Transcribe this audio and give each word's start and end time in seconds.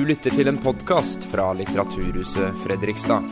Du 0.00 0.06
lytter 0.08 0.32
til 0.32 0.48
en 0.48 0.56
podkast 0.56 1.26
fra 1.28 1.50
Litteraturhuset 1.52 2.54
Fredrikstad. 2.62 3.26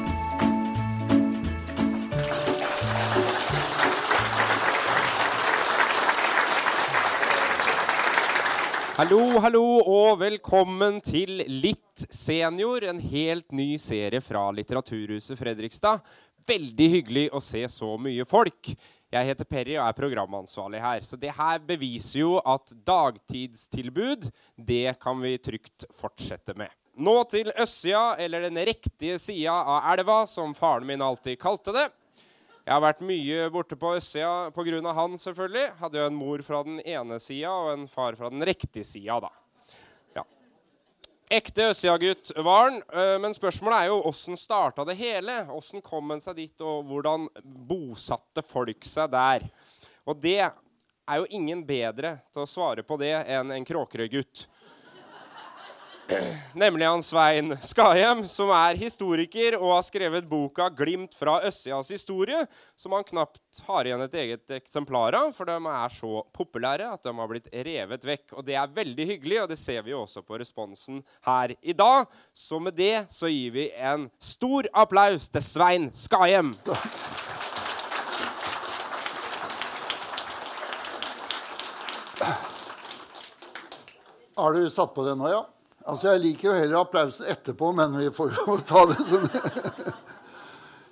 Hallo, 8.98 9.22
hallo, 9.40 9.64
og 9.80 10.20
velkommen 10.20 11.00
til 11.00 11.40
Litt 11.48 12.04
senior, 12.12 12.84
en 12.84 13.00
helt 13.00 13.48
ny 13.56 13.70
serie 13.80 14.20
fra 14.20 14.50
Litteraturhuset 14.52 15.40
Fredrikstad. 15.40 16.04
Veldig 16.52 16.92
hyggelig 16.98 17.30
å 17.32 17.40
se 17.40 17.64
så 17.72 17.94
mye 17.96 18.28
folk. 18.28 18.74
Jeg 19.08 19.24
heter 19.24 19.48
Perry 19.48 19.76
og 19.78 19.86
er 19.86 19.96
programansvarlig 19.96 20.80
her. 20.84 21.04
Så 21.06 21.16
det 21.16 21.32
her 21.32 21.62
beviser 21.64 22.20
jo 22.20 22.34
at 22.44 22.74
dagtidstilbud, 22.84 24.28
det 24.56 24.98
kan 25.00 25.16
vi 25.22 25.38
trygt 25.40 25.86
fortsette 25.96 26.52
med. 26.58 26.68
Nå 26.98 27.14
til 27.30 27.48
østsida, 27.54 28.18
eller 28.20 28.44
den 28.48 28.58
riktige 28.68 29.16
sida 29.22 29.54
av 29.54 29.86
elva, 29.94 30.24
som 30.26 30.52
faren 30.58 30.86
min 30.88 31.04
alltid 31.04 31.38
kalte 31.40 31.72
det. 31.72 31.86
Jeg 32.66 32.74
har 32.74 32.82
vært 32.84 33.04
mye 33.06 33.46
borte 33.54 33.78
på 33.80 33.94
østsida 33.96 34.50
pga. 34.52 34.92
han, 34.92 35.16
selvfølgelig. 35.16 35.68
Hadde 35.78 36.02
jo 36.02 36.08
en 36.10 36.18
mor 36.18 36.42
fra 36.44 36.62
den 36.66 36.80
ene 36.84 37.16
sida 37.22 37.48
og 37.54 37.72
en 37.72 37.86
far 37.88 38.18
fra 38.18 38.28
den 38.28 38.44
riktige 38.44 38.84
sida, 38.84 39.20
da. 39.24 39.32
Ekte 41.28 41.66
Øssia-gutt 41.70 42.30
var 42.36 42.70
han. 42.70 42.78
Eh, 42.92 43.18
men 43.20 43.34
spørsmålet 43.36 43.82
er 43.82 43.90
jo 43.90 44.00
åssen 44.08 44.36
starta 44.40 44.84
det 44.88 44.96
hele? 44.96 45.42
Åssen 45.52 45.84
kom 45.84 46.14
han 46.14 46.22
seg 46.24 46.38
dit, 46.40 46.64
og 46.64 46.88
hvordan 46.88 47.28
bosatte 47.44 48.44
folk 48.44 48.86
seg 48.88 49.10
der? 49.12 49.44
Og 50.08 50.16
det 50.22 50.40
er 50.40 51.20
jo 51.20 51.28
ingen 51.36 51.60
bedre 51.68 52.16
til 52.32 52.44
å 52.44 52.48
svare 52.48 52.84
på 52.84 52.96
det 53.00 53.12
enn 53.28 53.52
en 53.52 53.68
Kråkerøy-gutt. 53.68 54.46
Nemlig 56.54 56.86
han 56.86 57.02
Svein 57.04 57.52
Skahjem, 57.60 58.22
som 58.28 58.48
er 58.56 58.78
historiker 58.80 59.58
og 59.58 59.74
har 59.74 59.82
skrevet 59.84 60.28
boka 60.28 60.70
'Glimt 60.72 61.12
fra 61.14 61.36
Øssias 61.44 61.90
historie', 61.92 62.46
som 62.76 62.92
han 62.96 63.04
knapt 63.04 63.60
har 63.66 63.84
igjen 63.84 64.00
et 64.00 64.14
eget 64.14 64.54
eksemplar 64.56 65.14
av, 65.14 65.34
for 65.36 65.44
de 65.44 65.56
er 65.58 65.92
så 65.92 66.22
populære 66.32 66.88
at 66.92 67.02
de 67.02 67.12
har 67.12 67.28
blitt 67.28 67.50
revet 67.52 68.04
vekk. 68.08 68.32
Og 68.32 68.46
det 68.46 68.56
er 68.56 68.72
veldig 68.72 69.06
hyggelig, 69.06 69.42
og 69.42 69.48
det 69.48 69.58
ser 69.58 69.82
vi 69.82 69.92
også 69.92 70.24
på 70.24 70.38
responsen 70.40 71.02
her 71.26 71.52
i 71.62 71.72
dag. 71.76 72.06
Så 72.32 72.58
med 72.58 72.74
det 72.74 73.06
så 73.12 73.28
gir 73.28 73.52
vi 73.52 73.68
en 73.76 74.10
stor 74.18 74.64
applaus 74.72 75.28
til 75.28 75.42
Svein 75.42 75.90
Skahjem. 75.92 76.56
Har 84.38 84.52
du 84.54 84.70
satt 84.70 84.94
på 84.94 85.04
det 85.04 85.18
nå, 85.18 85.28
ja? 85.28 85.44
Altså, 85.88 86.10
Jeg 86.12 86.20
liker 86.20 86.50
jo 86.50 86.56
heller 86.58 86.82
applausen 86.82 87.28
etterpå, 87.32 87.70
men 87.72 87.94
vi 87.96 88.10
får 88.12 88.34
jo 88.36 88.56
ta 88.70 88.84
det 88.90 89.00
sånn. 89.08 89.28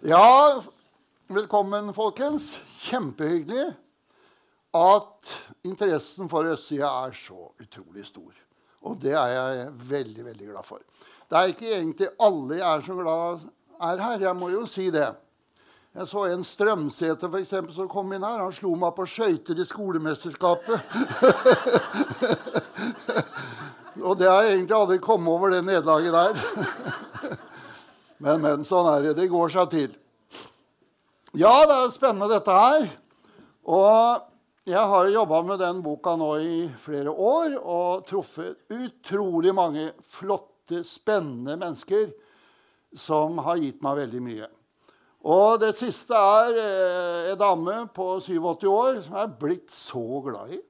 Ja, 0.07 0.61
velkommen, 1.33 1.89
folkens. 1.97 2.53
Kjempehyggelig 2.85 3.65
at 4.77 5.33
interessen 5.67 6.29
for 6.31 6.47
østsida 6.47 6.91
er 7.07 7.17
så 7.17 7.49
utrolig 7.65 8.05
stor. 8.07 8.33
Og 8.87 9.01
det 9.03 9.17
er 9.19 9.33
jeg 9.35 9.71
veldig, 9.91 10.25
veldig 10.29 10.49
glad 10.53 10.69
for. 10.69 10.85
Det 11.27 11.39
er 11.41 11.51
ikke 11.51 11.73
egentlig 11.73 12.11
alle 12.23 12.61
jeg 12.61 12.69
er 12.69 12.85
så 12.87 12.99
glad 13.01 13.47
er 13.89 14.05
her. 14.05 14.27
Jeg 14.29 14.39
må 14.39 14.53
jo 14.53 14.63
si 14.71 14.87
det. 14.95 15.09
Jeg 15.97 16.07
så 16.13 16.27
en 16.29 16.45
Strømsæter 16.45 17.27
for 17.33 17.41
eksempel, 17.41 17.75
som 17.75 17.89
kom 17.91 18.13
inn 18.13 18.25
her. 18.25 18.45
Han 18.45 18.55
slo 18.55 18.77
meg 18.79 18.95
på 18.95 19.09
skøyter 19.11 19.59
i 19.59 19.67
skolemesterskapet. 19.67 20.79
Og 24.03 24.19
det 24.21 24.29
har 24.29 24.45
jeg 24.45 24.59
egentlig 24.59 24.77
aldri 24.77 24.99
kommet 25.03 25.33
over 25.33 25.53
det 25.55 25.63
nederlaget 25.65 26.13
der. 26.13 27.37
men, 28.25 28.43
men, 28.43 28.65
sånn 28.69 28.89
er 28.93 29.07
det. 29.09 29.15
Det 29.21 29.29
går 29.33 29.53
seg 29.55 29.71
til. 29.73 29.95
Ja, 31.37 31.55
det 31.69 31.77
er 31.77 31.95
spennende, 31.95 32.29
dette 32.33 32.57
her. 32.57 32.89
Og 33.67 34.27
jeg 34.69 34.83
har 34.93 35.09
jobba 35.15 35.41
med 35.47 35.61
den 35.63 35.81
boka 35.85 36.17
nå 36.19 36.31
i 36.43 36.61
flere 36.81 37.13
år 37.13 37.57
og 37.61 38.05
truffet 38.09 38.57
utrolig 38.75 39.55
mange 39.57 39.89
flotte, 40.03 40.83
spennende 40.85 41.57
mennesker 41.61 42.11
som 42.97 43.39
har 43.47 43.61
gitt 43.63 43.85
meg 43.85 44.01
veldig 44.01 44.23
mye. 44.25 44.49
Og 45.27 45.59
det 45.63 45.73
siste 45.75 46.15
er 46.15 46.59
eh, 46.63 47.31
en 47.33 47.39
dame 47.41 47.77
på 47.95 48.17
87 48.23 48.67
år 48.71 48.99
som 49.05 49.17
jeg 49.17 49.23
er 49.25 49.39
blitt 49.41 49.75
så 49.75 50.05
glad 50.27 50.55
i. 50.55 50.61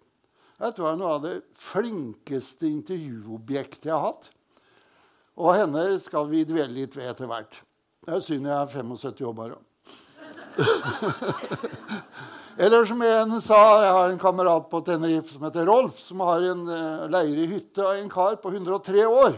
Jeg 0.57 0.73
tror 0.73 0.87
det 0.87 0.93
er 0.95 1.01
noe 1.03 1.15
av 1.19 1.25
det 1.25 1.35
flinkeste 1.61 2.65
intervjuobjektet 2.71 3.91
jeg 3.91 3.93
har 3.93 4.07
hatt. 4.07 4.31
Og 5.37 5.53
henne 5.53 5.83
skal 6.01 6.31
vi 6.31 6.47
dvele 6.49 6.79
litt 6.79 6.97
ved 6.97 7.11
etter 7.11 7.29
hvert. 7.29 7.59
Det 8.07 8.15
er 8.17 8.23
synd 8.25 8.49
jeg 8.49 8.57
er 8.57 8.71
75 8.73 9.21
år 9.29 9.35
bare. 9.37 9.59
Eller 12.65 12.89
som 12.89 13.03
en 13.05 13.37
sa, 13.45 13.59
jeg 13.85 13.93
har 13.99 14.09
en 14.09 14.23
kamerat 14.23 14.71
på 14.71 14.81
Tenerife 14.87 15.35
som 15.35 15.45
heter 15.45 15.69
Rolf, 15.69 15.99
som 16.09 16.25
har 16.25 16.41
en 16.55 16.63
uh, 16.71 17.05
leir 17.13 17.37
i 17.37 17.51
hytte 17.51 17.85
av 17.85 17.99
en 17.99 18.09
kar 18.09 18.39
på 18.41 18.49
103 18.55 19.05
år. 19.05 19.37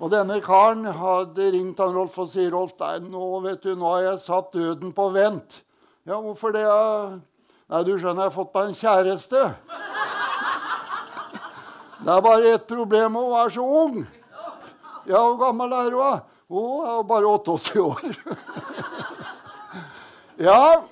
Og 0.00 0.08
denne 0.14 0.40
karen 0.42 0.88
hadde 0.96 1.50
ringt 1.52 1.82
han 1.84 1.92
Rolf 1.92 2.16
og 2.24 2.32
sier 2.32 2.48
Rolf, 2.56 2.72
nei, 2.80 2.96
nå, 3.04 3.26
vet 3.44 3.68
du, 3.68 3.76
nå 3.76 3.92
har 3.98 4.06
jeg 4.06 4.24
satt 4.24 4.56
døden 4.56 4.96
på 4.96 5.12
vent. 5.12 5.60
Ja, 6.08 6.16
hvorfor 6.16 6.56
det? 6.56 6.64
Nei, 7.68 7.84
du 7.84 7.92
skjønner, 7.98 8.24
jeg 8.24 8.30
har 8.30 8.38
fått 8.40 8.56
meg 8.56 8.64
en 8.70 8.80
kjæreste. 8.80 9.44
Det 12.02 12.10
er 12.10 12.22
bare 12.22 12.54
ett 12.54 12.66
problem. 12.66 13.14
Hun 13.14 13.34
er 13.38 13.50
så 13.54 13.62
ung. 13.62 14.00
Ja, 15.06 15.18
hvor 15.18 15.38
gammel 15.38 15.74
er 15.74 15.94
hun? 15.94 16.24
Hun 16.52 16.86
er 16.86 17.04
bare 17.06 17.30
88 17.30 17.80
år. 17.80 18.16
ja, 20.48 20.82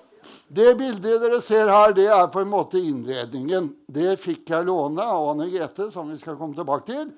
det 0.49 0.75
bildet 0.79 1.23
dere 1.23 1.41
ser 1.43 1.71
her, 1.71 1.93
det 1.95 2.07
er 2.11 2.31
på 2.33 2.43
en 2.43 2.51
måte 2.51 2.79
innledningen. 2.79 3.73
Det 3.87 4.17
fikk 4.23 4.51
jeg 4.55 4.67
låne 4.67 5.05
av 5.05 5.33
Anne 5.33 5.51
Grete, 5.51 5.91
som 5.91 6.11
vi 6.11 6.19
skal 6.19 6.39
komme 6.39 6.59
tilbake 6.59 6.89
til, 6.91 7.11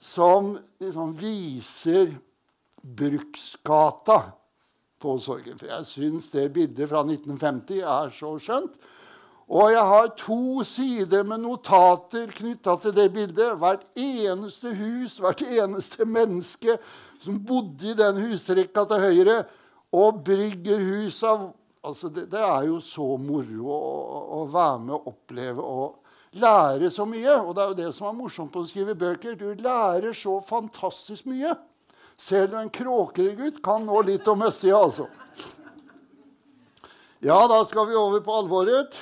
som 0.00 0.54
liksom 0.80 1.16
viser 1.18 2.12
Bruksgata 2.80 4.20
på 5.00 5.16
Sorgenfri. 5.22 5.68
Jeg 5.72 5.88
syns 5.88 6.30
det 6.32 6.48
bildet 6.54 6.88
fra 6.90 7.02
1950 7.04 7.82
er 7.82 8.14
så 8.14 8.36
skjønt. 8.42 8.78
Og 9.48 9.70
jeg 9.72 9.84
har 9.90 10.08
to 10.20 10.62
sider 10.68 11.22
med 11.24 11.40
notater 11.40 12.28
knytta 12.36 12.74
til 12.82 12.92
det 12.96 13.06
bildet. 13.14 13.54
Hvert 13.56 13.86
eneste 13.96 14.74
hus, 14.76 15.16
hvert 15.24 15.40
eneste 15.40 16.04
menneske 16.04 16.76
som 17.24 17.38
bodde 17.48 17.88
i 17.88 17.96
den 17.96 18.20
husrekka 18.26 18.84
til 18.90 19.06
høyre. 19.06 19.38
Og 19.96 20.20
bryggerhusa 20.24 21.32
altså 21.88 22.10
det, 22.12 22.26
det, 22.30 22.42
er 22.44 22.68
jo 22.68 22.76
så 22.84 23.14
moro 23.20 23.72
å, 23.72 23.80
å, 24.36 24.44
være 24.52 24.78
med 24.84 24.94
og 24.98 25.10
oppleve 25.14 25.64
og 25.64 26.36
lære 26.36 26.90
så 26.92 27.08
mye. 27.08 27.40
Og 27.40 27.54
det 27.56 27.64
er 27.64 27.72
jo 27.72 27.78
det 27.80 27.90
som 27.96 28.10
er 28.10 28.18
morsomt 28.20 28.52
på 28.52 28.62
å 28.62 28.68
skrive 28.68 28.98
bøker. 28.98 29.38
Du 29.38 29.48
lærer 29.56 30.12
så 30.12 30.38
fantastisk 30.44 31.30
mye. 31.32 31.56
Selv 32.18 32.58
en 32.58 32.68
kråkeregutt 32.74 33.62
kan 33.64 33.86
nå 33.86 34.02
litt 34.04 34.28
om 34.28 34.42
østsida, 34.44 34.76
altså. 34.76 35.06
Ja, 37.24 37.38
da 37.50 37.62
skal 37.66 37.88
vi 37.88 37.96
over 37.98 38.20
på 38.22 38.34
alvoret. 38.42 38.98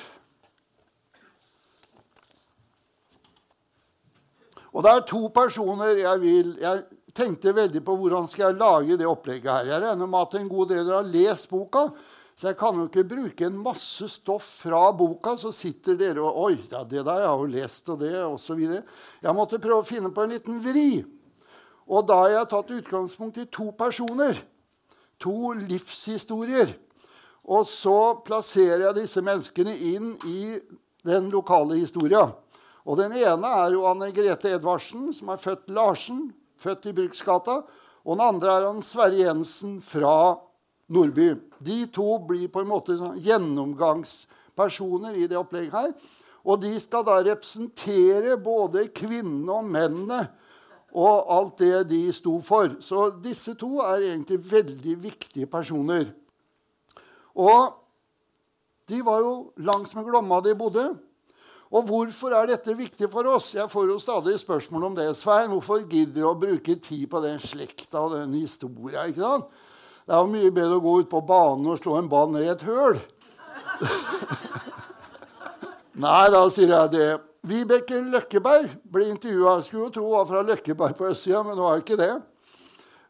Og 4.75 4.83
det 4.83 4.91
er 4.93 5.07
to 5.07 5.27
personer 5.33 5.99
jeg 6.01 6.21
vil 6.21 6.53
Jeg 6.61 6.83
tenkte 7.17 7.55
veldig 7.55 7.81
på 7.85 7.95
hvordan 7.97 8.27
skal 8.29 8.51
jeg 8.51 8.59
lage 8.59 8.97
det 8.99 9.07
opplegget 9.09 9.49
her. 9.49 9.71
Jeg 9.71 9.83
regner 9.87 10.09
med 10.09 10.27
at 10.27 10.37
en 10.37 10.49
god 10.51 10.69
del 10.69 10.91
har 10.93 11.07
lest 11.09 11.49
boka. 11.49 11.87
Så 12.37 12.51
jeg 12.51 12.57
kan 12.59 12.77
jo 12.77 12.83
ikke 12.85 13.07
bruke 13.09 13.47
en 13.47 13.57
masse 13.57 14.05
stoff 14.13 14.45
fra 14.61 14.91
boka, 14.93 15.33
så 15.41 15.49
sitter 15.49 15.95
dere 15.97 16.21
og 16.21 16.35
Oi, 16.43 16.57
ja, 16.69 16.83
det 16.85 17.01
der 17.01 17.23
jeg 17.23 17.31
har 17.31 17.39
jo 17.41 17.47
lest, 17.49 17.89
og 17.89 18.03
det, 18.03 18.11
osv. 18.21 18.59
Jeg 19.23 19.33
måtte 19.33 19.57
prøve 19.57 19.81
å 19.81 19.87
finne 19.87 20.11
på 20.13 20.21
en 20.21 20.35
liten 20.35 20.59
vri. 20.61 21.01
Og 21.89 22.05
da 22.05 22.19
har 22.21 22.35
jeg 22.35 22.49
tatt 22.51 22.75
utgangspunkt 22.77 23.41
i 23.41 23.47
to 23.49 23.71
personer. 23.79 24.37
To 25.25 25.55
livshistorier. 25.57 26.75
Og 27.47 27.65
så 27.71 27.97
plasserer 28.27 28.85
jeg 28.85 28.99
disse 28.99 29.23
menneskene 29.25 29.73
inn 29.95 30.13
i 30.29 30.59
den 31.07 31.31
lokale 31.33 31.79
historia. 31.79 32.27
Og 32.87 32.95
Den 32.95 33.11
ene 33.19 33.49
er 33.65 33.73
jo 33.75 33.83
Anne 33.89 34.13
Grete 34.15 34.53
Edvardsen, 34.55 35.09
som 35.11 35.33
er 35.33 35.41
født 35.41 35.67
Larsen, 35.75 36.29
født 36.55 36.87
i 36.87 36.95
Bruksgata. 36.95 37.59
Og 38.07 38.15
den 38.15 38.23
andre 38.23 38.53
er 38.53 38.67
han 38.69 38.79
Sverre 38.85 39.19
Jensen 39.19 39.81
fra 39.83 40.37
Nordby. 40.87 41.33
De 41.59 41.81
to 41.91 42.15
blir 42.23 42.47
på 42.47 42.63
en 42.63 42.69
måte 42.71 42.95
sånn 42.95 43.17
gjennomgangspersoner 43.19 45.17
i 45.19 45.27
det 45.27 45.35
opplegget 45.39 45.75
her. 45.75 45.91
Og 46.47 46.61
de 46.63 46.71
skal 46.79 47.03
da 47.03 47.17
representere 47.19 48.37
både 48.39 48.85
kvinnene 48.95 49.51
og 49.51 49.67
mennene 49.67 50.21
og 50.97 51.27
alt 51.33 51.57
det 51.59 51.89
de 51.91 51.99
sto 52.15 52.37
for. 52.39 52.77
Så 52.79 53.09
disse 53.19 53.51
to 53.59 53.81
er 53.83 54.13
egentlig 54.13 54.39
veldig 54.47 54.95
viktige 55.03 55.49
personer. 55.51 56.07
Og 57.35 57.75
de 58.87 59.01
var 59.03 59.19
jo 59.19 59.33
langs 59.59 59.91
med 59.97 60.07
Glomma 60.07 60.39
de 60.41 60.55
bodde. 60.55 60.87
Og 61.67 61.83
hvorfor 61.89 62.31
er 62.31 62.47
dette 62.47 62.75
viktig 62.77 63.09
for 63.11 63.27
oss? 63.27 63.49
Jeg 63.57 63.67
får 63.71 63.89
jo 63.89 63.97
stadig 63.99 64.37
spørsmål 64.39 64.85
om 64.87 64.93
det. 64.95 65.09
Svein, 65.19 65.51
hvorfor 65.51 65.83
gidder 65.83 66.21
du 66.21 66.27
å 66.29 66.37
bruke 66.39 66.77
tid 66.79 67.09
på 67.11 67.19
den 67.23 67.41
slekta 67.43 68.05
og 68.05 68.15
den 68.15 68.37
historia? 68.39 69.03
ikke 69.09 69.25
sant? 69.25 69.51
Det 70.07 70.15
er 70.15 70.23
jo 70.23 70.31
mye 70.31 70.53
bedre 70.55 70.77
å 70.77 70.85
gå 70.85 70.93
ut 71.03 71.09
på 71.11 71.19
banen 71.27 71.67
og 71.67 71.81
slå 71.81 71.97
en 71.99 72.07
ball 72.07 72.31
ned 72.31 72.45
i 72.45 72.53
et 72.53 72.63
høl. 72.63 72.95
Nei, 76.07 76.23
da 76.31 76.45
sier 76.53 76.71
jeg 76.71 76.93
det. 76.93 77.09
Vibeke 77.47 77.99
Løkkeberg 78.13 78.71
ble 78.87 79.09
intervjua. 79.11 79.57
Skulle 79.65 79.89
jo 79.89 79.93
tro 79.97 80.07
hun 80.07 80.15
var 80.15 80.29
fra 80.29 80.45
Løkkeberg 80.47 80.95
på 80.95 81.11
østsida, 81.11 81.43
men 81.43 81.59
hun 81.59 81.73
er 81.73 81.83
ikke 81.83 81.99
det. 81.99 82.13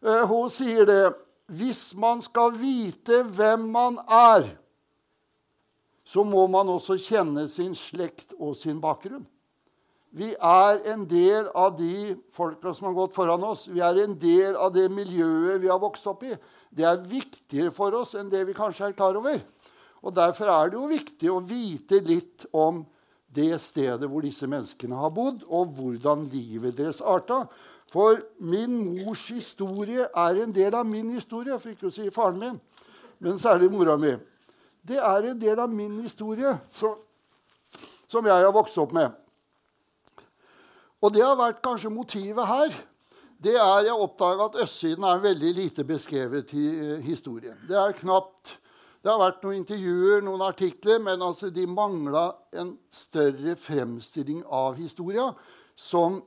Uh, 0.02 0.24
hun 0.30 0.50
sier 0.54 0.90
det. 0.90 1.04
Hvis 1.48 1.94
man 1.96 2.24
skal 2.26 2.58
vite 2.58 3.22
hvem 3.38 3.70
man 3.72 4.02
er, 4.10 4.50
så 6.08 6.24
må 6.24 6.46
man 6.48 6.70
også 6.72 6.96
kjenne 7.02 7.44
sin 7.52 7.74
slekt 7.76 8.32
og 8.40 8.56
sin 8.56 8.80
bakgrunn. 8.84 9.26
Vi 10.18 10.30
er 10.34 10.80
en 10.94 11.04
del 11.06 11.50
av 11.52 11.76
de 11.78 12.16
folka 12.34 12.72
som 12.74 12.88
har 12.88 12.96
gått 12.96 13.16
foran 13.18 13.44
oss. 13.44 13.66
Vi 13.68 13.82
er 13.84 14.00
en 14.06 14.16
del 14.18 14.56
av 14.56 14.72
det 14.74 14.88
miljøet 14.90 15.60
vi 15.62 15.70
har 15.70 15.82
vokst 15.82 16.08
opp 16.08 16.24
i. 16.24 16.32
Det 16.72 16.88
er 16.88 17.04
viktigere 17.04 17.74
for 17.76 17.94
oss 18.00 18.16
enn 18.18 18.32
det 18.32 18.46
vi 18.48 18.56
kanskje 18.56 18.88
er 18.88 18.96
klar 18.98 19.20
over. 19.20 19.42
Og 20.02 20.16
Derfor 20.16 20.50
er 20.54 20.72
det 20.72 20.80
jo 20.80 20.88
viktig 20.88 21.32
å 21.34 21.42
vite 21.44 22.00
litt 22.08 22.48
om 22.56 22.86
det 23.36 23.52
stedet 23.60 24.08
hvor 24.08 24.24
disse 24.24 24.48
menneskene 24.48 24.96
har 24.96 25.12
bodd, 25.12 25.44
og 25.52 25.76
hvordan 25.76 26.24
livet 26.32 26.78
deres 26.80 27.04
arta. 27.04 27.44
For 27.92 28.22
min 28.40 28.80
mors 28.96 29.28
historie 29.28 30.08
er 30.08 30.42
en 30.42 30.56
del 30.56 30.76
av 30.76 30.88
min 30.88 31.12
historie, 31.12 31.60
for 31.60 31.76
ikke 31.76 31.92
å 31.92 31.94
si 31.94 32.08
faren 32.16 32.40
min, 32.40 32.58
men 33.20 33.40
særlig 33.42 33.70
mora 33.76 34.00
mi. 34.00 34.16
Det 34.88 35.00
er 35.00 35.32
en 35.32 35.40
del 35.40 35.60
av 35.60 35.72
min 35.72 35.98
historie 36.04 36.54
som, 36.72 36.96
som 38.08 38.26
jeg 38.26 38.46
har 38.46 38.54
vokst 38.56 38.78
opp 38.80 38.94
med. 38.96 39.12
Og 41.04 41.12
det 41.14 41.26
har 41.26 41.36
vært 41.38 41.64
kanskje 41.66 41.92
motivet 41.94 42.48
her. 42.48 42.78
Det 43.38 43.54
er 43.54 43.84
Jeg 43.86 43.94
oppdaga 43.94 44.48
at 44.48 44.56
østsiden 44.64 45.04
er 45.06 45.20
veldig 45.22 45.52
lite 45.54 45.84
beskrevet 45.86 46.54
i 46.58 46.68
eh, 46.74 47.04
historien. 47.06 47.58
Det 47.68 47.78
er 47.78 47.94
knapt 48.00 48.58
det 49.08 49.14
har 49.14 49.22
vært 49.22 49.44
noen 49.46 49.62
intervjuer, 49.62 50.24
noen 50.26 50.42
artikler, 50.44 50.98
men 51.00 51.22
altså 51.24 51.48
de 51.54 51.68
mangla 51.70 52.32
en 52.60 52.74
større 52.92 53.54
fremstilling 53.56 54.42
av 54.52 54.76
historia 54.76 55.30
som 55.80 56.18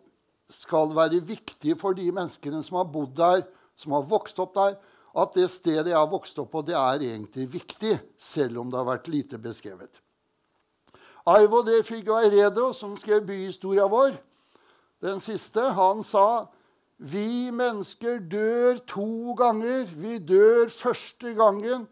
skal 0.49 0.95
være 0.97 1.21
viktig 1.27 1.75
for 1.77 1.99
de 1.99 2.06
menneskene 2.15 2.63
som 2.65 2.79
har 2.81 2.89
bodd 2.89 3.13
der, 3.19 3.43
som 3.77 3.93
har 3.99 4.06
vokst 4.09 4.39
opp 4.41 4.55
der, 4.56 4.79
at 5.11 5.35
det 5.35 5.49
stedet 5.51 5.91
jeg 5.91 5.99
har 5.99 6.11
vokst 6.11 6.39
opp 6.39 6.53
på, 6.55 6.62
det 6.62 6.77
er 6.79 7.03
egentlig 7.11 7.49
viktig, 7.51 7.97
selv 8.17 8.62
om 8.62 8.71
det 8.71 8.79
har 8.79 8.89
vært 8.89 9.11
lite 9.11 9.41
beskrevet. 9.43 9.99
Aivo 11.31 11.62
de 11.67 11.83
Figueiredo, 11.85 12.71
som 12.77 12.97
skrev 12.99 13.25
byhistoria 13.27 13.89
vår, 13.91 14.15
den 15.01 15.21
siste, 15.23 15.62
han 15.77 16.05
sa 16.05 16.47
vi 17.01 17.49
mennesker 17.57 18.19
dør 18.29 18.81
to 18.85 19.33
ganger. 19.39 19.87
Vi 19.97 20.19
dør 20.21 20.69
første 20.69 21.33
gangen 21.33 21.87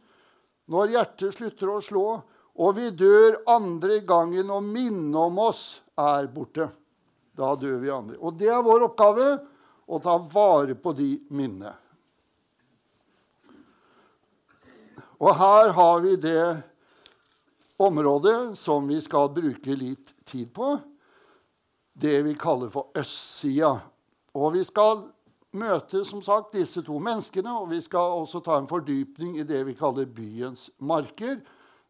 når 0.68 0.92
hjertet 0.92 1.38
slutter 1.38 1.70
å 1.72 1.78
slå, 1.84 2.04
og 2.58 2.74
vi 2.76 2.90
dør 2.92 3.38
andre 3.48 4.02
gangen 4.04 4.50
når 4.50 4.66
minnet 4.66 5.16
om 5.16 5.40
oss 5.40 5.80
er 5.96 6.28
borte. 6.28 6.68
Da 7.32 7.54
dør 7.56 7.78
vi 7.80 7.92
andre. 7.94 8.18
Og 8.20 8.36
det 8.36 8.50
er 8.52 8.64
vår 8.66 8.90
oppgave 8.90 9.30
å 9.88 10.00
ta 10.04 10.18
vare 10.20 10.76
på 10.76 10.92
de 10.98 11.14
minnene. 11.32 11.72
Og 15.18 15.34
her 15.34 15.72
har 15.74 16.00
vi 16.04 16.14
det 16.16 16.62
området 17.78 18.58
som 18.58 18.86
vi 18.88 19.00
skal 19.02 19.30
bruke 19.34 19.74
litt 19.78 20.14
tid 20.26 20.50
på. 20.54 20.76
Det 21.98 22.20
vi 22.22 22.34
kaller 22.38 22.70
for 22.70 22.92
østsida. 22.98 23.72
Og 24.38 24.52
vi 24.54 24.62
skal 24.66 25.02
møte 25.58 26.04
som 26.06 26.22
sagt, 26.22 26.54
disse 26.54 26.84
to 26.86 27.00
menneskene, 27.02 27.50
og 27.50 27.70
vi 27.72 27.80
skal 27.82 28.20
også 28.20 28.42
ta 28.44 28.58
en 28.60 28.70
fordypning 28.70 29.38
i 29.40 29.46
det 29.46 29.64
vi 29.66 29.74
kaller 29.78 30.06
byens 30.06 30.68
marker, 30.78 31.40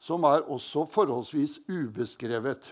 som 0.00 0.24
er 0.24 0.46
også 0.46 0.86
forholdsvis 0.88 1.58
ubeskrevet. 1.68 2.70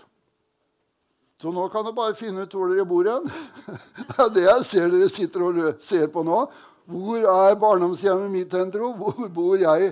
Så 1.37 1.51
nå 1.53 1.67
kan 1.69 1.85
dere 1.85 1.93
bare 1.93 2.17
finne 2.17 2.47
ut 2.47 2.55
hvor 2.55 2.71
dere 2.71 2.87
bor 2.87 3.05
hen. 3.05 3.27
Det 4.07 4.23
er 4.23 4.31
det 4.33 4.45
jeg 4.47 4.65
ser 4.65 4.89
dere 4.89 5.09
sitter 5.11 5.43
og 5.45 5.59
ser 5.85 6.07
på 6.09 6.23
nå. 6.25 6.39
Hvor 6.87 7.27
er 7.29 7.59
barndomshjemmet 7.61 8.31
mitt 8.33 8.55
hen, 8.57 8.71
tro? 8.73 8.89
Hvor 8.97 9.27
bor 9.35 9.59
jeg? 9.59 9.91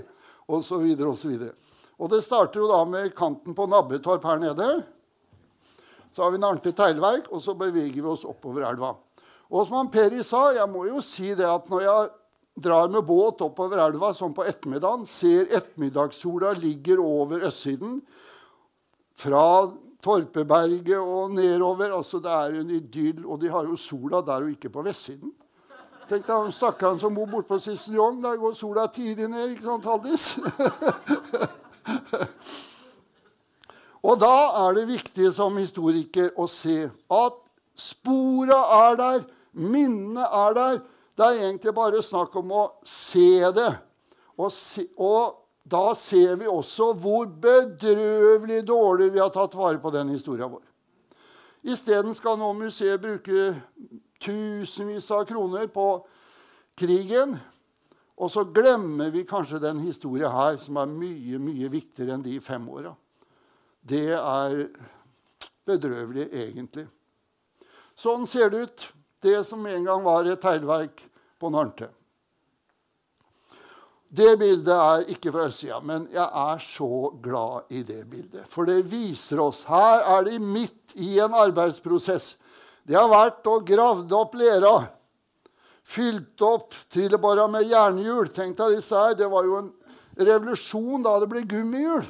Så 0.66 0.80
videre 0.82 1.12
og. 1.14 1.54
Og 1.96 2.12
det 2.12 2.22
starter 2.26 2.60
jo 2.60 2.68
da 2.70 2.82
med 2.88 3.14
kanten 3.16 3.56
på 3.56 3.68
Nabbetorp 3.72 4.26
her 4.28 4.42
nede. 4.42 4.68
Så 6.16 6.24
har 6.24 6.32
vi 6.32 6.40
Narnte 6.40 6.72
teglverk, 6.76 7.32
og 7.32 7.42
så 7.44 7.56
beveger 7.58 8.02
vi 8.02 8.08
oss 8.12 8.26
oppover 8.28 8.68
elva. 8.68 8.94
Og 9.52 9.68
som 9.68 9.90
Peri 9.92 10.24
sa, 10.26 10.50
jeg 10.56 10.68
må 10.72 10.86
jo 10.90 11.02
si 11.06 11.34
det 11.38 11.48
at 11.48 11.70
når 11.72 11.84
jeg 11.86 12.12
drar 12.66 12.92
med 12.92 13.04
båt 13.08 13.44
oppover 13.44 13.82
elva 13.84 14.12
sånn 14.16 14.36
på 14.36 14.46
ettermiddagen, 14.48 15.06
ser 15.10 15.50
ettermiddagssola 15.50 16.54
ligger 16.58 17.02
over 17.04 17.44
østsiden 17.50 18.00
fra 19.16 19.46
Torpeberget 20.06 21.00
og 21.00 21.34
nedover 21.34 21.96
altså 21.98 22.20
Det 22.22 22.32
er 22.32 22.60
en 22.60 22.72
idyll, 22.72 23.26
og 23.26 23.42
de 23.42 23.50
har 23.52 23.66
jo 23.66 23.76
sola 23.80 24.22
der 24.22 24.46
og 24.46 24.54
ikke 24.54 24.72
på 24.72 24.84
vestsiden. 24.86 25.34
Tenk 26.06 26.28
deg 26.28 26.52
stakkaren 26.54 27.00
som 27.02 27.16
bor 27.18 27.26
borte 27.26 27.48
på 27.50 27.58
Cicelion. 27.64 28.20
Der 28.22 28.36
går 28.38 28.54
sola 28.54 28.84
tidlig 28.94 29.26
ned. 29.30 29.52
ikke 29.56 29.66
sant, 29.66 29.86
Haldis? 29.90 30.38
og 34.06 34.20
da 34.22 34.52
er 34.68 34.76
det 34.78 34.86
viktig 34.92 35.32
som 35.34 35.58
historiker 35.58 36.30
å 36.38 36.46
se 36.52 36.92
at 37.10 37.34
spora 37.74 38.60
er 38.86 38.96
der, 39.02 39.26
minnene 39.58 40.30
er 40.30 40.54
der. 40.54 40.78
Det 41.18 41.26
er 41.26 41.42
egentlig 41.48 41.74
bare 41.74 42.04
snakk 42.06 42.36
om 42.38 42.54
å 42.54 42.78
se 42.86 43.50
det. 43.56 43.72
Og, 44.38 44.52
se, 44.54 44.86
og 45.02 45.42
da 45.66 45.96
ser 45.98 46.38
vi 46.38 46.46
også 46.52 46.94
hvor 47.02 47.26
bedrøvelig 47.26 48.62
dårlig 48.68 49.14
vi 49.16 49.20
har 49.24 49.34
tatt 49.34 49.56
vare 49.58 49.82
på 49.82 49.90
den 49.96 50.10
historia 50.14 50.46
vår. 50.52 50.62
Isteden 51.66 52.14
skal 52.14 52.38
nå 52.38 52.54
museet 52.54 53.02
bruke 53.02 53.58
tusenvis 54.22 55.10
av 55.12 55.26
kroner 55.30 55.68
på 55.72 55.88
krigen. 56.78 57.38
Og 58.16 58.32
så 58.32 58.46
glemmer 58.56 59.12
vi 59.12 59.26
kanskje 59.28 59.60
den 59.64 59.82
historien 59.84 60.32
her, 60.32 60.60
som 60.62 60.78
er 60.80 60.92
mye 60.92 61.40
mye 61.42 61.72
viktigere 61.72 62.16
enn 62.16 62.24
de 62.24 62.38
fem 62.44 62.64
åra. 62.72 62.94
Det 63.86 64.16
er 64.16 64.62
bedrøvelig, 65.68 66.30
egentlig. 66.32 66.88
Sånn 67.96 68.26
ser 68.28 68.52
det 68.54 68.64
ut, 68.66 68.88
det 69.26 69.42
som 69.48 69.66
en 69.68 69.86
gang 69.88 70.04
var 70.06 70.28
et 70.30 70.42
teglverk 70.42 71.04
på 71.40 71.52
Narnte. 71.52 71.90
Det 74.16 74.36
bildet 74.40 74.72
er 74.72 75.10
ikke 75.12 75.32
fra 75.34 75.48
østsida, 75.50 75.82
men 75.84 76.06
jeg 76.14 76.24
er 76.24 76.62
så 76.64 76.90
glad 77.24 77.74
i 77.74 77.82
det 77.84 78.04
bildet. 78.08 78.46
For 78.48 78.68
det 78.68 78.86
viser 78.88 79.42
oss 79.44 79.66
Her 79.68 80.06
er 80.16 80.28
de 80.30 80.38
midt 80.40 80.96
i 80.96 81.18
en 81.20 81.36
arbeidsprosess. 81.36 82.36
Det 82.86 82.98
har 82.98 83.10
vært 83.10 83.48
å 83.50 83.60
gravd 83.66 84.12
opp 84.14 84.36
lera, 84.38 84.76
fylt 85.86 86.42
opp 86.46 86.76
trillebåra 86.94 87.48
med 87.50 87.66
jernhjul. 87.66 88.30
Tenk 88.34 88.60
deg 88.60 88.78
disse 88.78 89.00
her. 89.00 89.16
Det 89.18 89.30
var 89.32 89.48
jo 89.48 89.58
en 89.64 89.72
revolusjon 90.22 91.06
da 91.06 91.16
det 91.22 91.30
ble 91.32 91.42
gummihjul. 91.50 92.06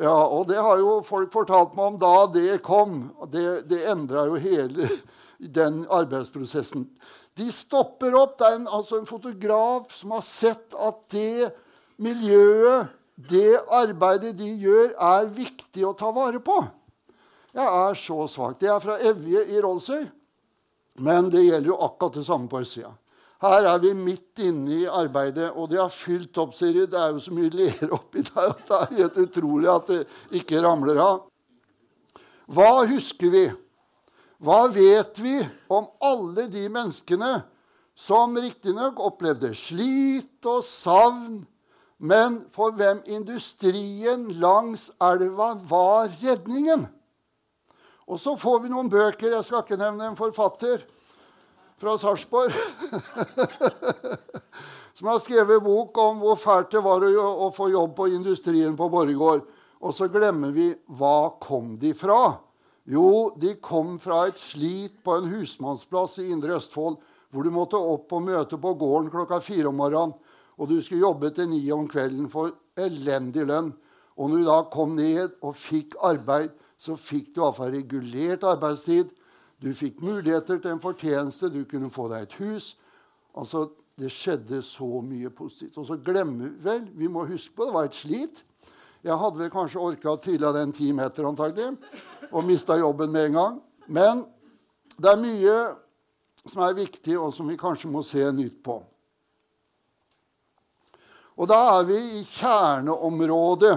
Ja, 0.00 0.16
og 0.16 0.48
det 0.48 0.58
har 0.60 0.80
jo 0.80 0.98
folk 1.04 1.30
fortalt 1.32 1.76
meg 1.76 1.92
om 1.92 2.00
da 2.00 2.14
det 2.32 2.58
kom. 2.64 2.96
Det, 3.32 3.68
det 3.68 3.82
endra 3.88 4.26
jo 4.28 4.40
hele 4.40 4.88
den 5.60 5.84
arbeidsprosessen. 5.92 6.88
De 7.36 7.50
stopper 7.52 8.16
opp. 8.16 8.38
Det 8.40 8.48
er 8.48 8.58
en, 8.62 8.68
altså 8.68 9.00
en 9.00 9.08
fotograf 9.08 9.92
som 9.96 10.16
har 10.16 10.24
sett 10.24 10.76
at 10.76 11.00
det 11.12 11.52
miljøet, 12.00 12.92
det 13.16 13.60
arbeidet 13.72 14.34
de 14.36 14.50
gjør, 14.60 14.92
er 14.92 15.30
viktig 15.32 15.84
å 15.88 15.94
ta 15.96 16.12
vare 16.16 16.40
på. 16.44 16.62
Jeg 17.56 17.88
er 17.88 17.96
så 17.96 18.26
svak. 18.28 18.58
Det 18.60 18.68
er 18.68 18.80
fra 18.82 18.98
Evje 19.00 19.42
i 19.54 19.60
Rollsøy. 19.64 20.04
Men 21.00 21.30
det 21.32 21.44
gjelder 21.44 21.72
jo 21.72 21.80
akkurat 21.84 22.18
det 22.18 22.24
samme 22.26 22.48
på 22.52 22.60
østsida. 22.60 22.92
Her 23.40 23.68
er 23.68 23.80
vi 23.82 23.92
midt 23.96 24.40
inne 24.40 24.78
i 24.78 24.86
arbeidet, 24.88 25.50
og 25.52 25.68
de 25.70 25.76
har 25.76 25.92
fylt 25.92 26.36
opp. 26.40 26.54
Ser 26.56 26.72
Det 26.72 26.96
er 26.96 27.12
jo 27.12 27.20
så 27.20 27.32
mye 27.36 27.52
lere 27.52 27.90
oppi 27.92 28.24
der 28.24 28.52
at 28.52 28.62
det 28.68 28.78
er 28.78 28.94
helt 29.00 29.18
utrolig 29.26 29.68
at 29.72 29.86
det 29.92 30.06
ikke 30.40 30.62
ramler 30.64 31.00
av. 31.00 31.26
Hva 32.46 32.86
husker 32.88 33.30
vi? 33.32 33.44
Hva 34.40 34.66
vet 34.68 35.18
vi 35.20 35.36
om 35.72 35.88
alle 36.00 36.46
de 36.52 36.68
menneskene 36.68 37.42
som 37.96 38.36
riktignok 38.36 39.00
opplevde 39.00 39.54
slit 39.56 40.44
og 40.44 40.64
savn, 40.64 41.46
men 41.96 42.42
for 42.52 42.76
hvem 42.76 43.00
industrien 43.08 44.28
langs 44.40 44.90
elva 45.00 45.54
var 45.56 46.12
redningen? 46.20 46.84
Og 48.06 48.20
så 48.22 48.36
får 48.38 48.62
vi 48.62 48.70
noen 48.70 48.90
bøker. 48.90 49.34
Jeg 49.34 49.46
skal 49.46 49.64
ikke 49.64 49.78
nevne 49.80 50.10
en 50.10 50.18
forfatter 50.18 50.84
fra 51.80 51.96
Sarpsborg. 52.00 52.54
som 54.96 55.10
har 55.10 55.20
skrevet 55.20 55.60
bok 55.60 55.98
om 56.00 56.22
hvor 56.22 56.38
fælt 56.40 56.70
det 56.72 56.80
var 56.84 57.02
å, 57.04 57.50
få 57.52 57.68
jobb 57.68 57.92
på 57.98 58.06
industrien 58.14 58.76
på 58.78 58.88
Borregaard. 58.88 59.42
Og 59.84 59.92
så 59.92 60.08
glemmer 60.08 60.54
vi 60.56 60.70
hva 60.96 61.36
kom 61.42 61.74
de 61.80 61.90
fra. 61.92 62.38
Jo, 62.88 63.34
de 63.36 63.58
kom 63.60 63.98
fra 64.00 64.22
et 64.30 64.40
slit 64.40 65.02
på 65.04 65.18
en 65.18 65.28
husmannsplass 65.28 66.16
i 66.22 66.30
Indre 66.32 66.56
Østfold, 66.56 66.96
hvor 67.28 67.44
du 67.44 67.52
måtte 67.52 67.76
opp 67.76 68.14
og 68.16 68.24
møte 68.24 68.56
på 68.62 68.72
gården 68.78 69.10
klokka 69.12 69.42
fire 69.44 69.68
om 69.68 69.76
morgenen, 69.76 70.14
og 70.56 70.70
du 70.70 70.78
skulle 70.80 71.02
jobbe 71.02 71.28
til 71.36 71.50
ni 71.50 71.60
om 71.74 71.84
kvelden 71.90 72.30
for 72.32 72.54
elendig 72.80 73.44
lønn. 73.50 73.74
Og 74.16 74.30
når 74.30 74.40
du 74.40 74.48
da 74.48 74.60
kom 74.72 74.94
ned 74.96 75.34
og 75.44 75.58
fikk 75.60 75.98
arbeid, 76.00 76.54
så 76.86 76.96
fikk 77.00 77.34
du 77.34 77.40
iallfall 77.42 77.72
regulert 77.74 78.44
arbeidstid. 78.46 79.10
Du 79.62 79.72
fikk 79.74 80.02
muligheter 80.04 80.60
til 80.60 80.74
en 80.74 80.82
fortjeneste, 80.82 81.50
du 81.50 81.64
kunne 81.68 81.90
få 81.92 82.08
deg 82.12 82.26
et 82.26 82.38
hus. 82.42 82.74
Altså, 83.36 83.68
Det 83.96 84.10
skjedde 84.12 84.58
så 84.60 85.00
mye 85.00 85.30
positivt. 85.32 85.78
Og 85.80 85.86
så 85.88 85.96
glemmer 85.96 86.50
vi 86.50 86.64
vel 86.66 86.82
Vi 86.92 87.06
må 87.08 87.22
huske 87.24 87.54
på 87.56 87.64
det 87.64 87.72
var 87.72 87.86
et 87.88 87.94
slit. 87.96 88.42
Jeg 89.02 89.16
hadde 89.16 89.38
vel 89.38 89.48
kanskje 89.50 89.80
orka 89.80 90.10
å 90.10 90.20
trille 90.20 90.50
den 90.52 90.72
ti 90.76 90.90
meter 90.92 91.24
antagelig, 91.24 91.78
og 92.28 92.44
mista 92.44 92.76
jobben 92.76 93.12
med 93.12 93.30
en 93.30 93.38
gang. 93.38 93.56
Men 93.86 94.24
det 94.98 95.10
er 95.12 95.22
mye 95.22 95.56
som 96.44 96.62
er 96.66 96.76
viktig, 96.76 97.16
og 97.18 97.32
som 97.34 97.48
vi 97.48 97.56
kanskje 97.56 97.88
må 97.88 98.02
se 98.04 98.24
nytt 98.32 98.58
på. 98.66 98.76
Og 101.36 101.48
da 101.48 101.58
er 101.78 101.84
vi 101.88 101.98
i 102.18 102.22
kjerneområdet 102.24 103.76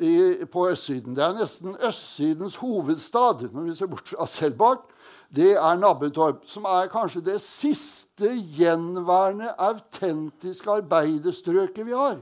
i, 0.00 0.44
på 0.52 0.68
østsiden. 0.70 1.16
Det 1.16 1.24
er 1.24 1.36
nesten 1.36 1.76
østsidens 1.88 2.56
hovedstad, 2.56 3.48
når 3.52 3.66
vi 3.66 3.74
ser 3.74 3.90
bort 3.90 4.08
fra 4.08 4.26
Selbakk. 4.26 4.86
Det 5.34 5.52
er 5.56 5.76
Nabbetorp, 5.76 6.46
som 6.48 6.64
er 6.64 6.88
kanskje 6.88 7.24
det 7.26 7.40
siste 7.44 8.30
gjenværende 8.56 9.50
autentiske 9.58 10.70
arbeiderstrøket 10.70 11.86
vi 11.86 11.92
har. 11.92 12.20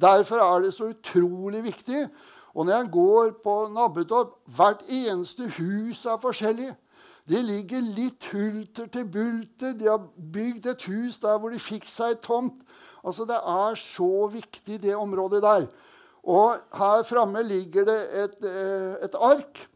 Derfor 0.00 0.42
er 0.42 0.64
det 0.64 0.74
så 0.74 0.90
utrolig 0.90 1.64
viktig. 1.64 2.08
Og 2.54 2.66
når 2.66 2.76
jeg 2.76 2.90
går 2.92 3.30
på 3.42 3.68
Nabbetorp 3.74 4.34
Hvert 4.56 4.82
eneste 4.88 5.48
hus 5.58 6.06
er 6.06 6.18
forskjellig. 6.22 6.72
De 7.28 7.40
ligger 7.42 7.80
litt 7.80 8.26
hulter 8.32 8.86
til 8.92 9.06
bulter. 9.08 9.72
De 9.72 9.88
har 9.88 10.02
bygd 10.32 10.66
et 10.66 10.82
hus 10.90 11.18
der 11.18 11.38
hvor 11.38 11.54
de 11.54 11.58
fikk 11.58 11.86
seg 11.88 12.20
tomt. 12.22 12.60
Altså, 13.04 13.24
Det 13.24 13.36
er 13.36 13.74
så 13.74 14.26
viktig, 14.32 14.82
det 14.82 14.96
området 14.96 15.42
der. 15.42 15.66
Og 16.24 16.56
her 16.72 17.02
framme 17.04 17.42
ligger 17.44 17.84
det 17.84 18.00
et, 18.24 18.44
eh, 18.48 19.04
et, 19.04 19.14
ark 19.14 19.66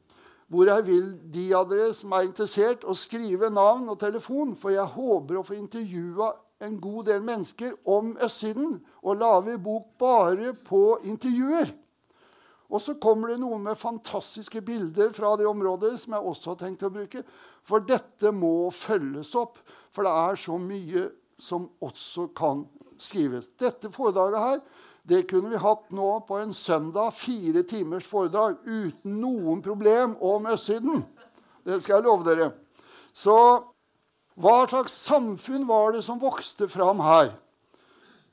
hvor 0.48 0.64
jeg 0.64 0.86
vil 0.86 1.08
de 1.28 1.50
av 1.52 1.66
dere 1.68 1.92
som 1.92 2.12
er 2.16 2.24
interessert, 2.24 2.86
å 2.88 2.96
skrive 2.96 3.50
navn 3.52 3.88
og 3.92 3.98
telefon. 4.00 4.54
For 4.56 4.72
jeg 4.72 4.94
håper 4.94 5.36
å 5.36 5.44
få 5.44 5.58
intervjua 5.58 6.30
en 6.64 6.78
god 6.80 7.10
del 7.10 7.20
mennesker 7.20 7.74
om 7.84 8.14
østsiden 8.24 8.78
og 9.02 9.20
lage 9.20 9.58
bok 9.60 9.92
bare 10.00 10.54
på 10.54 10.98
intervjuer. 11.04 11.74
Og 12.68 12.82
så 12.84 12.96
kommer 13.00 13.32
det 13.32 13.38
noen 13.40 13.62
med 13.64 13.80
fantastiske 13.80 14.60
bilder 14.64 15.12
fra 15.16 15.34
det 15.40 15.46
området 15.48 15.94
som 16.00 16.16
jeg 16.16 16.32
også 16.32 16.52
har 16.52 16.58
tenkt 16.64 16.84
å 16.84 16.92
bruke. 16.92 17.22
For 17.64 17.84
dette 17.84 18.32
må 18.32 18.70
følges 18.72 19.34
opp, 19.36 19.60
for 19.92 20.04
det 20.04 20.12
er 20.12 20.40
så 20.40 20.58
mye 20.60 21.06
som 21.40 21.68
også 21.84 22.28
kan 22.36 22.66
skrives. 23.00 23.48
Dette 23.60 23.92
foredraget 23.94 24.42
her 24.42 24.60
det 25.08 25.22
kunne 25.30 25.48
vi 25.48 25.60
hatt 25.60 25.88
nå 25.96 26.08
på 26.28 26.36
en 26.42 26.52
søndag, 26.54 27.14
fire 27.16 27.62
timers 27.64 28.04
foredrag, 28.04 28.58
uten 28.66 29.20
noen 29.22 29.62
problem 29.64 30.16
om 30.20 30.48
østsiden. 30.52 31.04
Det 31.64 31.80
skal 31.80 31.98
jeg 31.98 32.08
love 32.08 32.26
dere. 32.26 32.50
Så 33.16 33.36
hva 34.38 34.58
slags 34.68 34.94
samfunn 35.06 35.64
var 35.68 35.96
det 35.96 36.04
som 36.06 36.20
vokste 36.20 36.68
fram 36.70 37.00
her? 37.02 37.32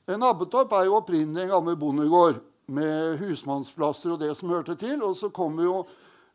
En 0.06 0.22
Abbetorp 0.22 0.74
er 0.76 0.86
jo 0.86 0.98
opprinnelig 1.00 1.46
en 1.46 1.54
gammel 1.56 1.78
bondegård 1.80 2.42
med 2.70 3.16
husmannsplasser 3.22 4.12
og 4.14 4.20
det 4.20 4.34
som 4.38 4.52
hørte 4.52 4.76
til. 4.78 5.00
Og 5.02 5.16
så 5.18 5.32
kommer 5.34 5.66
jo 5.66 5.78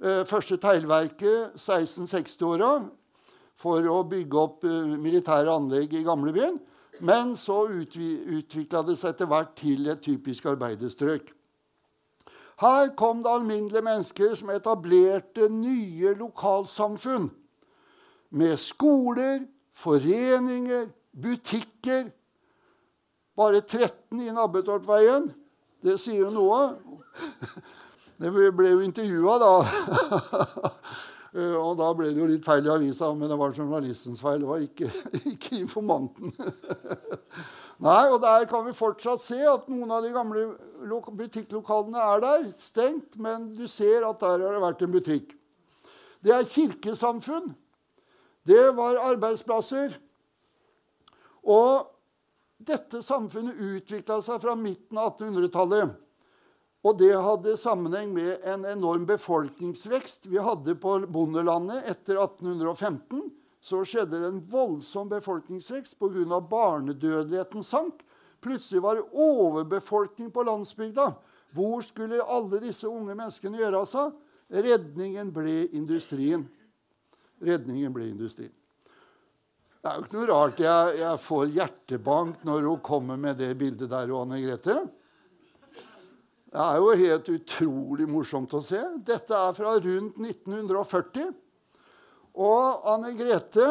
eh, 0.02 0.26
første 0.28 0.58
teglverket 0.60 1.56
1660-åra 1.56 2.74
for 3.62 3.86
å 3.94 4.02
bygge 4.10 4.42
opp 4.42 4.68
eh, 4.68 4.98
militære 5.00 5.54
anlegg 5.54 5.96
i 5.96 6.04
gamlebyen. 6.04 6.60
Men 7.00 7.36
så 7.36 7.64
utvikla 7.72 8.82
det 8.86 8.98
seg 9.00 9.14
etter 9.14 9.30
hvert 9.30 9.54
til 9.58 9.88
et 9.90 10.02
typisk 10.04 10.46
arbeiderstrøk. 10.52 11.32
Her 12.62 12.92
kom 12.98 13.24
det 13.24 13.32
alminnelige 13.32 13.82
mennesker 13.82 14.36
som 14.38 14.52
etablerte 14.54 15.48
nye 15.50 16.14
lokalsamfunn. 16.20 17.32
Med 18.30 18.58
skoler, 18.58 19.40
foreninger, 19.74 20.92
butikker. 21.22 22.12
Bare 23.36 23.62
13 23.62 24.20
i 24.22 24.32
Nabbetorpveien. 24.32 25.32
Det 25.82 25.98
sier 26.00 26.28
jo 26.28 26.30
noe. 26.34 26.62
Det 28.22 28.30
ble 28.30 28.70
jo 28.70 28.84
intervjua, 28.86 29.40
da. 29.42 29.54
Og 31.32 31.78
da 31.80 31.88
ble 31.96 32.10
det 32.12 32.20
jo 32.20 32.28
litt 32.28 32.44
feil 32.44 32.66
i 32.68 32.72
avisa, 32.74 33.08
men 33.16 33.32
det 33.32 33.38
var 33.40 33.54
journalistens 33.56 34.20
feil. 34.20 34.42
Det 34.44 34.50
var 34.50 34.64
ikke, 34.66 34.90
ikke 35.32 35.62
informanten. 35.62 36.34
Nei, 37.86 38.04
og 38.12 38.20
der 38.22 38.44
kan 38.50 38.66
vi 38.68 38.76
fortsatt 38.78 39.24
se 39.24 39.40
at 39.48 39.70
noen 39.72 39.94
av 39.96 40.04
de 40.06 40.12
gamle 40.14 40.44
butikklokalene 41.18 42.04
er 42.04 42.22
der, 42.22 42.44
stengt, 42.62 43.16
men 43.18 43.54
du 43.58 43.64
ser 43.72 44.06
at 44.06 44.20
der 44.22 44.44
har 44.44 44.58
det 44.58 44.62
vært 44.62 44.84
en 44.86 44.94
butikk. 44.94 45.32
Det 46.22 46.36
er 46.36 46.46
kirkesamfunn. 46.46 47.56
Det 48.46 48.68
var 48.78 49.00
arbeidsplasser. 49.08 49.96
Og 51.42 51.88
dette 52.62 53.02
samfunnet 53.02 53.58
utvikla 53.58 54.20
seg 54.22 54.44
fra 54.44 54.54
midten 54.58 55.00
av 55.02 55.16
1800-tallet. 55.16 55.96
Og 56.82 56.98
det 56.98 57.14
hadde 57.14 57.58
sammenheng 57.62 58.10
med 58.14 58.42
en 58.48 58.66
enorm 58.66 59.06
befolkningsvekst 59.06 60.26
vi 60.32 60.42
hadde 60.42 60.74
på 60.82 60.96
bondelandet 61.14 61.86
etter 61.92 62.18
1815. 62.18 63.28
Så 63.62 63.84
skjedde 63.86 64.18
det 64.18 64.30
en 64.32 64.40
voldsom 64.50 65.10
befolkningsvekst 65.12 66.00
pga. 66.00 66.40
barnedødeligheten 66.42 67.64
sank. 67.64 68.02
Plutselig 68.42 68.82
var 68.82 68.96
det 68.98 69.10
overbefolkning 69.14 70.32
på 70.34 70.44
landsbygda. 70.44 71.14
Hvor 71.54 71.82
skulle 71.86 72.24
alle 72.24 72.62
disse 72.64 72.88
unge 72.90 73.14
menneskene 73.14 73.62
gjøre 73.62 73.84
av 73.84 73.86
seg? 73.86 74.16
Redningen 74.50 75.30
ble 75.32 75.68
industrien. 75.78 76.48
Redningen 77.42 77.94
ble 77.94 78.08
industrien. 78.10 78.54
Det 79.82 79.90
er 79.90 79.98
jo 79.98 80.06
ikke 80.06 80.18
noe 80.18 80.30
rart 80.30 80.60
jeg, 80.62 80.98
jeg 81.00 81.22
får 81.22 81.46
hjertebank 81.56 82.44
når 82.46 82.68
hun 82.70 82.82
kommer 82.86 83.18
med 83.18 83.40
det 83.42 83.54
bildet 83.58 83.90
der, 83.90 84.12
Anne 84.14 84.42
Grete. 84.42 84.76
Det 86.52 86.60
er 86.60 86.76
jo 86.82 86.90
helt 87.00 87.30
utrolig 87.32 88.04
morsomt 88.12 88.52
å 88.58 88.62
se. 88.64 88.82
Dette 89.08 89.36
er 89.38 89.54
fra 89.56 89.80
rundt 89.80 90.18
1940. 90.20 91.32
Og 92.36 92.82
Anne 92.92 93.14
Grete 93.16 93.68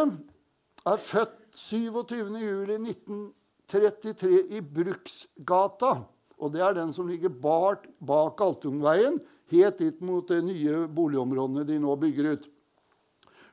er 0.89 0.99
født 1.01 1.37
27.07.1933 1.61 4.57
i 4.57 4.61
Bruksgata. 4.65 5.93
Og 6.41 6.53
det 6.55 6.63
er 6.65 6.73
den 6.79 6.95
som 6.97 7.09
ligger 7.11 7.29
bak, 7.29 7.85
bak 8.01 8.41
Altungveien, 8.41 9.21
helt 9.53 9.79
dit 9.83 10.01
mot 10.01 10.29
de 10.29 10.41
nye 10.47 10.89
boligområdene 10.89 11.65
de 11.69 11.79
nå 11.83 11.97
bygger 12.01 12.25
ut. 12.33 12.45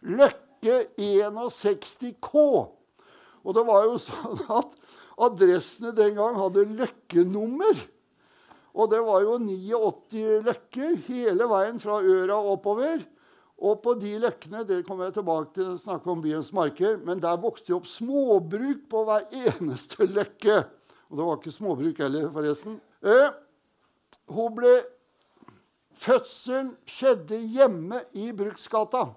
Løkke 0.08 0.48
Løkke 0.58 0.94
61K. 0.98 2.34
Og 3.44 3.56
det 3.56 3.64
var 3.68 3.86
jo 3.86 3.98
sånn 4.02 4.42
at 4.50 4.74
adressene 5.28 5.94
den 5.96 6.18
gang 6.18 6.38
hadde 6.38 6.66
løkkenummer. 6.78 7.78
Og 8.78 8.90
det 8.92 9.00
var 9.02 9.24
jo 9.26 9.38
89 9.42 10.44
løkker 10.46 10.98
hele 11.08 11.48
veien 11.50 11.80
fra 11.82 11.98
Øra 11.98 12.38
oppover. 12.54 13.02
Og 13.58 13.80
på 13.82 13.96
de 13.98 14.12
løkkene 14.22 14.62
det 14.70 14.84
kommer 14.86 15.08
jeg 15.08 15.16
tilbake 15.18 15.56
til 15.56 15.72
å 15.72 15.80
snakke 15.82 16.12
om 16.14 16.22
byens 16.22 16.52
marker, 16.54 17.00
men 17.02 17.22
der 17.24 17.40
vokste 17.42 17.72
det 17.72 17.78
opp 17.80 17.88
småbruk 17.90 18.84
på 18.92 19.02
hver 19.08 19.26
eneste 19.48 20.06
løkke. 20.06 20.60
Og 21.10 21.18
det 21.18 21.26
var 21.26 21.40
ikke 21.40 21.56
småbruk 21.56 22.04
heller, 22.04 22.30
forresten. 22.36 22.78
Eh, 23.02 23.34
hun 24.30 24.54
ble 24.60 24.76
Fødselen 25.98 26.76
skjedde 26.86 27.40
hjemme 27.50 28.04
i 28.14 28.30
Bruksgata. 28.38 29.08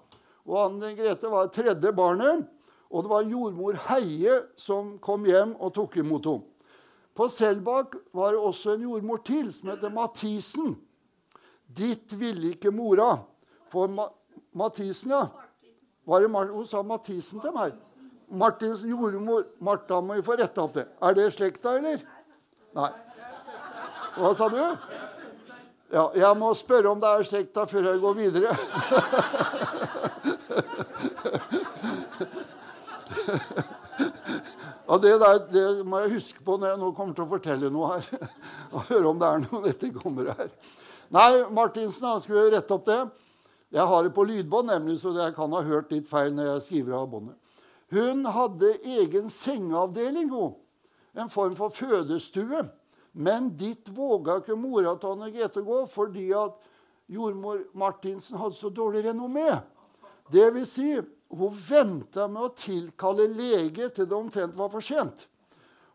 Og 0.49 0.55
Anne 0.63 0.95
Grete 0.97 1.29
var 1.29 1.51
tredje 1.53 1.91
barnet. 1.93 2.47
Og 2.89 3.05
det 3.05 3.11
var 3.11 3.27
jordmor 3.29 3.77
Heie 3.85 4.39
som 4.59 4.95
kom 5.03 5.27
hjem 5.29 5.53
og 5.61 5.75
tok 5.77 5.99
imot 6.01 6.25
henne. 6.25 6.50
På 7.21 7.29
Selbakk 7.29 7.95
var 8.11 8.31
det 8.33 8.39
også 8.41 8.71
en 8.73 8.81
jordmor 8.81 9.19
til 9.21 9.51
som 9.53 9.69
heter 9.69 9.91
Mathisen. 9.93 10.71
Ditt 11.69 12.15
ville 12.17 12.49
ikke 12.55 12.71
mora. 12.73 13.11
For 13.69 13.85
Ma 13.87 14.07
Mathisen, 14.57 15.11
ja. 15.13 15.27
hun 16.07 16.65
sa 16.65 16.81
Mathisen 16.81 17.39
til 17.43 17.53
meg. 17.53 17.71
Martins 18.27 18.81
jordmor. 18.89 19.43
Martha 19.59 20.01
må 20.01 20.13
vi 20.17 20.23
få 20.25 20.33
retta 20.39 20.61
opp 20.65 20.73
det. 20.73 20.87
Er 20.97 21.13
det 21.13 21.33
slekta, 21.35 21.75
eller? 21.77 22.01
Nei. 22.73 22.89
Hva 24.17 24.33
sa 24.33 24.49
du? 24.49 24.57
Ja, 25.93 26.09
jeg 26.15 26.37
må 26.41 26.53
spørre 26.57 26.89
om 26.89 26.99
det 27.05 27.09
er 27.11 27.23
slekta 27.29 27.69
før 27.69 27.91
jeg 27.91 28.01
går 28.01 28.13
videre. 28.17 28.57
Ja, 34.91 34.97
det, 34.99 35.11
der, 35.21 35.37
det 35.47 35.85
må 35.87 36.01
jeg 36.03 36.17
huske 36.17 36.41
på 36.43 36.57
når 36.59 36.73
jeg 36.73 36.79
nå 36.81 36.87
kommer 36.91 37.15
til 37.15 37.23
å 37.23 37.31
fortelle 37.31 37.69
noe 37.71 37.93
her. 37.93 38.07
Og 38.75 38.89
høre 38.89 39.07
om 39.07 39.19
det 39.21 39.27
er 39.29 39.43
noe 39.45 39.61
dette 39.63 39.89
kommer 39.95 40.33
her. 40.35 40.49
Nei, 41.15 41.27
Martinsen 41.55 42.09
han 42.09 42.19
skulle 42.23 42.49
rette 42.51 42.75
opp 42.75 42.83
det. 42.89 42.97
Jeg 43.71 43.85
har 43.87 44.03
det 44.03 44.11
på 44.11 44.25
lydbånd, 44.27 44.67
nemlig, 44.67 44.97
så 44.99 45.13
jeg 45.15 45.31
kan 45.37 45.55
ha 45.55 45.61
hørt 45.63 45.93
litt 45.95 46.09
feil 46.11 46.35
når 46.35 46.49
jeg 46.49 46.65
skriver 46.65 46.97
av 46.97 47.07
båndet. 47.07 47.37
Hun 47.95 48.27
hadde 48.35 48.73
egen 48.97 49.31
sengeavdeling, 49.31 50.27
hun. 50.27 50.57
En 51.15 51.31
form 51.31 51.55
for 51.55 51.71
fødestue. 51.71 52.65
Men 53.15 53.47
dit 53.55 53.95
våga 53.95 54.41
ikke 54.41 54.59
mora 54.59 54.97
til 54.99 55.15
Anne 55.15 55.31
Grete 55.31 55.63
gå 55.63 55.85
fordi 55.91 56.29
at 56.35 56.59
jordmor 57.11 57.63
Martinsen 57.79 58.39
hadde 58.43 58.59
så 58.59 58.67
dårlig 58.75 59.05
renommé. 59.07 59.53
Det 60.31 60.51
vil 60.51 60.67
si, 60.67 60.97
hun 61.39 61.55
venta 61.55 62.27
med 62.27 62.43
å 62.43 62.53
tilkalle 62.57 63.27
lege 63.31 63.89
til 63.95 64.07
det 64.09 64.17
omtrent 64.17 64.57
var 64.57 64.71
for 64.73 64.83
sent. 64.83 65.27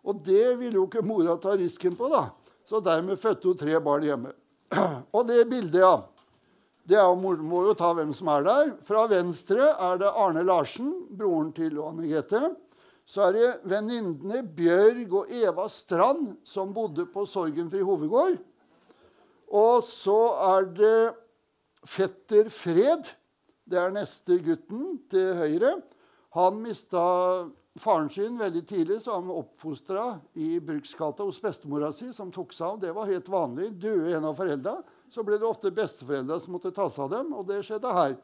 Og 0.06 0.20
det 0.24 0.54
ville 0.60 0.78
jo 0.78 0.86
ikke 0.86 1.04
mora 1.04 1.36
ta 1.42 1.56
risken 1.58 1.96
på, 1.98 2.08
da. 2.12 2.28
Så 2.66 2.80
dermed 2.82 3.20
fødte 3.20 3.50
hun 3.50 3.58
tre 3.58 3.78
barn 3.82 4.06
hjemme. 4.06 4.32
Og 5.16 5.26
det 5.28 5.44
bildet, 5.50 5.82
ja. 5.82 5.96
Det 6.86 6.94
er, 6.98 7.16
må 7.18 7.64
jo 7.66 7.74
ta 7.74 7.90
hvem 7.98 8.12
som 8.14 8.30
er 8.30 8.46
der. 8.46 8.68
Fra 8.86 9.08
venstre 9.10 9.72
er 9.72 9.98
det 9.98 10.12
Arne 10.14 10.44
Larsen, 10.46 10.92
broren 11.10 11.50
til 11.54 11.80
Anne 11.82 12.06
Grete. 12.06 12.42
Så 13.06 13.26
er 13.26 13.34
det 13.34 13.50
venninnene 13.70 14.42
Bjørg 14.54 15.14
og 15.14 15.30
Eva 15.34 15.66
Strand, 15.70 16.36
som 16.46 16.74
bodde 16.74 17.06
på 17.10 17.26
Sorgenfri 17.26 17.82
hovedgård. 17.86 18.38
Og 19.54 19.82
så 19.86 20.18
er 20.56 20.66
det 20.74 20.98
fetter 21.86 22.50
Fred. 22.50 23.10
Det 23.66 23.78
er 23.80 23.94
neste 23.94 24.38
gutten 24.46 24.98
til 25.10 25.32
høyre. 25.34 25.72
Han 26.36 26.60
mista 26.62 27.02
faren 27.82 28.08
sin 28.12 28.36
veldig 28.38 28.62
tidlig, 28.68 29.00
så 29.02 29.16
han 29.18 29.32
oppfostra 29.32 30.04
i 30.38 30.56
Bruksgata 30.62 31.26
hos 31.26 31.40
bestemora 31.42 31.90
si, 31.94 32.12
som 32.14 32.30
tok 32.32 32.54
seg 32.54 32.66
av. 32.68 32.78
Det 32.84 32.92
var 32.94 33.10
helt 33.10 33.28
vanlig. 33.32 33.72
Døde 33.82 34.14
en 34.14 34.28
av 34.30 34.38
foreldra, 34.38 34.78
så 35.10 35.26
ble 35.26 35.40
det 35.40 35.48
ofte 35.48 35.74
besteforeldra 35.74 36.38
som 36.42 36.54
måtte 36.54 36.74
ta 36.76 36.86
seg 36.92 37.08
av 37.08 37.12
dem. 37.16 37.34
Og 37.34 37.46
det 37.50 37.58
skjedde 37.66 37.96
her. 37.98 38.16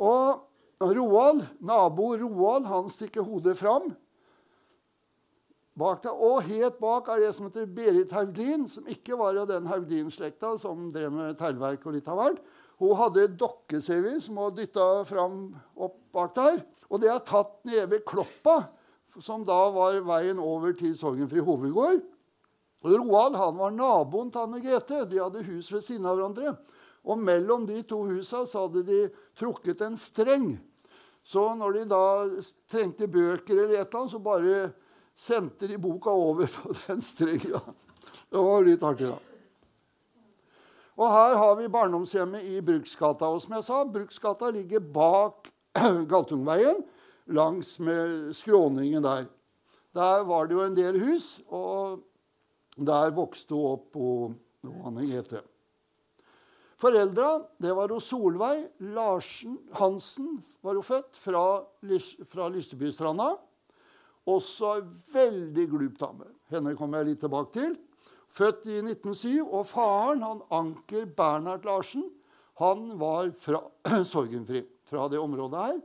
Og 0.00 0.88
Roald, 0.96 1.44
nabo 1.64 2.10
Roald 2.20 2.66
han 2.68 2.90
stikker 2.92 3.28
hodet 3.28 3.56
fram. 3.60 3.92
Bak 5.76 6.00
deg, 6.06 6.12
Og 6.16 6.40
helt 6.48 6.78
bak 6.80 7.08
er 7.12 7.26
det 7.26 7.34
som 7.36 7.50
heter 7.50 7.68
Berit 7.68 8.12
Haugdin, 8.16 8.64
som 8.72 8.86
ikke 8.88 9.18
var 9.20 9.36
av 9.36 9.50
den 9.50 9.68
Haugdin-slekta 9.68 10.54
som 10.60 10.88
drev 10.92 11.12
med 11.12 11.36
teglverk 11.36 11.84
og 11.84 11.98
litt 11.98 12.08
av 12.08 12.22
hvert. 12.22 12.40
Hun 12.76 12.96
hadde 12.98 13.30
dokkesevi 13.40 14.18
som 14.20 14.40
hun 14.40 14.56
dytta 14.56 15.04
fram 15.08 15.38
opp 15.74 15.96
bak 16.12 16.34
der. 16.36 16.60
Og 16.90 17.00
det 17.00 17.08
er 17.12 17.24
tatt 17.24 17.58
nede 17.64 17.86
ved 17.94 18.04
Kloppa, 18.08 18.58
som 19.24 19.44
da 19.48 19.56
var 19.72 19.96
veien 20.04 20.40
over 20.42 20.76
til 20.76 20.92
Sorgenfri 20.96 21.40
hovedgård. 21.44 22.02
Roald 22.86 23.36
han 23.40 23.56
var 23.58 23.72
naboen 23.74 24.28
til 24.30 24.44
Anne 24.44 24.60
Grete. 24.62 25.06
De 25.08 25.18
hadde 25.18 25.44
hus 25.48 25.70
ved 25.72 25.82
siden 25.82 26.06
av 26.06 26.18
hverandre. 26.18 26.52
Og 27.06 27.18
mellom 27.22 27.64
de 27.66 27.80
to 27.86 28.02
husa 28.10 28.44
så 28.46 28.66
hadde 28.66 28.84
de 28.86 29.00
trukket 29.38 29.82
en 29.86 29.96
streng. 29.98 30.50
Så 31.26 31.42
når 31.58 31.78
de 31.78 31.84
da 31.90 32.02
trengte 32.70 33.08
bøker 33.10 33.56
eller 33.56 33.80
et 33.80 33.88
eller 33.88 34.02
annet, 34.02 34.12
så 34.12 34.20
bare 34.22 34.58
sendte 35.16 35.66
de 35.70 35.78
boka 35.80 36.12
over 36.12 36.46
på 36.50 36.74
den 36.84 37.00
strenga. 37.02 37.62
Det 38.30 38.42
var 38.42 38.66
litt 38.66 38.84
artig, 38.84 39.08
da. 39.10 39.35
Og 40.96 41.12
her 41.12 41.34
har 41.36 41.56
vi 41.58 41.68
barndomshjemmet 41.68 42.46
i 42.48 42.60
Bruksgata. 42.64 43.28
Og 43.28 43.42
som 43.44 43.56
jeg 43.58 43.66
sa, 43.66 43.82
Bruksgata 43.84 44.48
ligger 44.54 44.80
bak 44.80 45.50
Galtungveien, 46.10 46.80
langs 47.36 47.74
med 47.84 48.32
skråningen 48.36 49.04
der. 49.04 49.26
Der 49.96 50.24
var 50.28 50.48
det 50.48 50.56
jo 50.56 50.64
en 50.64 50.76
del 50.76 50.96
hus, 51.00 51.36
og 51.52 52.00
der 52.76 53.12
vokste 53.16 53.56
hun 53.56 53.74
opp 53.74 53.86
på 53.92 54.08
Anne 54.88 55.04
Grete. 55.08 55.42
Foreldra 56.80 57.38
det 57.60 57.72
var 57.72 57.92
jo 57.92 58.02
Solveig 58.04 58.66
Larsen 58.92 59.56
Hansen 59.78 60.42
var 60.64 60.76
hun 60.76 60.84
født, 60.84 61.16
fra, 61.16 61.44
fra 62.28 62.48
Lystebystranda. 62.52 63.30
Også 64.26 64.80
veldig 65.12 65.68
glup 65.70 66.00
dame. 66.00 66.28
Henne 66.52 66.74
kommer 66.76 67.00
jeg 67.00 67.12
litt 67.12 67.22
tilbake 67.24 67.54
til. 67.54 67.76
Født 68.36 68.66
i 68.68 68.80
1907. 68.82 69.46
Og 69.46 69.64
faren, 69.70 70.24
han 70.24 70.42
Anker 70.52 71.06
Bernhard 71.16 71.64
Larsen, 71.64 72.04
han 72.60 72.90
var 73.00 73.32
fra 73.36 73.62
Sorgenfri, 74.12 74.64
fra 74.84 75.08
det 75.12 75.20
området 75.20 75.66
her. 75.70 75.80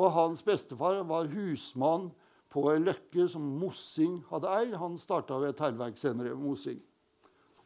Og 0.00 0.12
hans 0.14 0.42
bestefar 0.44 1.02
var 1.08 1.28
husmann 1.32 2.10
på 2.50 2.64
ei 2.72 2.80
løkke 2.82 3.26
som 3.30 3.44
Mossing 3.60 4.20
hadde 4.30 4.52
eid. 4.58 4.76
Han 4.80 4.98
starta 5.00 5.38
ved 5.40 5.52
et 5.52 5.60
teglverk 5.60 5.98
senere. 6.00 6.36
Mossing. 6.38 6.80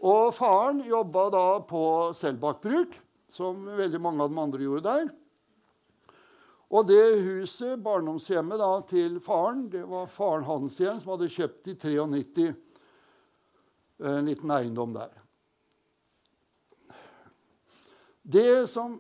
Og 0.05 0.35
faren 0.37 0.83
jobba 0.85 1.29
da 1.33 1.47
på 1.65 1.85
Selbakk 2.17 2.61
bruk, 2.65 2.99
som 3.33 3.63
veldig 3.65 4.01
mange 4.03 4.25
av 4.25 4.33
de 4.33 4.41
andre 4.43 4.67
gjorde 4.67 4.89
der. 4.89 5.13
Og 6.75 6.89
det 6.89 7.23
huset, 7.23 7.79
barndomshjemmet 7.85 8.59
da, 8.59 8.73
til 8.89 9.21
faren, 9.23 9.69
det 9.71 9.85
var 9.89 10.11
faren 10.11 10.47
hans 10.49 10.81
igjen, 10.81 10.99
som 11.01 11.15
hadde 11.15 11.31
kjøpt 11.31 11.71
i 11.71 11.77
93 11.79 12.51
en 14.03 14.27
liten 14.27 14.51
eiendom 14.51 14.95
der. 14.97 15.13
Det 18.23 18.65
som 18.71 18.97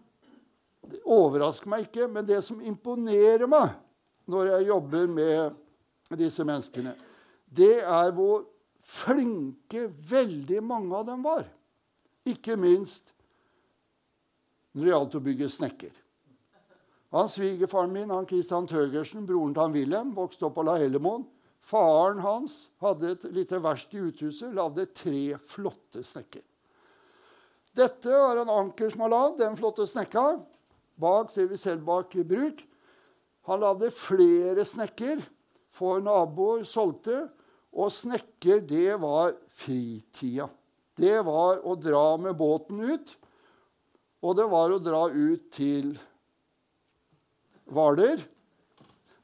det 0.84 1.00
overrasker 1.08 1.70
meg 1.72 1.86
ikke, 1.86 2.08
men 2.12 2.26
det 2.28 2.42
som 2.44 2.60
imponerer 2.60 3.48
meg 3.48 3.72
når 4.28 4.50
jeg 4.50 4.68
jobber 4.68 5.08
med 5.08 6.18
disse 6.20 6.44
menneskene, 6.44 6.92
det 7.48 7.80
er 7.80 8.12
hvor 8.16 8.44
flinke 8.84 9.86
veldig 9.88 10.60
mange 10.64 10.96
av 10.96 11.06
dem 11.08 11.24
var. 11.24 11.46
Ikke 12.28 12.56
minst 12.60 13.14
når 14.74 14.84
det 14.84 14.92
gjaldt 14.92 15.16
å 15.16 15.24
bygge 15.24 15.50
snekker. 15.52 15.92
Han 17.14 17.30
Svigerfaren 17.30 17.92
min, 17.94 18.10
han 18.10 18.26
Christian 18.26 18.66
Tøgersen, 18.66 19.26
broren 19.26 19.54
til 19.54 19.62
han 19.62 19.74
Wilhelm, 19.76 20.14
vokste 20.16 20.48
opp 20.48 20.56
på 20.58 20.64
La 20.66 20.74
Hellemoen. 20.80 21.22
Faren 21.64 22.20
hans 22.20 22.66
hadde 22.84 23.14
et 23.14 23.24
lite 23.32 23.60
verksted 23.64 23.96
i 23.96 24.08
uthuset, 24.10 24.50
lagde 24.52 24.84
tre 24.92 25.38
flotte 25.48 26.02
snekker. 26.04 26.42
Dette 27.74 28.10
var 28.10 28.38
en 28.38 28.52
anker 28.52 28.92
som 28.92 29.06
har 29.06 29.12
lagd 29.14 29.40
den 29.40 29.56
flotte 29.58 29.86
snekka. 29.88 30.36
Bak 31.00 31.32
ser 31.32 31.48
vi 31.50 31.58
Selbakk 31.58 32.12
bruk. 32.28 32.60
Han 33.48 33.64
lagde 33.64 33.90
flere 33.92 34.62
snekker 34.64 35.24
for 35.74 36.04
naboer, 36.04 36.62
solgte. 36.68 37.24
Og 37.74 37.90
snekker, 37.90 38.60
det 38.62 38.94
var 39.02 39.34
fritida. 39.50 40.46
Det 40.94 41.16
var 41.26 41.64
å 41.66 41.74
dra 41.74 42.14
med 42.22 42.36
båten 42.38 42.84
ut. 42.86 43.16
Og 44.22 44.36
det 44.38 44.46
var 44.52 44.70
å 44.70 44.78
dra 44.82 45.08
ut 45.10 45.48
til 45.52 45.96
Hvaler. 47.74 48.22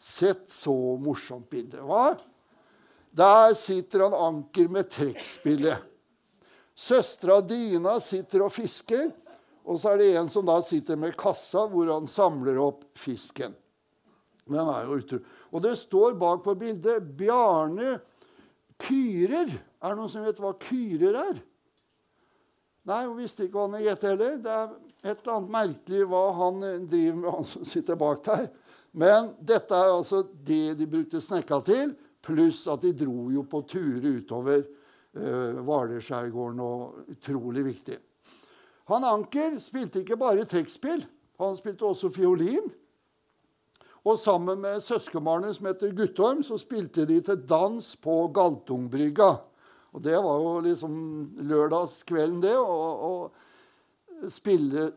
Sett 0.01 0.49
så 0.53 0.75
morsomt 0.97 1.51
bilde. 1.53 1.83
hva? 1.85 2.17
Der 3.11 3.55
sitter 3.59 4.07
han 4.07 4.15
Anker 4.17 4.69
med 4.69 4.89
trekkspillet. 4.91 5.83
Søstera 6.75 7.41
Dina 7.45 7.99
sitter 8.01 8.47
og 8.47 8.55
fisker. 8.55 9.11
Og 9.69 9.77
så 9.79 9.93
er 9.93 10.01
det 10.01 10.13
en 10.17 10.31
som 10.33 10.47
da 10.49 10.57
sitter 10.65 10.97
med 10.97 11.19
kassa, 11.19 11.67
hvor 11.69 11.91
han 11.93 12.09
samler 12.09 12.57
opp 12.63 12.87
fisken. 12.99 13.53
Den 14.49 14.71
er 14.73 14.87
jo 14.87 14.97
utro. 14.99 15.21
Og 15.53 15.63
det 15.63 15.77
står 15.79 16.17
bak 16.19 16.43
på 16.47 16.57
bildet 16.59 17.05
Bjarne 17.19 17.99
Kyrer. 18.81 19.53
Er 19.53 19.93
det 19.93 19.99
noen 19.99 20.11
som 20.11 20.25
vet 20.25 20.41
hva 20.41 20.55
kyrer 20.65 21.19
er? 21.21 21.43
Nei, 22.89 23.03
hun 23.05 23.19
visste 23.21 23.45
ikke 23.45 23.59
hva 23.59 23.69
han 23.69 23.85
het 23.85 24.07
heller. 24.09 24.39
Det 24.41 24.55
er 24.57 24.73
et 25.05 25.21
eller 25.21 25.37
annet 25.37 25.55
merkelig 25.55 26.09
hva 26.09 26.25
han 26.41 26.65
driver 26.89 27.21
med, 27.21 27.31
han 27.37 27.49
som 27.53 27.69
sitter 27.69 28.01
bak 28.01 28.25
der. 28.27 28.49
Men 28.93 29.35
dette 29.47 29.77
er 29.77 29.93
altså 29.93 30.25
det 30.27 30.75
de 30.79 30.89
brukte 30.91 31.21
snekka 31.23 31.61
til, 31.67 31.95
pluss 32.25 32.67
at 32.71 32.83
de 32.85 32.93
dro 32.97 33.31
jo 33.33 33.45
på 33.49 33.63
turer 33.71 34.19
utover 34.21 34.65
uh, 34.65 35.61
Hvalerskjærgården. 35.63 36.61
og 36.61 37.13
Utrolig 37.15 37.65
viktig. 37.71 37.99
Han 38.91 39.07
Anker 39.07 39.59
spilte 39.63 40.03
ikke 40.03 40.19
bare 40.19 40.45
trekkspill, 40.49 41.05
han 41.41 41.57
spilte 41.57 41.87
også 41.87 42.11
fiolin. 42.13 42.67
Og 44.01 44.17
sammen 44.19 44.63
med 44.63 44.81
søskenbarnet 44.81 45.57
som 45.57 45.69
heter 45.69 45.93
Guttorm, 45.97 46.41
så 46.43 46.57
spilte 46.59 47.05
de 47.09 47.21
til 47.21 47.43
dans 47.45 47.85
på 48.01 48.15
Galtungbrygga. 48.35 49.31
Og 49.93 50.03
det 50.03 50.17
var 50.17 50.41
jo 50.41 50.55
liksom 50.65 50.95
lørdagskvelden, 51.51 52.41
det. 52.41 52.57
Å 52.57 54.31
spille 54.33 54.89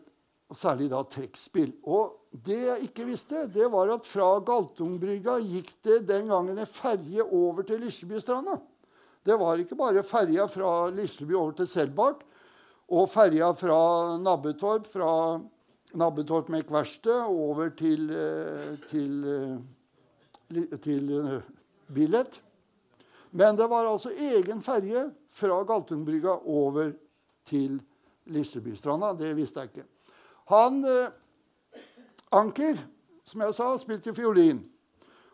og 0.53 0.59
særlig 0.59 0.89
da 0.91 1.01
trekkspill. 1.09 1.73
Og 1.89 2.22
det 2.33 2.59
jeg 2.59 2.87
ikke 2.87 3.05
visste, 3.05 3.45
det 3.53 3.67
var 3.69 3.91
at 3.93 4.07
fra 4.09 4.39
Galtungbrygga 4.41 5.37
gikk 5.45 5.69
det 5.85 5.99
den 6.09 6.31
gangen 6.31 6.57
en 6.57 6.69
ferje 6.69 7.21
over 7.23 7.65
til 7.67 7.83
Lislebystranda. 7.83 8.57
Det 9.23 9.37
var 9.39 9.61
ikke 9.61 9.77
bare 9.77 10.03
ferja 10.03 10.47
fra 10.51 10.89
Lisleby 10.91 11.37
over 11.37 11.53
til 11.59 11.69
Selbakk 11.69 12.23
og 12.89 13.05
ferja 13.13 13.51
fra 13.55 14.17
Nabbetorp, 14.19 14.89
fra 14.89 15.11
Nabbetorp 15.93 16.49
med 16.49 16.73
verksted 16.73 17.21
over 17.21 17.69
til, 17.77 18.09
til, 18.89 19.13
til, 20.49 20.65
eh, 20.73 20.79
til 20.81 21.05
Billett. 21.13 21.45
Billet. 21.93 22.41
Men 23.33 23.57
det 23.57 23.65
var 23.69 23.87
altså 23.89 24.11
egen 24.13 24.61
ferje 24.61 25.07
fra 25.33 25.63
Galtungbrygga 25.65 26.35
over 26.45 26.91
til 27.49 27.79
Lislebystranda. 28.29 29.13
Det 29.17 29.31
visste 29.37 29.61
jeg 29.63 29.71
ikke. 29.71 29.85
Han, 30.51 30.83
Anker, 32.33 32.79
som 33.27 33.43
jeg 33.45 33.55
sa, 33.57 33.69
spilte 33.79 34.13
fiolin. 34.15 34.63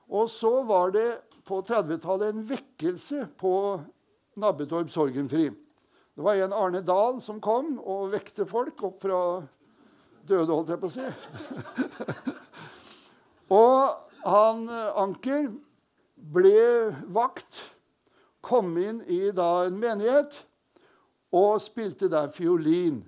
Og 0.09 0.29
så 0.33 0.51
var 0.67 0.91
det 0.95 1.07
på 1.47 1.61
30-tallet 1.65 2.33
en 2.33 2.45
vekkelse 2.49 3.25
på 3.39 3.53
Nabbetorp 4.39 4.91
Sorgenfri. 4.91 5.49
Det 6.15 6.25
var 6.25 6.35
en 6.35 6.53
Arne 6.53 6.81
Dahl 6.83 7.21
som 7.23 7.39
kom 7.41 7.77
og 7.79 8.11
vekte 8.13 8.45
folk 8.49 8.81
opp 8.83 8.99
fra 9.05 9.21
døde, 10.27 10.51
holdt 10.51 10.73
jeg 10.73 10.81
på 10.81 10.89
å 10.89 10.93
si. 10.93 11.07
og 13.61 14.25
han 14.25 14.65
Anker 14.99 15.49
ble 16.19 16.91
vakt, 17.15 17.61
kom 18.43 18.75
inn 18.79 19.01
i 19.07 19.29
da 19.35 19.65
en 19.67 19.79
menighet 19.79 20.41
og 21.35 21.59
spilte 21.61 22.09
der 22.11 22.31
fiolin 22.33 23.01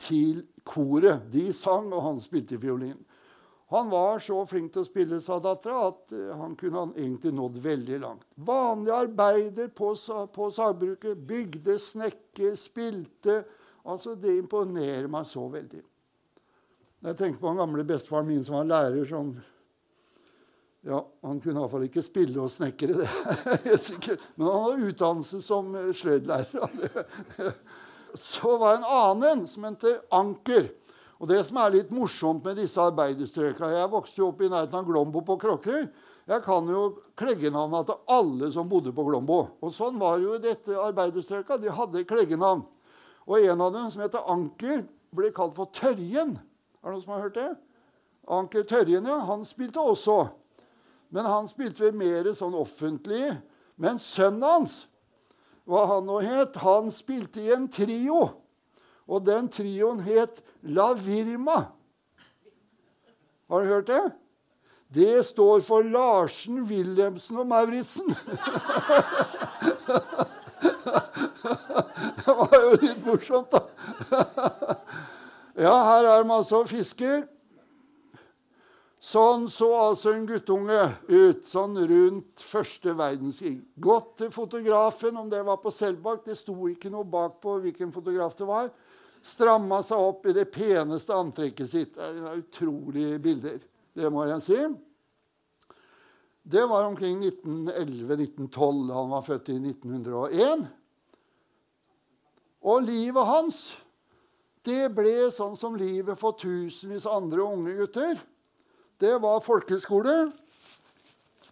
til 0.00 0.44
koret. 0.64 1.26
De 1.32 1.50
sang, 1.54 1.90
og 1.92 2.04
han 2.04 2.20
spilte 2.22 2.58
fiolin. 2.60 2.98
Han 3.70 3.90
var 3.90 4.18
så 4.18 4.40
flink 4.50 4.72
til 4.74 4.82
å 4.82 4.88
spille, 4.88 5.20
sa 5.22 5.36
dattera, 5.38 5.84
at 5.92 6.14
eh, 6.16 6.32
han 6.34 6.56
kunne 6.58 6.80
han 6.80 6.94
egentlig 6.96 7.30
nådd 7.38 7.60
veldig 7.62 7.98
langt. 8.02 8.24
Vanlig 8.34 8.90
arbeider 8.96 9.68
på, 9.70 9.92
på 10.34 10.48
sagbruket. 10.50 11.20
Bygde, 11.28 11.76
snekker, 11.78 12.56
spilte. 12.58 13.44
Altså, 13.86 14.16
Det 14.18 14.34
imponerer 14.40 15.06
meg 15.10 15.28
så 15.30 15.46
veldig. 15.52 15.84
Jeg 17.00 17.16
tenker 17.16 17.38
på 17.40 17.48
den 17.48 17.62
gamle 17.62 17.86
bestefaren 17.86 18.26
min 18.28 18.42
som 18.44 18.58
var 18.58 18.66
lærer. 18.72 19.06
som 19.06 19.30
ja, 20.82 21.04
Han 21.22 21.38
kunne 21.40 21.62
iallfall 21.62 21.86
ikke 21.86 22.02
spille 22.02 22.42
og 22.42 22.50
snekre, 22.50 22.98
det 22.98 23.70
er 23.70 23.78
sikkert. 23.78 24.26
Men 24.34 24.50
han 24.50 24.66
hadde 24.66 24.90
utdannelse 24.90 25.40
som 25.46 25.70
eh, 25.78 25.92
sløydlærer. 25.94 27.54
Så 28.18 28.56
var 28.58 28.74
det 28.74 28.80
en 28.80 28.92
annen 28.98 29.46
som 29.46 29.64
het 29.68 29.84
Anker. 30.10 30.72
Og 31.20 31.28
det 31.28 31.42
som 31.44 31.58
er 31.60 31.74
litt 31.74 31.90
morsomt 31.92 32.46
med 32.48 32.56
disse 32.56 32.80
arbeiderstrøka 32.80 33.68
Jeg 33.74 33.92
vokste 33.92 34.22
jo 34.22 34.30
opp 34.30 34.40
i 34.40 34.48
nærheten 34.48 34.78
av 34.78 34.86
Glombo 34.88 35.20
på 35.24 35.36
Kråkerøy. 35.42 35.82
Jeg 36.30 36.42
kan 36.46 36.68
jo 36.70 36.84
kleggenavna 37.18 37.82
til 37.84 37.98
alle 38.08 38.48
som 38.54 38.70
bodde 38.70 38.94
på 38.96 39.04
Glombo. 39.04 39.42
Og 39.60 39.74
sånn 39.76 39.98
var 40.00 40.16
jo 40.22 40.38
dette 40.40 40.78
arbeiderstrøka. 40.80 41.58
De 41.60 41.72
hadde 41.76 42.06
kleggenavn. 42.08 42.64
Og 43.28 43.44
en 43.44 43.60
av 43.60 43.74
dem, 43.74 43.90
som 43.92 44.00
heter 44.00 44.24
Anker, 44.32 44.86
ble 45.12 45.32
kalt 45.36 45.58
for 45.58 45.68
Tørjen. 45.76 46.38
Er 46.80 46.88
det 46.88 46.94
noen 46.94 47.04
som 47.04 47.12
har 47.12 47.24
hørt 47.26 47.36
det? 47.36 47.50
Anker 48.30 48.64
Tørjen, 48.70 49.08
ja. 49.10 49.20
Han 49.28 49.44
spilte 49.44 49.82
også. 49.82 50.22
Men 51.12 51.28
han 51.28 51.50
spilte 51.50 51.92
mer 51.92 52.30
sånn 52.32 52.56
offentlig. 52.56 53.34
Men 53.76 54.00
sønnen 54.00 54.46
hans, 54.46 54.84
hva 55.68 55.84
han 55.90 56.08
nå 56.08 56.22
het, 56.24 56.56
han 56.64 56.88
spilte 56.94 57.42
i 57.44 57.52
en 57.52 57.68
trio. 57.68 58.30
Og 59.10 59.24
den 59.26 59.48
trioen 59.50 60.00
het 60.06 60.38
La 60.62 60.92
Virma. 60.94 61.64
Har 63.50 63.62
du 63.62 63.66
hørt 63.72 63.86
det? 63.90 64.12
Det 64.94 65.26
står 65.26 65.60
for 65.66 65.82
Larsen, 65.86 66.62
Wilhelmsen 66.66 67.38
og 67.42 67.46
Mauritzen. 67.46 68.08
det 72.22 72.26
var 72.26 72.54
jo 72.54 72.70
litt 72.82 73.04
morsomt, 73.06 73.54
da. 73.54 73.60
ja, 75.58 75.74
her 75.74 76.04
er 76.10 76.22
de 76.22 76.34
altså 76.34 76.64
fisker. 76.66 77.22
Sånn 79.00 79.46
så 79.50 79.70
altså 79.78 80.12
en 80.12 80.26
guttunge 80.28 80.82
ut 81.08 81.46
sånn 81.48 81.78
rundt 81.90 82.42
første 82.44 82.92
verdenskrig. 82.98 83.62
Gått 83.80 84.18
til 84.20 84.30
fotografen, 84.34 85.16
om 85.16 85.30
det 85.30 85.40
var 85.46 85.62
på 85.62 85.70
Selbakk. 85.74 86.26
Det 86.26 86.36
sto 86.38 86.54
ikke 86.68 86.90
noe 86.92 87.06
bak 87.08 87.38
på 87.42 87.58
hvilken 87.62 87.94
fotograf 87.94 88.36
det 88.38 88.46
var 88.50 88.70
stramma 89.22 89.82
seg 89.84 90.00
opp 90.00 90.26
i 90.26 90.34
det 90.36 90.46
peneste 90.52 91.16
antrekket 91.16 91.68
sitt. 91.70 91.96
Det 91.96 92.08
er 92.08 92.40
utrolige 92.40 93.18
bilder, 93.22 93.58
det 93.96 94.12
må 94.12 94.24
jeg 94.28 94.44
si. 94.44 94.60
Det 96.50 96.64
var 96.66 96.86
omkring 96.88 97.20
1911-1912. 97.22 98.92
Han 98.96 99.12
var 99.12 99.22
født 99.22 99.52
i 99.52 99.58
1901. 99.60 100.64
Og 102.60 102.82
livet 102.82 103.28
hans 103.28 103.60
det 104.66 104.90
ble 104.92 105.30
sånn 105.32 105.54
som 105.56 105.76
livet 105.80 106.18
for 106.20 106.36
tusenvis 106.36 107.06
andre 107.08 107.44
unge 107.44 107.72
gutter. 107.78 108.18
Det 109.00 109.14
var 109.22 109.40
folkeskole. 109.44 110.16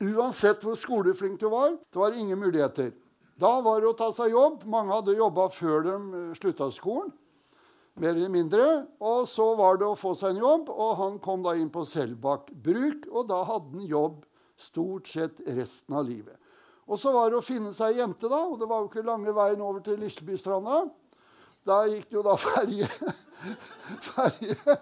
Uansett 0.04 0.64
hvor 0.64 0.76
skoleflink 0.78 1.40
du 1.40 1.48
var, 1.50 1.72
det 1.72 1.98
var 1.98 2.16
ingen 2.16 2.38
muligheter. 2.38 2.92
Da 3.38 3.58
var 3.64 3.80
det 3.80 3.88
å 3.88 3.96
ta 3.96 4.10
seg 4.14 4.34
jobb. 4.34 4.66
Mange 4.68 4.92
hadde 4.92 5.16
jobba 5.16 5.48
før 5.54 5.86
de 5.86 5.96
slutta 6.38 6.68
skolen 6.74 7.14
mer 8.00 8.14
eller 8.14 8.32
mindre. 8.32 8.66
Og 9.02 9.26
så 9.30 9.46
var 9.58 9.78
det 9.80 9.88
å 9.88 9.98
få 9.98 10.14
seg 10.18 10.34
en 10.34 10.42
jobb, 10.44 10.70
og 10.72 10.96
han 11.00 11.18
kom 11.22 11.44
da 11.46 11.54
inn 11.58 11.70
på 11.72 11.84
Selbakk 11.88 12.52
bruk. 12.52 13.08
Og 13.12 13.28
da 13.30 13.42
hadde 13.48 13.74
han 13.76 13.90
jobb 13.90 14.22
stort 14.58 15.10
sett 15.10 15.42
resten 15.46 15.98
av 15.98 16.08
livet. 16.08 16.36
Og 16.88 16.96
så 17.00 17.12
var 17.12 17.30
det 17.30 17.38
å 17.38 17.44
finne 17.44 17.74
seg 17.76 17.92
ei 17.92 18.02
jente, 18.02 18.30
da. 18.30 18.40
Og 18.48 18.56
det 18.60 18.68
var 18.70 18.82
jo 18.82 18.88
ikke 18.90 19.06
lange 19.06 19.34
veien 19.36 19.62
over 19.64 19.84
til 19.84 20.00
Lislebystranda. 20.00 20.86
Da 21.68 21.82
gikk 21.90 22.08
det 22.08 22.16
jo 22.16 22.24
da 22.24 22.36
ferje. 22.48 22.88
ferje. 24.08 24.78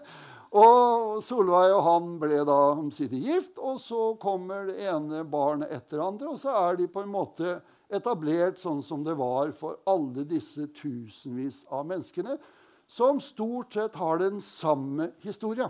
Og 0.57 1.19
Solveig 1.27 1.73
og 1.75 1.83
han 1.85 2.13
ble 2.23 2.39
da 2.47 2.59
omsider 2.77 3.19
gift, 3.19 3.59
og 3.59 3.81
så 3.83 4.13
kommer 4.23 4.69
det 4.71 4.79
ene 4.87 5.25
barnet 5.29 5.73
etter 5.75 6.01
andre, 6.05 6.31
og 6.31 6.39
så 6.41 6.55
er 6.55 6.79
de 6.79 6.87
på 6.89 7.03
en 7.03 7.11
måte 7.13 7.59
etablert 7.93 8.59
sånn 8.63 8.81
som 8.83 9.03
det 9.07 9.17
var 9.19 9.51
for 9.59 9.81
alle 9.91 10.25
disse 10.27 10.69
tusenvis 10.79 11.65
av 11.75 11.85
menneskene 11.91 12.39
som 12.87 13.21
stort 13.21 13.75
sett 13.75 13.95
har 13.95 14.19
den 14.19 14.41
samme 14.41 15.11
historia. 15.25 15.69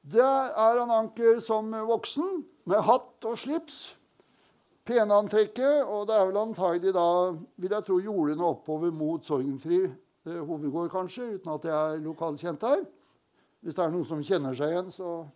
Det 0.00 0.24
er 0.24 0.78
han 0.80 0.90
Anker 0.90 1.40
som 1.44 1.68
voksen, 1.70 2.44
med 2.70 2.84
hatt 2.86 3.26
og 3.28 3.38
slips. 3.38 3.80
Penantrekket, 4.86 5.84
og 5.84 6.06
det 6.08 6.16
er 6.16 6.30
vel 6.30 6.38
antagelig 6.40 6.94
da, 6.96 7.34
vil 7.60 7.74
jeg 7.74 7.86
tro, 7.86 7.98
jordene 8.00 8.46
oppover 8.46 8.94
mot 8.94 9.26
Sorgenfri 9.26 9.82
eh, 9.84 10.40
hovedgård, 10.40 10.88
kanskje, 10.90 11.34
uten 11.36 11.52
at 11.52 11.68
jeg 11.68 11.76
er 11.76 12.02
lokalkjent 12.06 12.64
her. 12.64 12.82
Hvis 13.60 13.76
det 13.76 13.84
er 13.84 13.92
noen 13.92 14.08
som 14.08 14.24
kjenner 14.24 14.56
seg 14.56 14.72
igjen, 14.72 14.90
så 14.94 15.28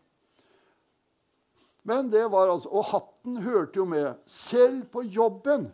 Men 1.84 2.08
det 2.08 2.24
var 2.32 2.48
altså 2.48 2.70
Og 2.72 2.84
hatten 2.88 3.36
hørte 3.44 3.76
jo 3.76 3.84
med. 3.84 4.14
Selv 4.24 4.86
på 4.88 5.02
jobben. 5.02 5.66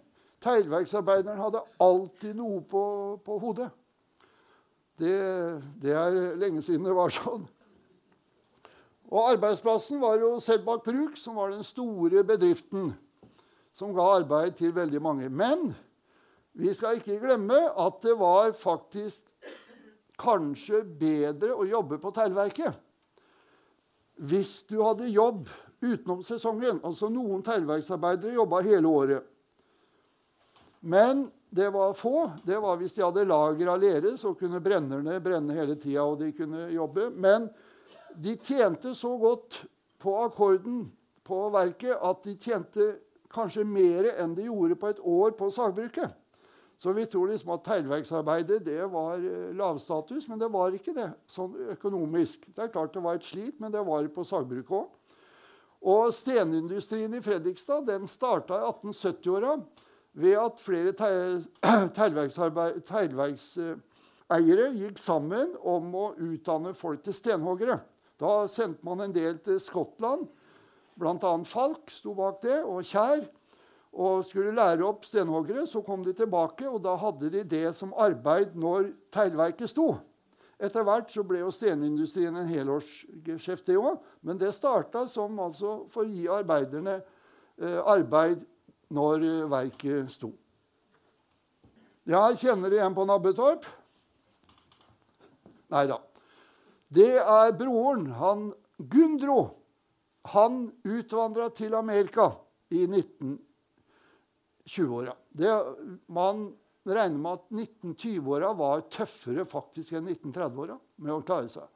Teglverksarbeideren 0.42 1.38
hadde 1.38 1.62
alltid 1.79 2.35
noe 2.35 2.64
på, 2.66 2.83
på 3.24 3.38
hodet. 3.38 3.68
Det, 5.00 5.16
det, 5.80 5.94
er 5.96 6.36
lenge 6.40 6.62
siden 6.64 6.84
det 6.84 6.96
var 6.96 7.12
sånn. 7.14 7.46
Og 9.10 9.30
arbeidsplassen 9.32 10.02
var 10.02 10.20
jo 10.20 10.34
Selbakk 10.42 10.84
Bruk, 10.86 11.16
som 11.18 11.38
var 11.40 11.54
den 11.54 11.64
store 11.66 12.22
bedriften 12.26 12.92
som 13.74 13.94
ga 13.96 14.04
arbeid 14.18 14.58
til 14.58 14.74
veldig 14.76 15.00
mange. 15.02 15.30
Men 15.32 15.72
vi 16.52 16.74
skal 16.76 17.00
ikke 17.00 17.18
glemme 17.22 17.58
at 17.72 17.98
det 18.04 18.14
var 18.20 18.52
faktisk 18.58 19.24
kanskje 20.20 20.84
bedre 20.84 21.56
å 21.56 21.66
jobbe 21.66 21.98
på 22.02 22.12
teglverket. 22.14 22.76
Hvis 24.20 24.60
du 24.68 24.82
hadde 24.84 25.08
jobb 25.08 25.48
utenom 25.80 26.22
sesongen. 26.24 26.80
Altså 26.84 27.08
Noen 27.12 27.42
teglverksarbeidere 27.44 28.36
jobba 28.36 28.62
hele 28.64 28.88
året. 28.88 29.28
Men 30.80 31.26
det 31.50 31.70
var 31.70 31.92
få. 31.98 32.30
Det 32.42 32.58
var 32.58 32.76
Hvis 32.78 32.94
de 32.94 33.02
hadde 33.02 33.26
lager 33.26 33.72
av 33.72 33.80
lere, 33.82 34.14
så 34.18 34.34
kunne 34.38 34.62
brennerne 34.62 35.18
brenne 35.22 35.56
hele 35.56 35.74
tida, 35.74 36.04
og 36.06 36.20
de 36.22 36.30
kunne 36.32 36.68
jobbe. 36.70 37.10
Men 37.10 37.48
de 38.14 38.36
tjente 38.38 38.94
så 38.94 39.16
godt 39.18 39.64
på 40.00 40.14
akkorden 40.22 40.84
på 41.26 41.42
verket 41.54 41.98
at 41.98 42.22
de 42.24 42.36
tjente 42.38 42.86
kanskje 43.30 43.64
mer 43.66 44.08
enn 44.16 44.34
de 44.34 44.48
gjorde 44.48 44.78
på 44.78 44.90
et 44.90 45.02
år 45.02 45.34
på 45.38 45.50
sagbruket. 45.54 46.16
Så 46.80 46.94
vi 46.96 47.04
tror 47.06 47.28
liksom 47.28 47.52
at 47.52 47.66
teglverksarbeidet 47.66 48.62
det 48.64 48.86
var 48.88 49.20
eh, 49.20 49.50
lavstatus, 49.52 50.26
men 50.30 50.40
det 50.40 50.48
var 50.48 50.72
ikke 50.72 50.94
det 50.96 51.10
sånn 51.28 51.52
økonomisk. 51.74 52.46
Det 52.54 52.64
er 52.64 52.72
klart 52.72 52.94
det 52.94 53.02
var 53.04 53.18
et 53.18 53.26
slit, 53.26 53.58
men 53.60 53.74
det 53.74 53.82
var 53.84 54.08
på 54.14 54.24
sagbruket 54.24 54.78
òg. 54.78 54.88
Og 55.90 56.10
stenindustrien 56.12 57.12
i 57.16 57.22
Fredrikstad 57.24 57.86
den 57.88 58.08
starta 58.08 58.58
i 58.58 58.66
1870-åra 58.68 59.54
ved 60.12 60.38
at 60.38 60.61
flere 60.61 60.92
teglverkseiere 61.99 64.70
gikk 64.77 64.99
sammen 64.99 65.57
om 65.62 65.94
å 65.94 66.14
utdanne 66.18 66.75
folk 66.77 67.03
til 67.07 67.14
stenhoggere. 67.14 67.81
Da 68.20 68.49
sendte 68.51 68.85
man 68.87 69.01
en 69.07 69.14
del 69.14 69.38
til 69.44 69.61
Skottland. 69.62 70.27
Bl.a. 71.01 71.33
Falk 71.49 71.92
sto 71.94 72.14
bak 72.16 72.42
det, 72.44 72.59
og 72.64 72.85
Kjær. 72.85 73.29
Og 73.90 74.20
skulle 74.23 74.55
lære 74.55 74.85
opp 74.87 75.07
stenhoggere. 75.09 75.64
Så 75.66 75.83
kom 75.83 76.05
de 76.07 76.12
tilbake, 76.14 76.68
og 76.68 76.83
da 76.85 76.94
hadde 77.01 77.31
de 77.33 77.42
det 77.49 77.75
som 77.75 77.94
arbeid 77.99 78.55
når 78.55 78.92
teglverket 79.14 79.73
sto. 79.73 79.94
Etter 80.61 80.85
hvert 80.85 81.09
så 81.09 81.25
ble 81.25 81.40
jo 81.40 81.49
stenindustrien 81.55 82.37
en 82.37 82.51
helårsgeskjeft, 82.51 83.64
det 83.70 83.79
òg. 83.81 83.96
Men 84.20 84.38
det 84.38 84.53
starta 84.53 85.07
som 85.09 85.38
altså 85.40 85.88
for 85.90 86.05
å 86.05 86.11
gi 86.11 86.29
arbeiderne 86.29 86.99
eh, 87.01 87.81
arbeid 87.81 88.44
når 88.94 89.24
verket 89.50 90.12
sto. 90.12 90.31
Jeg 92.11 92.38
kjenner 92.40 92.72
igjen 92.74 92.94
på 92.96 93.05
Nabbetorp. 93.07 93.66
Nei 95.70 95.85
da. 95.87 96.00
Det 96.90 97.22
er 97.22 97.53
broren, 97.55 98.11
han 98.18 98.48
Gundro. 98.90 99.55
Han 100.35 100.72
utvandra 100.85 101.48
til 101.55 101.74
Amerika 101.79 102.33
i 102.74 102.87
1920-åra. 102.87 105.14
Man 106.11 106.55
regner 106.85 107.18
med 107.20 107.33
at 107.33 107.44
1920-åra 107.55 108.53
var 108.59 108.81
tøffere 108.92 109.44
faktisk 109.48 109.92
enn 109.96 110.09
1930-åra 110.11 110.76
med 111.05 111.12
å 111.14 111.22
klare 111.24 111.48
seg. 111.53 111.68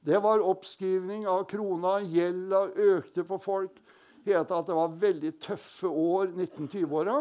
Det 0.00 0.18
var 0.22 0.40
oppskrivning 0.40 1.26
av 1.28 1.44
krona, 1.50 2.00
gjelda 2.00 2.68
økte 2.94 3.24
for 3.28 3.38
folk. 3.42 3.80
Het 4.26 4.52
at 4.52 4.66
det 4.68 4.76
var 4.76 4.98
veldig 5.00 5.32
tøffe 5.42 5.88
år, 5.88 6.32
1920-åra. 6.34 7.16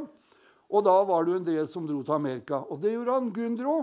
Og 0.70 0.86
da 0.86 0.98
var 1.08 1.26
det 1.26 1.38
en 1.40 1.48
del 1.48 1.68
som 1.70 1.88
dro 1.90 2.02
til 2.06 2.18
Amerika. 2.18 2.62
Og 2.70 2.82
det 2.84 2.94
gjorde 2.94 3.16
han 3.16 3.32
Gundro. 3.34 3.78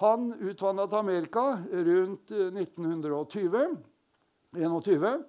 Han 0.00 0.30
utvandra 0.38 0.86
til 0.86 1.00
Amerika 1.02 1.44
rundt 1.72 2.30
1920. 2.30 3.58
Eh, 4.56 4.62
21. 4.62 5.24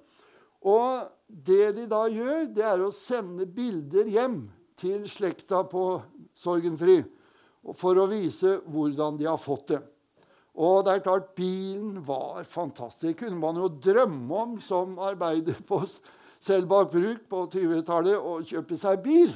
Og 0.69 1.10
det 1.27 1.75
de 1.75 1.86
da 1.89 2.05
gjør, 2.12 2.47
det 2.53 2.65
er 2.65 2.84
å 2.84 2.93
sende 2.95 3.47
bilder 3.49 4.08
hjem 4.10 4.41
til 4.79 5.08
slekta 5.12 5.63
på 5.67 5.86
Sorgenfri 6.38 7.01
for 7.75 7.99
å 7.99 8.08
vise 8.10 8.60
hvordan 8.69 9.17
de 9.19 9.27
har 9.27 9.39
fått 9.41 9.73
det. 9.73 9.82
Og 10.60 10.84
det 10.84 10.95
er 10.95 11.03
klart, 11.05 11.34
bilen 11.38 11.99
var 12.03 12.43
fantastisk. 12.47 13.05
Det 13.05 13.19
kunne 13.21 13.39
man 13.39 13.60
jo 13.60 13.69
drømme 13.71 14.39
om 14.43 14.55
som 14.63 14.97
arbeider 14.99 15.60
på 15.67 15.82
Selbakk 16.39 16.93
bruk 16.93 17.23
på 17.28 17.43
20-tallet, 17.52 18.15
å 18.15 18.39
kjøpe 18.47 18.78
seg 18.80 19.02
bil. 19.04 19.34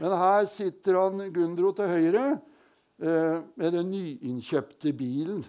Men 0.00 0.12
her 0.18 0.44
sitter 0.50 0.98
han 0.98 1.22
Gundro 1.32 1.70
til 1.76 1.88
høyre 1.88 2.24
eh, 2.34 3.38
med 3.56 3.76
den 3.76 3.92
nyinnkjøpte 3.94 4.92
bilen. 4.98 5.44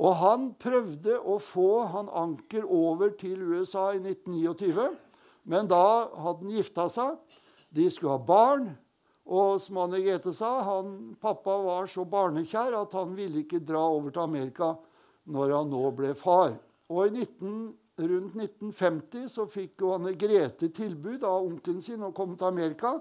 Og 0.00 0.14
han 0.22 0.46
prøvde 0.60 1.18
å 1.20 1.36
få 1.42 1.84
han 1.92 2.08
Anker 2.08 2.64
over 2.64 3.12
til 3.18 3.42
USA 3.52 3.90
i 3.92 4.00
1929. 4.00 4.88
Men 5.52 5.68
da 5.68 5.84
hadde 6.08 6.46
han 6.46 6.54
gifta 6.56 6.88
seg. 6.90 7.18
De 7.72 7.90
skulle 7.92 8.16
ha 8.16 8.24
barn. 8.24 8.70
Og 9.28 9.60
som 9.62 9.78
Anne 9.84 10.00
Grete 10.02 10.32
sa, 10.34 10.56
han, 10.66 11.12
pappa 11.20 11.54
var 11.62 11.86
så 11.90 12.06
barnekjær 12.08 12.74
at 12.80 12.96
han 12.98 13.12
ville 13.18 13.44
ikke 13.44 13.62
dra 13.62 13.84
over 13.92 14.14
til 14.14 14.24
Amerika 14.24 14.72
når 15.30 15.54
han 15.58 15.70
nå 15.70 15.84
ble 15.94 16.16
far. 16.18 16.56
Og 16.90 17.06
i 17.06 17.22
19, 17.22 17.68
rundt 18.08 18.36
1950 18.36 19.28
så 19.30 19.46
fikk 19.50 19.82
jo 19.84 19.94
Anne 19.96 20.14
Grete 20.18 20.68
tilbud 20.74 21.24
av 21.24 21.46
onkelen 21.46 21.82
sin 21.84 22.02
å 22.04 22.12
komme 22.16 22.38
til 22.38 22.50
Amerika. 22.50 22.96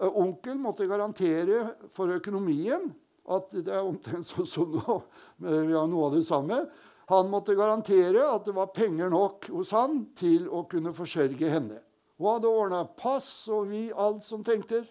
Eh, 0.00 0.08
onkel 0.08 0.58
måtte 0.60 0.88
garantere 0.90 1.66
for 1.94 2.12
økonomien 2.14 2.90
at 3.30 3.52
det 3.54 3.72
er 3.72 3.86
omtrent 3.86 4.26
sånn 4.26 4.48
som 4.48 4.72
nå. 4.74 4.96
Vi 5.40 5.76
har 5.76 5.90
noe 5.90 6.08
av 6.08 6.16
det 6.16 6.24
samme. 6.26 6.64
Han 7.10 7.30
måtte 7.30 7.56
garantere 7.58 8.22
at 8.30 8.44
det 8.46 8.54
var 8.54 8.70
penger 8.74 9.10
nok 9.10 9.48
hos 9.50 9.72
han 9.74 10.04
til 10.18 10.46
å 10.46 10.62
kunne 10.70 10.92
forsørge 10.94 11.50
henne. 11.50 11.80
Hun 12.20 12.34
hadde 12.36 12.50
ordna 12.52 12.84
pass 12.84 13.48
og 13.50 13.70
vi, 13.72 13.88
alt 13.90 14.22
som 14.26 14.44
tenktes. 14.46 14.90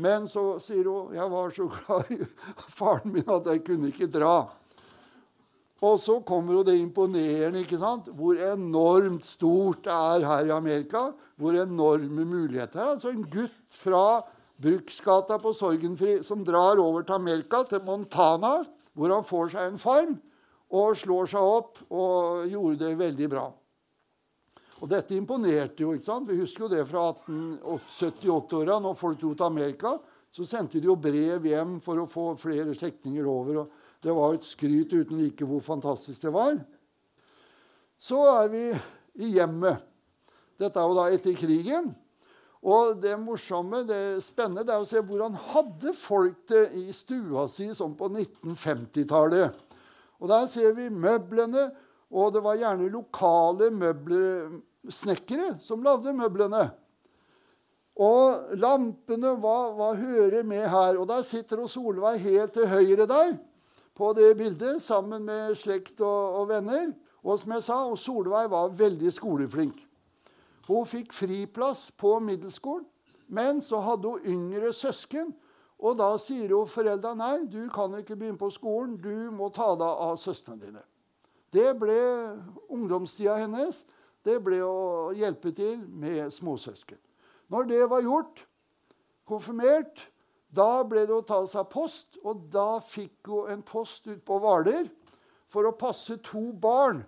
Men 0.00 0.26
så 0.30 0.54
sier 0.62 0.86
hun 0.88 1.14
jeg 1.14 1.30
var 1.30 1.52
så 1.54 1.66
glad 1.70 2.10
i 2.14 2.18
faren 2.78 3.14
min 3.14 3.30
at 3.30 3.46
jeg 3.52 3.62
kunne 3.66 3.90
ikke 3.90 4.10
dra. 4.10 4.48
Og 5.80 6.00
så 6.04 6.18
kommer 6.28 6.58
jo 6.58 6.64
det 6.66 6.76
imponerende, 6.76 7.62
ikke 7.64 7.78
sant? 7.80 8.10
hvor 8.12 8.36
enormt 8.36 9.24
stort 9.24 9.86
det 9.86 9.94
er 9.94 10.26
her 10.28 10.50
i 10.50 10.52
Amerika. 10.52 11.06
Hvor 11.40 11.56
enorme 11.56 12.24
muligheter. 12.24 12.92
Altså 12.92 13.14
En 13.14 13.24
gutt 13.24 13.56
fra 13.72 14.20
Bruksgata 14.60 15.38
på 15.40 15.54
Sorgenfri 15.56 16.18
som 16.26 16.44
drar 16.44 16.76
over 16.82 17.02
til 17.02 17.16
Amerika, 17.16 17.62
til 17.64 17.80
Montana, 17.86 18.58
hvor 18.92 19.14
han 19.14 19.24
får 19.24 19.54
seg 19.54 19.70
en 19.70 19.80
farm 19.80 20.18
og 20.70 20.98
slår 21.00 21.30
seg 21.32 21.54
opp 21.56 21.80
og 21.88 22.44
gjorde 22.50 22.84
det 22.84 22.98
veldig 23.00 23.28
bra. 23.32 23.48
Og 24.80 24.88
dette 24.88 25.16
imponerte 25.16 25.84
jo. 25.84 25.94
ikke 25.96 26.08
sant? 26.08 26.28
Vi 26.28 26.38
husker 26.40 26.66
jo 26.66 26.72
det 26.72 26.84
fra 26.88 27.10
1878-åra, 27.12 28.78
når 28.80 28.96
folk 28.96 29.20
dro 29.20 29.32
til 29.34 29.48
Amerika. 29.48 29.96
Så 30.32 30.46
sendte 30.48 30.80
de 30.80 30.88
jo 30.88 30.96
brev 30.96 31.48
hjem 31.50 31.78
for 31.84 32.00
å 32.00 32.08
få 32.08 32.30
flere 32.40 32.76
slektninger 32.76 33.26
over. 33.28 33.64
og 33.64 33.79
Det 34.00 34.12
var 34.16 34.34
et 34.34 34.46
skryt 34.48 34.92
uten 34.94 35.18
like 35.20 35.44
hvor 35.44 35.60
fantastisk 35.64 36.22
det 36.24 36.32
var. 36.32 36.56
Så 38.00 38.20
er 38.32 38.48
vi 38.48 38.62
i 39.20 39.34
hjemmet. 39.36 39.82
Dette 40.60 40.80
er 40.80 40.88
jo 40.88 40.96
da 40.96 41.08
etter 41.12 41.36
krigen. 41.36 41.90
Og 42.60 42.98
det 43.00 43.14
morsomme, 43.20 43.82
det 43.88 44.20
spennende, 44.24 44.66
det 44.68 44.74
er 44.74 44.82
å 44.82 44.88
se 44.88 45.00
hvordan 45.04 45.36
hadde 45.52 45.94
folk 45.96 46.42
det 46.52 46.66
i 46.76 46.90
stua 46.92 47.46
si 47.48 47.70
sånn 47.76 47.94
på 47.96 48.10
1950-tallet. 48.12 49.56
Og 50.20 50.28
Der 50.28 50.44
ser 50.48 50.74
vi 50.76 50.90
møblene, 50.92 51.70
og 52.12 52.34
det 52.34 52.42
var 52.44 52.58
gjerne 52.60 52.90
lokale 52.92 53.70
møblesnekkere 53.72 55.54
som 55.64 55.84
lagde 55.84 56.12
møblene. 56.16 56.66
Og 58.00 58.56
lampene, 58.60 59.34
hva, 59.40 59.56
hva, 59.76 59.92
hører 59.96 60.44
med 60.44 60.66
her? 60.68 61.00
Og 61.00 61.08
der 61.08 61.24
sitter 61.24 61.64
Solveig 61.68 62.20
helt 62.24 62.56
til 62.56 62.68
høyre 62.68 63.08
der 63.08 63.32
på 63.96 64.12
det 64.16 64.36
bildet, 64.38 64.82
sammen 64.82 65.24
med 65.26 65.54
slekt 65.58 66.00
og, 66.00 66.40
og 66.40 66.48
venner. 66.48 66.92
Og 67.22 67.38
som 67.40 67.52
jeg 67.52 67.66
sa, 67.66 67.78
Solveig 67.96 68.50
var 68.50 68.72
veldig 68.76 69.12
skoleflink. 69.12 69.86
Hun 70.70 70.86
fikk 70.86 71.12
friplass 71.12 71.90
på 71.98 72.18
middelskolen, 72.22 72.86
men 73.28 73.62
så 73.62 73.80
hadde 73.84 74.08
hun 74.08 74.26
yngre 74.26 74.72
søsken. 74.72 75.32
Og 75.80 75.96
da 75.96 76.12
sier 76.20 76.52
hun 76.52 76.68
foreldra 76.68 77.14
nei, 77.16 77.46
du 77.48 77.62
kan 77.72 77.94
ikke 77.98 78.16
begynne 78.16 78.40
på 78.40 78.50
skolen, 78.52 78.98
du 79.00 79.30
må 79.32 79.48
ta 79.54 79.72
deg 79.80 80.02
av 80.06 80.18
søstrene 80.20 80.60
dine. 80.60 80.82
Det 81.50 81.72
ble 81.80 81.98
ungdomstida 82.70 83.38
hennes. 83.40 83.82
Det 84.22 84.36
ble 84.44 84.60
å 84.62 85.10
hjelpe 85.16 85.52
til 85.56 85.80
med 85.80 86.28
småsøsken. 86.34 86.98
Når 87.50 87.66
det 87.70 87.80
var 87.90 88.04
gjort, 88.04 88.44
konfirmert, 89.26 90.09
da 90.54 90.82
ble 90.86 91.04
det 91.06 91.14
å 91.14 91.26
ta 91.26 91.40
seg 91.48 91.68
post. 91.70 92.18
Og 92.26 92.46
da 92.52 92.80
fikk 92.84 93.30
hun 93.30 93.52
en 93.54 93.62
post 93.66 94.08
ut 94.10 94.22
på 94.26 94.40
Hvaler 94.42 94.88
for 95.50 95.66
å 95.66 95.76
passe 95.78 96.18
to 96.26 96.50
barn 96.52 97.04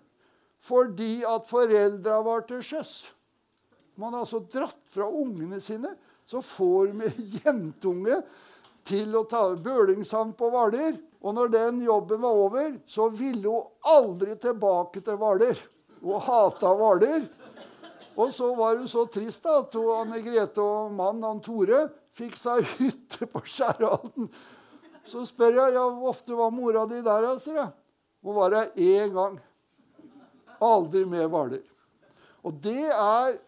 fordi 0.63 1.25
at 1.27 1.49
foreldra 1.51 2.21
var 2.23 2.45
til 2.47 2.61
sjøs. 2.63 2.93
Man 3.99 4.15
har 4.15 4.23
altså 4.23 4.45
dratt 4.47 4.79
fra 4.95 5.09
ungene 5.11 5.59
sine. 5.61 5.91
Så 6.27 6.39
får 6.39 6.93
vi 6.95 7.09
jentunge 7.43 8.21
til 8.87 9.17
å 9.19 9.25
ta 9.27 9.49
Bølingsand 9.59 10.37
på 10.39 10.51
Hvaler. 10.53 10.95
Og 11.23 11.35
når 11.35 11.51
den 11.51 11.81
jobben 11.83 12.23
var 12.23 12.39
over, 12.45 12.77
så 12.87 13.09
ville 13.11 13.51
hun 13.51 13.91
aldri 13.91 14.37
tilbake 14.39 15.03
til 15.03 15.19
Hvaler. 15.19 15.59
Hun 16.03 16.23
hata 16.23 16.71
Hvaler. 16.79 17.27
Og 18.15 18.31
så 18.37 18.53
var 18.55 18.79
hun 18.79 18.89
så 18.91 19.07
trist 19.11 19.43
da, 19.43 19.59
at 19.63 19.75
hun, 19.75 19.91
Anne 19.99 20.23
Grete 20.23 20.63
og 20.63 20.95
mannen 20.95 21.27
han 21.27 21.43
Tore 21.43 21.85
fikk 22.17 22.37
seg 22.39 22.67
hytte 22.79 23.29
på 23.31 23.43
Skjærhalden. 23.49 24.29
Så 25.09 25.25
spør 25.27 25.57
jeg 25.57 25.77
ja, 25.77 25.87
hvor 25.87 26.13
ofte 26.13 26.37
var 26.39 26.53
mora 26.55 26.85
di 26.87 27.01
der. 27.03 27.29
sier 27.39 27.59
jeg. 27.59 27.71
Hun 28.23 28.37
var 28.37 28.51
der 28.51 28.71
én 28.77 29.15
gang. 29.15 29.41
Aldri 30.63 31.05
mer 31.05 31.27
Hvaler. 31.27 31.65
Og 32.47 32.55
det 32.63 32.87
er 32.91 33.39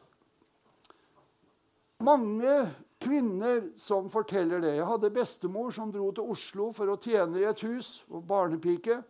mange 2.02 2.54
kvinner 3.02 3.68
som 3.78 4.10
forteller 4.10 4.62
det. 4.62 4.76
Jeg 4.78 4.88
hadde 4.88 5.14
bestemor 5.14 5.70
som 5.74 5.92
dro 5.92 6.10
til 6.14 6.30
Oslo 6.34 6.70
for 6.74 6.90
å 6.90 6.98
tjene 6.98 7.42
i 7.42 7.48
et 7.48 7.64
hus. 7.66 8.02
og 8.10 8.24
Barnepike. 8.26 9.02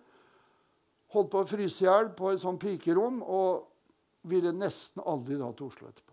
Holdt 1.14 1.30
på 1.30 1.44
å 1.44 1.48
fryse 1.48 1.84
i 1.84 1.88
hjel 1.88 2.10
på 2.16 2.32
et 2.32 2.42
sånt 2.42 2.60
pikerom 2.60 3.22
og 3.22 3.70
ville 4.28 4.52
nesten 4.56 5.04
aldri 5.04 5.38
dra 5.38 5.52
til 5.52 5.68
Oslo 5.68 5.88
etterpå. 5.88 6.12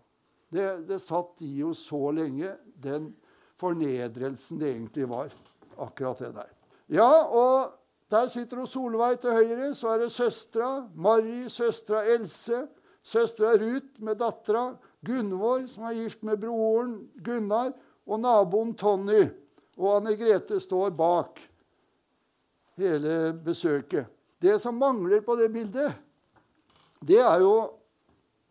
Det, 0.52 0.66
det 0.88 1.00
satt 1.00 1.40
i 1.40 1.48
henne 1.58 1.76
så 1.76 2.10
lenge, 2.12 2.52
den 2.76 3.12
fornedrelsen 3.62 4.60
det 4.60 4.72
egentlig 4.74 5.06
var. 5.10 5.30
Akkurat 5.80 6.18
det 6.20 6.32
der. 6.36 6.50
Ja, 6.92 7.10
og 7.30 7.72
der 8.12 8.28
sitter 8.28 8.60
hun 8.60 8.68
Solveig 8.68 9.20
til 9.22 9.32
høyre. 9.32 9.70
Så 9.74 9.94
er 9.94 10.02
det 10.04 10.12
søstera 10.12 10.88
Marry, 10.94 11.46
søstera 11.48 12.02
Else, 12.14 12.66
søstera 13.02 13.54
Ruth 13.60 14.02
med 14.04 14.20
dattera 14.20 14.72
Gunvor, 15.06 15.64
som 15.70 15.88
er 15.88 15.96
gift 16.02 16.22
med 16.26 16.40
broren 16.42 16.98
Gunnar, 17.24 17.72
og 18.06 18.20
naboen 18.20 18.74
Tonny. 18.78 19.24
Og 19.78 19.96
Anne 19.96 20.16
Grete 20.18 20.60
står 20.60 20.92
bak 20.94 21.40
hele 22.78 23.32
besøket. 23.44 24.10
Det 24.42 24.58
som 24.60 24.76
mangler 24.78 25.22
på 25.24 25.36
det 25.38 25.48
bildet, 25.54 25.94
det 27.02 27.20
er 27.22 27.40
jo 27.42 27.54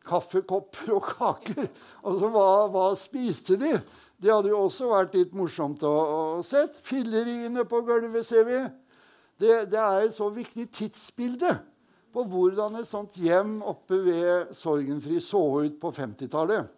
kaffekopper 0.08 0.94
og 0.96 1.04
kaker. 1.06 1.68
Altså, 2.04 2.30
hva, 2.34 2.46
hva 2.74 2.86
spiste 3.00 3.58
de? 3.60 3.74
Det 4.22 4.30
hadde 4.30 4.52
jo 4.52 4.66
også 4.68 4.92
vært 4.92 5.18
litt 5.18 5.34
morsomt 5.38 5.84
å, 5.88 5.92
å 5.92 6.46
se. 6.46 6.68
Filleriene 6.86 7.66
på 7.70 7.82
gulvet 7.88 8.28
ser 8.28 8.46
vi. 8.48 8.62
Det, 9.42 9.66
det 9.72 9.82
er 9.82 10.06
et 10.06 10.14
så 10.14 10.30
viktig 10.34 10.68
tidsbilde 10.74 11.56
på 12.12 12.26
hvordan 12.28 12.78
et 12.78 12.90
sånt 12.90 13.16
hjem 13.22 13.60
oppe 13.66 13.98
ved 14.04 14.52
Sorgenfri 14.58 15.18
så 15.24 15.42
ut 15.64 15.80
på 15.82 15.94
50-tallet. 15.96 16.70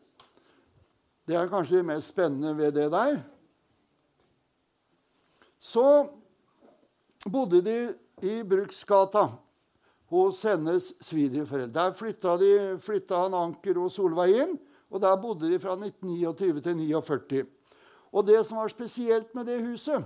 Det 1.27 1.35
er 1.39 1.51
kanskje 1.51 1.79
det 1.79 1.87
mest 1.87 2.11
spennende 2.13 2.53
ved 2.57 2.75
det 2.75 2.89
der. 2.93 3.17
Så 5.63 5.85
bodde 7.31 7.61
de 7.63 7.77
i 8.23 8.41
Bruksgata 8.47 9.29
hos 10.13 10.43
hennes 10.45 10.91
svigerforeldre. 11.03 11.73
Der 11.73 11.97
flytta, 11.97 12.37
de, 12.37 12.53
flytta 12.81 13.25
han 13.25 13.37
Anker 13.37 13.79
og 13.81 13.91
Solveig 13.93 14.37
inn, 14.43 14.55
og 14.93 15.01
der 15.01 15.17
bodde 15.21 15.49
de 15.49 15.59
fra 15.61 15.73
1929 15.79 16.61
til 16.61 16.75
1949. 16.77 17.45
Og 18.13 18.27
det 18.27 18.43
som 18.45 18.59
var 18.61 18.69
spesielt 18.69 19.33
med 19.33 19.49
det 19.49 19.63
huset, 19.65 20.05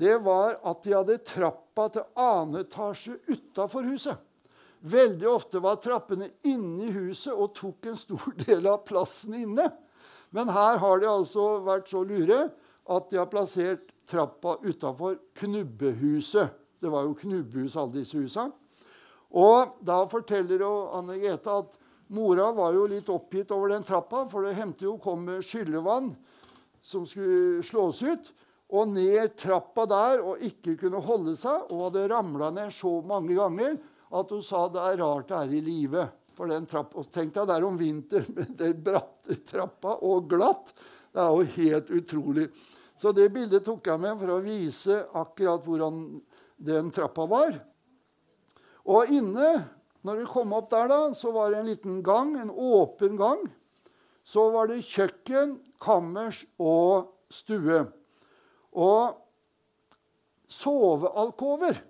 det 0.00 0.14
var 0.24 0.60
at 0.64 0.84
de 0.84 0.94
hadde 0.94 1.18
trappa 1.26 1.88
til 1.92 2.06
annen 2.18 2.62
etasje 2.62 3.18
utafor 3.28 3.88
huset. 3.90 4.16
Veldig 4.80 5.28
ofte 5.28 5.60
var 5.60 5.80
trappene 5.82 6.30
inne 6.48 6.86
i 6.86 6.94
huset 6.94 7.34
og 7.34 7.52
tok 7.58 7.90
en 7.90 7.98
stor 8.00 8.30
del 8.46 8.68
av 8.70 8.84
plassen 8.88 9.36
inne. 9.42 9.68
Men 10.30 10.52
her 10.54 10.78
har 10.80 11.02
de 11.02 11.10
altså 11.10 11.58
vært 11.66 11.90
så 11.90 12.04
lure 12.06 12.46
at 12.90 13.10
de 13.10 13.18
har 13.18 13.28
plassert 13.30 13.90
trappa 14.08 14.56
utafor 14.64 15.18
knubbehuset. 15.38 16.56
Det 16.80 16.88
var 16.88 17.04
jo 17.04 17.18
knubbehus, 17.18 17.76
alle 17.76 18.00
disse 18.00 18.16
husene. 18.16 18.54
Og 19.30 19.78
da 19.86 20.02
forteller 20.10 20.64
Anne 20.96 21.18
Grete 21.20 21.54
at 21.62 21.76
mora 22.10 22.50
var 22.54 22.74
jo 22.74 22.88
litt 22.90 23.08
oppgitt 23.12 23.52
over 23.54 23.70
den 23.70 23.86
trappa, 23.86 24.24
for 24.26 24.46
det 24.46 24.56
hendte 24.58 24.88
jo 24.88 24.96
kom 24.98 25.28
skyllevann 25.44 26.10
som 26.82 27.06
skulle 27.06 27.62
slås 27.62 28.02
ut. 28.02 28.32
Og 28.70 28.90
ned 28.90 29.34
trappa 29.38 29.86
der 29.90 30.22
og 30.22 30.42
ikke 30.46 30.76
kunne 30.78 31.02
holde 31.02 31.34
seg 31.38 31.72
og 31.72 31.88
hadde 31.88 32.06
ramla 32.12 32.52
ned 32.54 32.70
så 32.74 33.00
mange 33.06 33.34
ganger 33.34 33.74
at 34.14 34.30
hun 34.34 34.42
sa 34.46 34.64
det 34.70 34.82
er 34.82 35.00
rart 35.02 35.30
det 35.30 35.38
er 35.38 35.54
i 35.58 35.62
live. 35.66 36.06
For 36.34 36.50
den 36.50 36.66
trappa, 36.70 37.02
og 37.02 37.10
Tenk 37.12 37.34
deg 37.34 37.48
der 37.50 37.66
om 37.66 37.78
vinteren 37.78 38.30
med 38.36 38.52
den 38.58 38.78
bratte 38.86 39.40
trappa 39.46 39.98
og 40.06 40.28
glatt. 40.30 40.70
Det 41.10 41.22
er 41.22 41.34
jo 41.34 41.56
helt 41.56 41.90
utrolig. 41.98 42.46
Så 43.00 43.14
det 43.16 43.30
bildet 43.34 43.64
tok 43.66 43.90
jeg 43.90 44.00
med 44.00 44.18
for 44.20 44.34
å 44.34 44.42
vise 44.44 45.02
akkurat 45.16 45.66
hvordan 45.66 46.00
den 46.60 46.90
trappa 46.94 47.26
var. 47.28 47.58
Og 48.88 49.10
inne, 49.12 49.52
når 50.06 50.22
vi 50.22 50.28
kom 50.30 50.54
opp 50.56 50.70
der, 50.72 50.88
da, 50.90 51.00
så 51.16 51.32
var 51.34 51.50
det 51.52 51.60
en 51.60 51.68
liten 51.68 51.98
gang, 52.04 52.36
en 52.40 52.52
åpen 52.52 53.18
gang. 53.20 53.42
Så 54.24 54.46
var 54.54 54.70
det 54.70 54.84
kjøkken, 54.86 55.58
kammers 55.80 56.44
og 56.60 57.10
stue. 57.32 57.84
Og 58.72 59.18
sovealkover 60.50 61.80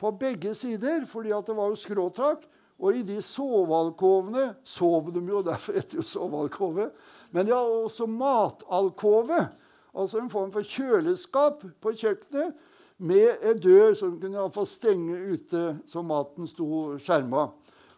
på 0.00 0.12
begge 0.16 0.54
sider, 0.56 1.04
fordi 1.08 1.34
det 1.46 1.56
var 1.56 1.70
jo 1.70 1.78
skråtak. 1.78 2.46
Og 2.80 2.96
i 2.96 3.02
de 3.04 3.18
sovealkovene 3.20 4.54
sov 4.64 5.10
de 5.12 5.20
jo, 5.20 5.42
derfor 5.50 5.76
heter 5.76 6.00
jo 6.00 6.06
sovealkove. 6.06 6.88
Men 7.30 7.46
de 7.46 7.52
har 7.52 7.68
også 7.84 8.08
matalkove, 8.08 9.44
altså 9.92 10.20
en 10.20 10.32
form 10.32 10.52
for 10.54 10.64
kjøleskap 10.64 11.66
på 11.82 11.92
kjøkkenet 11.92 12.56
med 13.00 13.44
ei 13.46 13.54
dør 13.56 13.94
som 13.96 14.18
kunne 14.20 14.36
iallfall 14.36 14.68
stenge 14.68 15.16
ute 15.32 15.62
så 15.88 16.02
maten 16.04 16.48
sto 16.50 16.98
skjerma. 17.00 17.48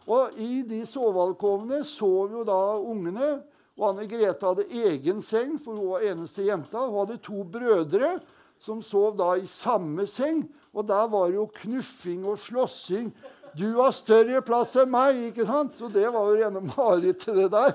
Og 0.06 0.38
i 0.42 0.62
de 0.66 0.82
sovealkovene 0.86 1.82
sov 1.86 2.34
jo 2.34 2.44
da 2.46 2.60
ungene. 2.78 3.34
Og 3.78 3.88
Anne 3.88 4.06
Grete 4.10 4.46
hadde 4.46 4.66
egen 4.84 5.22
seng, 5.24 5.56
for 5.62 5.78
hun 5.78 5.94
var 5.94 6.06
eneste 6.10 6.44
jenta. 6.46 6.84
Hun 6.84 7.00
hadde 7.00 7.22
to 7.24 7.44
brødre 7.48 8.16
som 8.62 8.82
sov 8.84 9.16
da 9.18 9.32
i 9.38 9.46
samme 9.48 10.06
seng. 10.06 10.44
Og 10.74 10.86
der 10.88 11.08
var 11.10 11.30
det 11.30 11.38
jo 11.38 11.48
knuffing 11.62 12.26
og 12.26 12.38
slåssing. 12.38 13.12
'Du 13.52 13.76
har 13.76 13.92
større 13.92 14.40
plass 14.40 14.76
enn 14.80 14.88
meg.' 14.88 15.26
ikke 15.28 15.44
sant? 15.44 15.74
Så 15.76 15.88
det 15.92 16.06
var 16.08 16.30
jo 16.30 16.38
rene 16.40 16.62
marerittet, 16.64 17.36
det 17.36 17.50
der. 17.52 17.74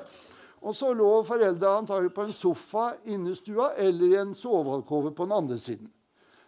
Og 0.61 0.73
så 0.75 0.89
lå 0.93 1.21
foreldra 1.23 1.77
antagelig 1.77 2.13
på 2.15 2.25
en 2.25 2.33
sofa 2.33 2.87
inne 3.05 3.31
i 3.31 3.37
stua 3.37 3.75
eller 3.77 4.07
i 4.07 4.17
en 4.17 4.33
sovealkove 4.33 5.13
på 5.13 5.27
den 5.27 5.37
andre 5.37 5.59
siden. 5.61 5.91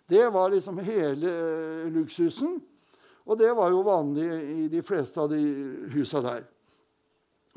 Det 0.09 0.29
var 0.33 0.49
liksom 0.49 0.79
hele 0.81 1.29
eh, 1.29 1.89
luksusen. 1.93 2.57
Og 3.29 3.37
det 3.37 3.51
var 3.53 3.69
jo 3.69 3.83
vanlig 3.85 4.25
i 4.57 4.67
de 4.73 4.81
fleste 4.81 5.21
av 5.21 5.29
de 5.29 5.37
husa 5.93 6.21
der. 6.25 6.47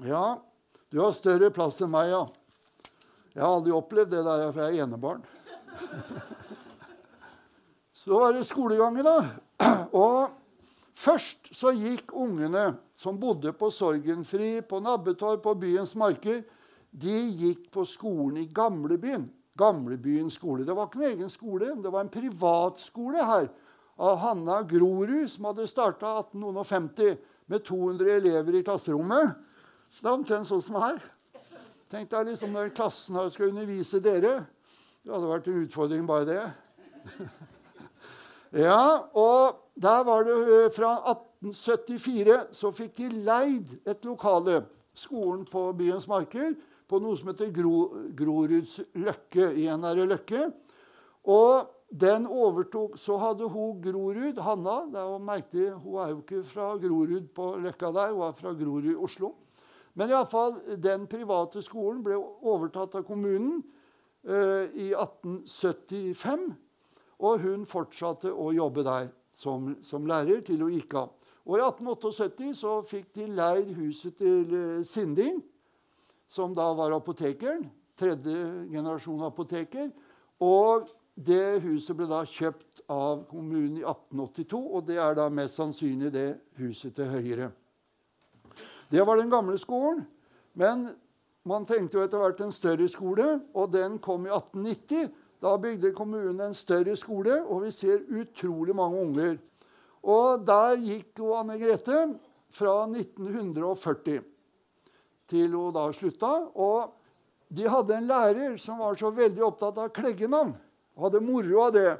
Ja, 0.04 0.36
du 0.92 1.00
har 1.00 1.14
større 1.16 1.48
plass 1.54 1.80
enn 1.80 1.92
meg, 1.94 2.10
ja. 2.12 2.26
Jeg 3.32 3.40
har 3.40 3.54
aldri 3.56 3.72
opplevd 3.72 4.12
det 4.12 4.20
der, 4.26 4.44
for 4.52 4.66
jeg 4.66 4.76
er 4.76 4.84
enebarn. 4.84 5.24
Så 8.02 8.18
var 8.20 8.36
det 8.36 8.44
skolegangen, 8.44 9.06
da. 9.06 9.16
Og 10.04 10.28
først 10.98 11.54
så 11.56 11.72
gikk 11.72 12.12
ungene 12.12 12.74
som 12.98 13.16
bodde 13.20 13.54
på 13.56 13.70
Sorgenfri, 13.72 14.58
på 14.60 14.80
Nabbetorg, 14.82 15.40
på 15.40 15.54
byens 15.56 15.94
marker, 15.96 16.42
de 16.90 17.20
gikk 17.38 17.70
på 17.72 17.86
skolen 17.88 18.42
i 18.42 18.50
Gamlebyen. 18.52 19.30
Gamlebyen 19.58 20.30
skole. 20.32 20.64
Det 20.64 20.74
var 20.76 20.88
ikke 20.88 21.02
en 21.02 21.10
egen 21.10 21.32
skole, 21.32 21.74
det 21.76 21.92
var 21.92 22.04
en 22.04 22.12
privatskole 22.12 23.24
her 23.28 23.48
av 24.02 24.18
Hanna 24.22 24.62
Grorud, 24.66 25.28
som 25.30 25.50
hadde 25.50 25.68
starta 25.68 26.14
1850 26.22 27.18
med 27.52 27.64
200 27.68 28.14
elever 28.16 28.56
i 28.58 28.64
klasserommet. 28.64 29.36
Det 29.92 30.08
er 30.08 30.16
omtrent 30.16 30.48
sånn 30.48 30.64
som 30.64 30.80
her. 30.80 31.02
Tenk 31.92 32.08
deg 32.08 32.30
liksom 32.30 32.54
når 32.56 32.72
klassen 32.72 33.18
her 33.20 33.28
skal 33.34 33.50
undervise 33.52 34.00
dere. 34.00 34.38
Det 35.02 35.12
hadde 35.12 35.28
vært 35.28 35.50
en 35.50 35.64
utfordring, 35.66 36.06
bare 36.08 36.28
det. 36.28 36.44
Ja, 38.52 39.08
og 39.16 39.62
der 39.80 40.02
var 40.04 40.26
det 40.28 40.34
eh, 40.36 40.66
Fra 40.76 40.90
1874 41.08 42.34
så 42.52 42.68
fikk 42.76 42.98
de 42.98 43.06
leid 43.24 43.70
et 43.88 44.04
lokale, 44.04 44.66
skolen 44.92 45.46
på 45.48 45.70
byens 45.72 46.04
marker, 46.04 46.52
på 46.92 47.00
noe 47.00 47.16
som 47.16 47.30
heter 47.32 47.52
Gro, 47.54 47.76
Groruds 48.16 48.80
Løkke. 49.00 49.52
NR 49.72 50.04
Løkke. 50.04 50.50
Og 51.32 51.70
den 51.92 52.26
overtok 52.26 52.96
Så 52.98 53.18
hadde 53.20 53.48
hun 53.48 53.80
Grorud, 53.82 54.38
Hanna 54.40 54.78
det 54.90 54.98
er 54.98 55.10
jo 55.10 55.18
merkelig, 55.18 55.70
Hun 55.84 56.00
er 56.00 56.10
jo 56.10 56.18
ikke 56.22 56.42
fra 56.44 56.72
Grorud 56.80 57.28
på 57.34 57.56
Løkka 57.60 57.92
der, 57.92 58.12
hun 58.12 58.26
er 58.26 58.32
fra 58.32 58.52
Grorud 58.52 58.90
i 58.90 58.96
Oslo. 58.96 59.34
Men 59.94 60.08
iallfall, 60.08 60.56
den 60.80 61.06
private 61.06 61.60
skolen 61.62 62.00
ble 62.04 62.16
overtatt 62.16 62.94
av 62.96 63.04
kommunen 63.04 63.60
eh, 64.24 64.72
i 64.72 64.88
1875. 64.96 66.46
Og 67.20 67.44
hun 67.44 67.66
fortsatte 67.68 68.32
å 68.32 68.48
jobbe 68.56 68.86
der 68.86 69.10
som, 69.36 69.74
som 69.84 70.08
lærer 70.08 70.40
til 70.46 70.64
hun 70.64 70.72
gikk 70.72 70.96
av. 70.96 71.12
Og 71.44 71.58
I 71.58 71.64
1878 71.66 72.54
så 72.56 72.78
fikk 72.86 73.12
de 73.18 73.28
leid 73.36 73.74
huset 73.76 74.16
til 74.16 74.56
eh, 74.56 74.84
Sinding, 74.86 75.42
som 76.32 76.54
da 76.56 76.72
var 76.72 76.94
apotekeren. 76.96 77.66
Tredje 77.98 78.66
generasjon 78.72 79.20
apoteker. 79.26 79.90
Og 80.40 80.88
det 81.14 81.60
huset 81.60 81.96
ble 81.98 82.08
da 82.08 82.22
kjøpt 82.24 82.80
av 82.90 83.26
kommunen 83.28 83.76
i 83.82 83.84
1882, 83.84 84.60
og 84.62 84.86
det 84.88 84.96
er 84.96 85.18
da 85.18 85.28
mest 85.28 85.60
sannsynlig 85.60 86.08
det 86.14 86.28
huset 86.56 86.96
til 86.96 87.10
høyre. 87.12 87.50
Det 88.88 89.04
var 89.04 89.20
den 89.20 89.32
gamle 89.32 89.58
skolen. 89.60 90.06
Men 90.56 90.88
man 91.48 91.68
tenkte 91.68 91.98
jo 91.98 92.06
etter 92.06 92.20
hvert 92.20 92.40
en 92.44 92.54
større 92.54 92.88
skole, 92.88 93.28
og 93.52 93.72
den 93.72 94.00
kom 94.00 94.24
i 94.24 94.32
1890. 94.32 95.12
Da 95.42 95.56
bygde 95.60 95.92
kommunen 95.96 96.40
en 96.40 96.56
større 96.56 96.96
skole, 96.96 97.42
og 97.44 97.66
vi 97.66 97.76
ser 97.76 98.04
utrolig 98.08 98.76
mange 98.76 99.04
unger. 99.04 99.38
Og 100.02 100.46
der 100.46 100.80
gikk 100.80 101.20
jo 101.20 101.34
Anne 101.36 101.60
Grete 101.60 102.06
fra 102.52 102.76
1940 102.88 104.31
til 105.30 105.54
hun 105.54 105.74
da 105.74 105.88
slutta. 105.94 106.32
Og 106.54 106.92
de 107.52 107.68
hadde 107.68 107.96
en 107.98 108.08
lærer 108.08 108.56
som 108.60 108.80
var 108.80 108.96
så 108.98 109.12
veldig 109.14 109.44
opptatt 109.44 109.80
av 109.82 109.92
kleggenavn. 109.96 110.54
Hadde 111.00 111.22
moro 111.24 111.66
av 111.66 111.72
det. 111.76 111.90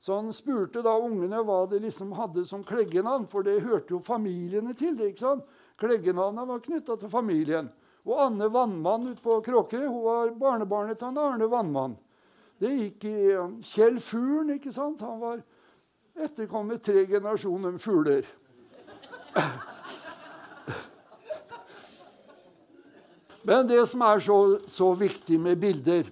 Så 0.00 0.14
han 0.20 0.32
spurte 0.34 0.82
da 0.84 0.92
ungene 1.02 1.40
hva 1.42 1.64
de 1.70 1.80
liksom 1.82 2.12
hadde 2.14 2.44
som 2.46 2.62
kleggenavn, 2.66 3.26
for 3.30 3.42
det 3.42 3.62
hørte 3.64 3.94
jo 3.96 4.02
familiene 4.04 4.74
til. 4.74 4.94
det, 4.96 5.12
ikke 5.14 5.24
sant? 5.24 5.46
Kleggenavnet 5.80 6.46
var 6.48 6.62
knytta 6.62 6.96
til 7.00 7.10
familien. 7.10 7.70
Og 8.06 8.20
Anne 8.22 8.46
Vannmann 8.52 9.08
ute 9.10 9.22
på 9.22 9.40
Kråkerøy 9.42 9.88
hun 9.88 10.04
var 10.04 10.34
barnebarnet 10.38 11.00
til 11.00 11.18
Arne 11.18 11.48
Vannmann. 11.50 11.96
Det 12.62 12.70
gikk 12.70 13.04
i 13.10 13.16
um, 13.36 13.58
Kjell 13.66 13.98
Fuglen, 14.00 14.54
ikke 14.54 14.72
sant? 14.72 15.02
Han 15.04 15.18
var 15.20 15.42
etterkommet 16.16 16.84
tre 16.86 17.02
generasjoner 17.10 17.76
fugler. 17.82 18.28
Men 23.46 23.68
det 23.70 23.84
som 23.86 24.02
er 24.02 24.22
så, 24.24 24.38
så, 24.66 24.90
viktig 24.98 25.38
med 25.38 25.60
bilder, 25.62 26.08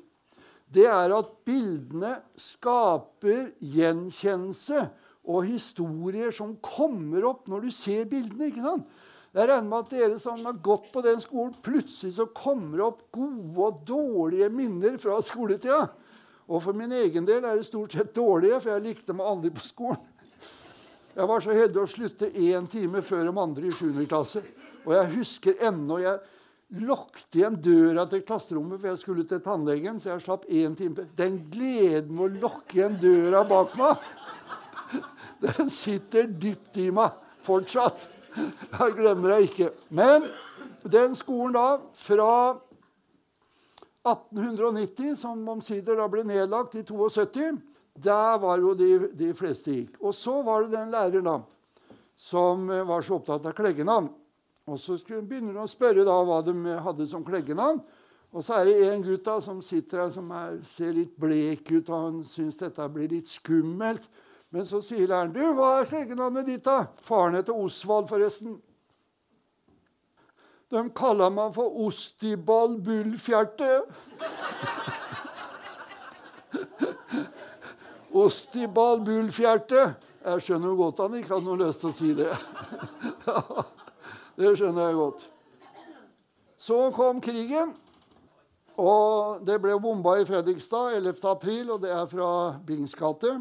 det 0.75 0.87
er 0.87 1.15
at 1.15 1.33
bildene 1.47 2.13
skaper 2.39 3.49
gjenkjennelse 3.59 4.85
og 5.25 5.49
historier 5.49 6.35
som 6.35 6.55
kommer 6.63 7.27
opp 7.27 7.49
når 7.51 7.67
du 7.67 7.75
ser 7.75 8.07
bildene. 8.11 8.51
ikke 8.51 8.63
sant? 8.63 8.87
Jeg 9.35 9.49
regner 9.51 9.67
med 9.67 9.81
at 9.83 9.91
dere 9.91 10.19
som 10.23 10.45
har 10.47 10.61
gått 10.63 10.93
på 10.95 11.03
den 11.03 11.19
skolen, 11.23 11.57
plutselig 11.65 12.15
så 12.21 12.29
kommer 12.31 12.79
det 12.79 12.87
opp 12.87 13.01
gode 13.17 13.65
og 13.67 13.81
dårlige 13.89 14.51
minner 14.55 14.99
fra 15.03 15.19
skoletida. 15.27 15.89
Og 16.47 16.63
for 16.63 16.77
min 16.77 16.93
egen 16.95 17.27
del 17.27 17.43
er 17.43 17.59
det 17.59 17.67
stort 17.67 17.97
sett 17.97 18.15
dårlige, 18.15 18.61
for 18.61 18.77
jeg 18.77 18.85
likte 18.85 19.17
meg 19.17 19.27
aldri 19.27 19.51
på 19.57 19.65
skolen. 19.67 20.05
Jeg 21.15 21.27
var 21.31 21.43
så 21.43 21.55
heldig 21.55 21.83
å 21.83 21.91
slutte 21.91 22.31
én 22.31 22.71
time 22.71 23.03
før 23.03 23.27
de 23.27 23.35
andre 23.43 23.67
i 23.71 23.75
7. 23.75 23.91
klasse. 24.11 24.43
Og 24.85 24.95
jeg 24.95 25.13
husker 25.17 25.67
ennå 25.67 25.99
jeg 26.03 26.19
lukket 26.71 27.39
igjen 27.39 27.57
døra 27.63 28.07
til 28.11 28.25
klasserommet, 28.27 28.81
for 28.81 28.91
jeg 28.91 29.01
skulle 29.03 29.25
til 29.29 29.43
tannlegen. 29.45 30.01
så 30.01 30.15
jeg 30.15 30.25
slapp 30.25 30.47
én 30.49 30.77
time. 30.77 31.07
Den 31.17 31.39
gleden 31.51 32.15
med 32.15 32.25
å 32.25 32.47
lukke 32.47 32.79
igjen 32.79 32.99
døra 33.01 33.45
bak 33.49 33.77
meg, 33.79 33.97
den 35.45 35.71
sitter 35.71 36.27
dypt 36.27 36.77
i 36.81 36.91
meg 36.95 37.15
fortsatt. 37.45 38.09
Jeg 38.35 38.97
glemmer 38.97 39.37
deg 39.37 39.49
ikke. 39.49 39.71
Men 39.95 40.27
den 40.83 41.15
skolen 41.19 41.55
da, 41.55 41.69
fra 41.95 42.33
1890, 44.05 45.15
som 45.17 45.47
omsider 45.49 46.01
da 46.01 46.09
ble 46.11 46.25
nedlagt 46.27 46.75
i 46.81 46.85
72, 46.85 47.55
der 47.95 48.39
var 48.43 48.59
jo 48.59 48.75
de, 48.75 48.91
de 49.15 49.31
fleste 49.39 49.77
gikk. 49.77 50.01
Og 50.03 50.17
så 50.17 50.41
var 50.43 50.65
det 50.65 50.75
den 50.75 50.91
læreren 50.93 51.29
da, 51.29 51.39
som 52.17 52.67
var 52.67 53.05
så 53.07 53.21
opptatt 53.21 53.47
av 53.47 53.55
kleggenavn. 53.57 54.11
Og 54.65 54.81
så 54.81 54.97
begynner 55.05 55.53
han 55.53 55.67
å 55.67 55.71
spørre 55.71 56.07
da 56.07 56.17
hva 56.25 56.41
de 56.45 56.55
hadde 56.87 57.07
som 57.09 57.25
kleggenavn. 57.25 57.83
Og 58.35 58.43
så 58.43 58.57
er 58.59 58.65
det 58.67 58.77
en 58.89 59.03
gutt 59.05 59.27
da 59.27 59.37
som 59.45 59.61
sitter 59.63 60.01
her 60.03 60.11
som 60.11 60.31
er, 60.35 60.57
ser 60.67 60.95
litt 60.97 61.13
blek 61.21 61.69
ut, 61.71 61.91
og 61.91 61.95
han 61.95 62.25
syns 62.27 62.57
dette 62.59 62.89
blir 62.91 63.13
litt 63.13 63.29
skummelt. 63.31 64.09
Men 64.51 64.65
så 64.67 64.81
sier 64.83 65.07
læreren, 65.07 65.33
'Du, 65.35 65.53
hva 65.55 65.81
er 65.81 65.91
kleggenavnet 65.91 66.47
ditt, 66.47 66.65
da?' 66.65 66.87
Faren 67.03 67.35
heter 67.35 67.53
Osvald, 67.55 68.09
forresten. 68.09 68.63
De 70.71 70.91
kaller 70.91 71.31
meg 71.31 71.55
for 71.55 71.87
Ostiball 71.87 72.81
Bullfjerte. 72.83 73.83
Ostiball 78.25 79.05
Bullfjerte. 79.05 79.95
Jeg 80.25 80.41
skjønner 80.41 80.75
godt 80.75 80.99
han 81.05 81.15
ikke 81.15 81.35
hadde 81.35 81.47
noe 81.47 81.67
lyst 81.67 81.81
til 81.85 81.91
å 81.91 81.93
si 81.95 82.15
det. 82.17 82.33
det 84.37 84.53
skjønner 84.59 84.89
jeg 84.89 84.99
godt. 84.99 85.25
Så 86.59 86.79
kom 86.97 87.21
krigen, 87.23 87.75
og 88.81 89.45
det 89.47 89.61
ble 89.63 89.77
bomba 89.79 90.17
i 90.19 90.27
Fredrikstad 90.27 90.97
11. 90.97 91.21
april, 91.31 91.71
og 91.75 91.83
det 91.85 91.93
er 91.95 92.07
fra 92.11 92.29
Bings 92.67 92.97
gate. 92.99 93.37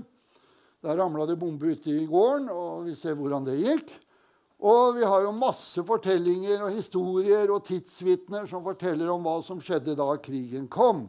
Der 0.83 0.99
ramla 0.99 1.25
det 1.25 1.39
bombe 1.39 1.71
ute 1.71 1.89
i 1.89 2.05
gården, 2.05 2.49
og 2.51 2.85
vi 2.85 2.93
ser 2.99 3.15
hvordan 3.15 3.47
det 3.47 3.57
gikk. 3.61 3.93
Og 4.63 4.97
vi 4.97 5.03
har 5.07 5.23
jo 5.25 5.33
masse 5.35 5.81
fortellinger 5.83 6.61
og 6.63 6.75
historier 6.75 7.51
og 7.51 7.65
tidsvitner 7.67 8.45
som 8.47 8.63
forteller 8.63 9.09
om 9.11 9.25
hva 9.25 9.39
som 9.43 9.59
skjedde 9.63 9.95
da 9.99 10.07
krigen 10.23 10.69
kom. 10.71 11.07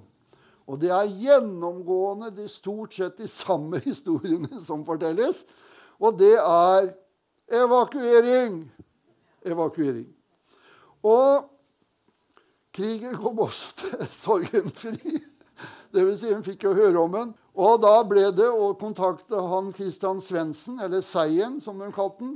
Og 0.65 0.81
det 0.81 0.91
er 0.95 1.13
gjennomgående 1.13 2.33
de 2.35 2.49
stort 2.49 2.97
sett 2.97 3.19
de 3.21 3.29
samme 3.31 3.79
historiene 3.89 4.63
som 4.65 4.87
fortelles. 4.87 5.45
Og 6.01 6.17
det 6.19 6.35
er 6.39 6.91
evakuering. 7.61 8.65
Evakuering. 9.45 10.09
Og 11.05 11.45
krigen 12.75 13.17
kom 13.21 13.43
også 13.45 13.75
til 13.83 14.09
sorgenfri. 14.11 15.21
Dvs. 15.95 16.21
Si, 16.21 16.33
hun 16.33 16.43
fikk 16.47 16.67
jo 16.67 16.75
høre 16.75 16.99
om 16.99 17.15
den. 17.15 17.35
Og 17.55 17.79
da 17.85 18.01
ble 18.09 18.27
det 18.35 18.49
å 18.51 18.73
kontakte 18.79 19.39
han 19.39 19.71
Christian 19.77 20.19
Svendsen, 20.23 20.81
eller 20.83 21.05
Seien, 21.07 21.61
som 21.63 21.79
de 21.79 21.93
kalte 21.95 22.25
den 22.25 22.35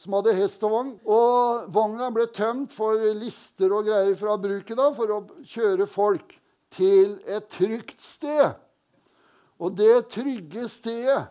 som 0.00 0.16
hadde 0.16 0.34
hest 0.36 0.64
og 0.66 0.74
vogn. 0.74 0.92
Og 1.04 1.68
vogna 1.74 2.10
ble 2.14 2.26
tømt 2.34 2.72
for 2.74 3.00
lister 3.16 3.72
og 3.74 3.88
greier 3.88 4.16
fra 4.18 4.36
bruket 4.40 4.78
da, 4.78 4.90
for 4.96 5.12
å 5.14 5.20
kjøre 5.48 5.88
folk 5.90 6.36
til 6.74 7.16
et 7.30 7.48
trygt 7.52 8.00
sted. 8.02 8.56
Og 9.62 9.76
det 9.78 10.08
trygge 10.12 10.66
stedet, 10.68 11.28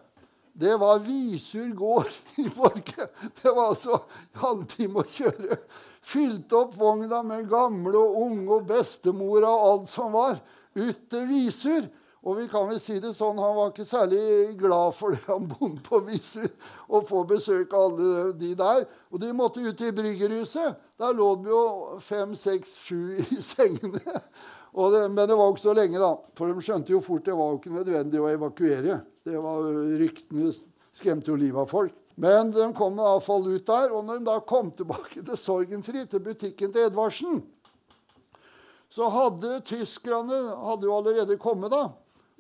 det 0.54 0.78
var 0.78 1.00
Visur 1.00 1.70
gård 1.76 2.08
i 2.36 2.50
Borge. 2.50 3.08
Det 3.42 3.52
var 3.52 3.72
altså 3.72 4.00
halvtime 4.38 5.02
å 5.02 5.10
kjøre. 5.10 5.58
Fylte 6.04 6.60
opp 6.60 6.78
vogna 6.78 7.24
med 7.26 7.50
gamle 7.50 7.98
og 7.98 8.22
unge 8.28 8.60
og 8.60 8.70
bestemora 8.70 9.50
og 9.50 9.68
alt 9.72 9.92
som 9.94 10.14
var, 10.14 10.38
ut 10.78 11.04
til 11.10 11.28
Visur. 11.30 11.90
Og 12.24 12.38
vi 12.38 12.46
kan 12.48 12.70
vel 12.70 12.78
si 12.80 13.02
det 13.04 13.12
sånn, 13.18 13.40
Han 13.42 13.56
var 13.58 13.72
ikke 13.74 13.84
særlig 13.84 14.54
glad 14.56 14.94
for 14.96 15.12
det 15.12 15.26
han 15.26 15.48
bodde 15.50 15.82
på 15.84 16.00
Visur, 16.06 16.48
å 16.88 17.02
få 17.04 17.26
besøk 17.28 17.74
av 17.76 17.90
alle 17.90 18.30
de 18.40 18.54
der. 18.56 18.86
Og 19.12 19.20
de 19.20 19.34
måtte 19.36 19.60
ut 19.60 19.82
i 19.82 19.92
bryggerhuset. 19.92 20.78
Der 21.02 21.18
lå 21.18 21.34
de 21.42 21.52
jo 21.52 21.64
fem, 22.00 22.38
seks, 22.40 22.78
sju 22.86 23.18
i 23.26 23.42
sengene. 23.44 24.00
Det, 24.74 25.02
men 25.10 25.28
det 25.28 25.36
var 25.36 25.52
ikke 25.52 25.66
så 25.66 25.76
lenge, 25.76 26.00
da. 26.00 26.14
For 26.38 26.48
de 26.48 26.64
skjønte 26.64 26.96
jo 26.96 27.02
fort 27.04 27.26
det 27.28 27.36
var 27.36 27.52
jo 27.52 27.60
ikke 27.60 27.76
nødvendig 27.76 28.22
å 28.22 28.32
evakuere. 28.32 29.02
Det 29.24 29.40
var 29.40 29.66
Ryktene 30.00 30.52
skremte 30.94 31.32
jo 31.32 31.40
livet 31.40 31.64
av 31.64 31.72
folk. 31.72 31.96
Men 32.20 32.52
de 32.54 32.68
kom 32.78 33.00
iallfall 33.00 33.48
ut 33.56 33.66
der. 33.66 33.94
Og 33.96 34.06
når 34.06 34.20
de 34.20 34.30
da 34.30 34.38
kom 34.46 34.70
tilbake 34.76 35.24
til 35.24 35.40
Sorgenfri, 35.40 36.06
til 36.10 36.22
butikken 36.24 36.74
til 36.74 36.90
Edvardsen, 36.90 37.42
så 38.94 39.08
hadde 39.10 39.64
tyskerne 39.66 40.38
hadde 40.68 40.86
jo 40.86 40.98
allerede 41.00 41.40
kommet, 41.42 41.74
da 41.74 41.88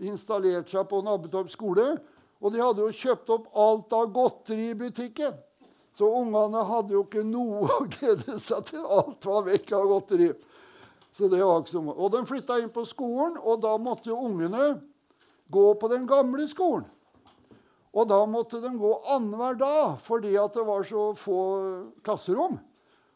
installert 0.03 0.69
seg 0.71 0.85
på 0.89 1.01
Nabbetorp 1.05 1.49
skole. 1.51 1.87
Og 2.43 2.53
de 2.53 2.61
hadde 2.61 2.83
jo 2.83 2.93
kjøpt 2.93 3.31
opp 3.33 3.49
alt 3.57 3.93
av 3.95 4.09
godteri 4.13 4.71
i 4.73 4.77
butikken. 4.77 5.35
Så 5.97 6.09
ungene 6.09 6.63
hadde 6.67 6.95
jo 6.95 7.03
ikke 7.05 7.23
noe 7.25 7.67
å 7.69 7.83
glede 7.95 8.39
seg 8.41 8.65
til. 8.71 8.83
Alt 8.83 9.25
var 9.29 9.45
vekk 9.47 9.75
av 9.77 9.85
godteri. 9.91 10.31
Så 11.13 11.29
det 11.29 11.43
var 11.45 11.61
ikke 11.61 11.75
så 11.75 11.83
Og 11.93 12.09
de 12.11 12.23
flytta 12.25 12.57
inn 12.59 12.71
på 12.73 12.83
skolen, 12.89 13.37
og 13.37 13.61
da 13.61 13.75
måtte 13.77 14.09
jo 14.09 14.17
ungene 14.17 14.73
gå 15.53 15.67
på 15.79 15.89
den 15.91 16.07
gamle 16.09 16.47
skolen. 16.49 16.89
Og 17.93 18.07
da 18.09 18.23
måtte 18.25 18.57
de 18.63 18.71
gå 18.73 18.91
annenhver 19.13 19.57
dag 19.59 19.97
fordi 20.01 20.33
at 20.41 20.55
det 20.57 20.63
var 20.65 20.85
så 20.87 21.11
få 21.17 21.41
klasserom. 22.05 22.57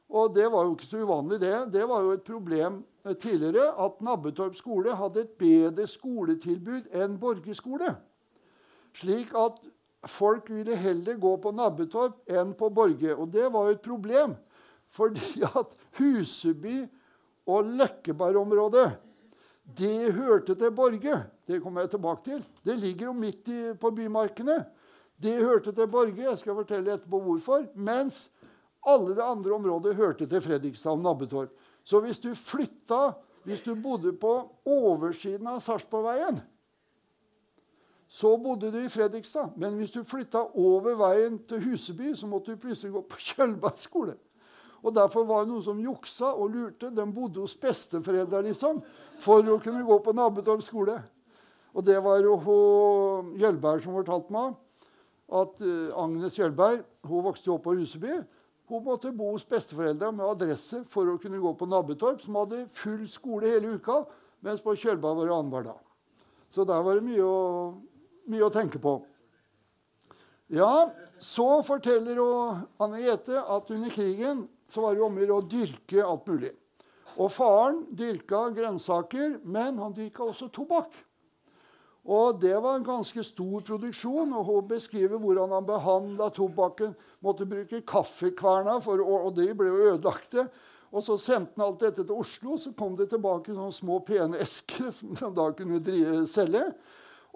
Og 0.07 0.35
det 0.35 0.45
var 0.53 0.67
jo 0.67 0.75
ikke 0.75 0.87
så 0.87 1.01
uvanlig, 1.03 1.39
det. 1.41 1.55
Det 1.73 1.87
var 1.89 2.03
jo 2.05 2.13
et 2.15 2.23
problem 2.23 2.83
tidligere 3.19 3.73
at 3.83 4.03
Nabbetorp 4.03 4.55
skole 4.55 4.93
hadde 4.95 5.25
et 5.25 5.33
bedre 5.39 5.87
skoletilbud 5.89 6.93
enn 6.95 7.17
Borge 7.19 7.55
skole. 7.57 7.89
Slik 8.95 9.33
at 9.37 9.59
folk 10.07 10.47
ville 10.53 10.77
heller 10.79 11.19
gå 11.19 11.33
på 11.43 11.51
Nabbetorp 11.55 12.21
enn 12.31 12.53
på 12.57 12.69
Borge. 12.71 13.15
Og 13.15 13.33
det 13.33 13.49
var 13.53 13.67
jo 13.67 13.75
et 13.75 13.83
problem, 13.83 14.37
fordi 14.87 15.43
at 15.43 15.75
Huseby 15.99 16.85
og 17.47 17.67
Løkkeberg-området 17.81 18.87
det 19.67 20.13
hørte 20.15 20.55
til 20.55 20.71
Borge. 20.71 21.17
Det 21.47 21.59
kommer 21.63 21.83
jeg 21.83 21.89
tilbake 21.89 22.23
til. 22.23 22.43
Det 22.63 22.77
ligger 22.79 23.09
jo 23.09 23.13
midt 23.13 23.49
i, 23.51 23.59
på 23.75 23.91
bymarkene. 23.91 24.65
Det 25.19 25.41
hørte 25.43 25.71
til 25.75 25.87
Borge. 25.91 26.23
Jeg 26.23 26.39
skal 26.39 26.55
fortelle 26.55 26.93
etterpå 26.93 27.19
hvorfor. 27.19 27.65
Mens 27.75 28.29
alle 28.87 29.15
det 29.15 29.23
andre 29.23 29.51
området 29.53 29.95
hørte 29.95 30.27
til 30.27 30.41
Fredrikstad 30.41 30.91
og 30.95 30.99
Nabbetorp. 31.03 31.51
Så 31.83 31.99
hvis 31.99 32.19
du 32.19 32.33
flytta 32.35 33.13
Hvis 33.47 33.61
du 33.63 33.75
bodde 33.79 34.11
på 34.19 34.31
oversiden 34.65 35.47
av 35.47 35.61
Sarpsborgveien, 35.63 36.41
så 38.11 38.33
bodde 38.43 38.73
du 38.73 38.77
i 38.81 38.89
Fredrikstad. 38.91 39.53
Men 39.55 39.77
hvis 39.79 39.93
du 39.93 40.01
flytta 40.03 40.41
over 40.59 40.97
veien 40.99 41.37
til 41.47 41.61
Huseby, 41.63 42.11
så 42.11 42.27
måtte 42.27 42.51
du 42.51 42.59
plutselig 42.59 42.91
gå 42.91 43.05
på 43.07 43.21
Kjølberg 43.29 43.79
skole. 43.79 44.17
Og 44.83 44.93
Derfor 44.95 45.25
var 45.27 45.43
det 45.43 45.51
noen 45.51 45.65
som 45.65 45.79
juksa 45.81 46.31
og 46.35 46.53
lurte. 46.53 46.91
De 46.93 47.05
bodde 47.11 47.41
hos 47.41 47.57
besteforeldra 47.59 48.43
liksom, 48.45 48.81
for 49.23 49.45
å 49.49 49.59
kunne 49.63 49.85
gå 49.85 49.99
på 50.05 50.13
Nabbetorp 50.15 50.63
skole. 50.65 50.99
Og 51.77 51.85
det 51.85 51.97
var 52.01 52.21
jo 52.23 52.37
Hjelberg 53.37 53.83
som 53.83 53.97
fortalte 53.97 54.33
meg 54.33 54.55
at 55.27 55.59
uh, 55.59 55.91
Agnes 55.99 56.37
Hjelberg, 56.39 56.85
hun 57.07 57.25
vokste 57.25 57.51
opp 57.51 57.65
på 57.65 57.75
Huseby. 57.75 58.21
Hun 58.67 58.83
måtte 58.83 59.11
bo 59.15 59.33
hos 59.33 59.45
besteforeldra 59.47 60.11
med 60.15 60.27
adresse 60.27 60.81
for 60.91 61.07
å 61.07 61.19
kunne 61.21 61.39
gå 61.39 61.51
på 61.55 61.67
Nabbetorp, 61.69 62.23
som 62.23 62.39
hadde 62.39 62.65
full 62.75 63.05
skole 63.11 63.47
hele 63.47 63.77
uka, 63.77 64.01
mens 64.43 64.63
på 64.63 64.75
Kjølberg 64.75 65.21
var 65.21 65.29
det 65.29 65.35
annenhver 65.35 65.67
dag. 65.69 65.83
Så 66.51 66.65
der 66.67 66.83
var 66.83 66.97
det 66.97 67.05
mye 67.07 67.23
å, 67.23 67.37
mye 68.31 68.43
å, 68.47 68.51
tenke 68.51 68.79
på. 68.83 68.97
Ja, 70.51 70.89
så 71.19 71.61
forteller 71.67 72.19
Anne 72.83 73.01
Gjete 73.03 73.41
at 73.43 73.71
under 73.71 73.91
krigen 73.91 74.45
så 74.69 74.83
var 74.83 74.95
det 74.95 75.03
om 75.05 75.17
å 75.17 75.41
dyrke 75.47 76.05
alt 76.05 76.27
mulig. 76.27 76.53
Og 77.17 77.31
faren 77.33 77.83
dyrka 77.97 78.49
grønnsaker, 78.53 79.39
men 79.47 79.79
han 79.81 79.95
dyrka 79.95 80.25
også 80.27 80.51
tobakk. 80.53 80.93
Og 82.07 82.39
Det 82.39 82.55
var 82.55 82.77
en 82.77 82.87
ganske 82.87 83.23
stor 83.23 83.61
produksjon. 83.61 84.33
og 84.33 84.45
Hun 84.45 84.67
beskriver 84.67 85.19
hvordan 85.19 85.51
han 85.51 85.65
behandla 85.65 86.29
tobakken. 86.29 86.95
Måtte 87.19 87.45
bruke 87.45 87.81
kaffekverna, 87.81 88.79
for, 88.79 89.01
og 89.03 89.35
de 89.35 89.51
ble 89.53 89.67
jo 89.67 89.93
ødelagte. 89.93 90.47
Og 90.91 91.03
Så 91.03 91.17
sendte 91.19 91.59
han 91.59 91.67
alt 91.67 91.79
dette 91.83 92.05
til 92.05 92.15
Oslo. 92.15 92.55
Så 92.57 92.71
kom 92.71 92.95
det 92.95 93.09
tilbake 93.09 93.51
sånne 93.51 93.75
små, 93.75 93.99
pene 94.07 94.39
esker 94.39 94.91
som 94.97 95.11
de 95.15 95.33
da 95.35 95.51
kunne 95.51 95.83
drive, 95.83 96.23
selge. 96.27 96.63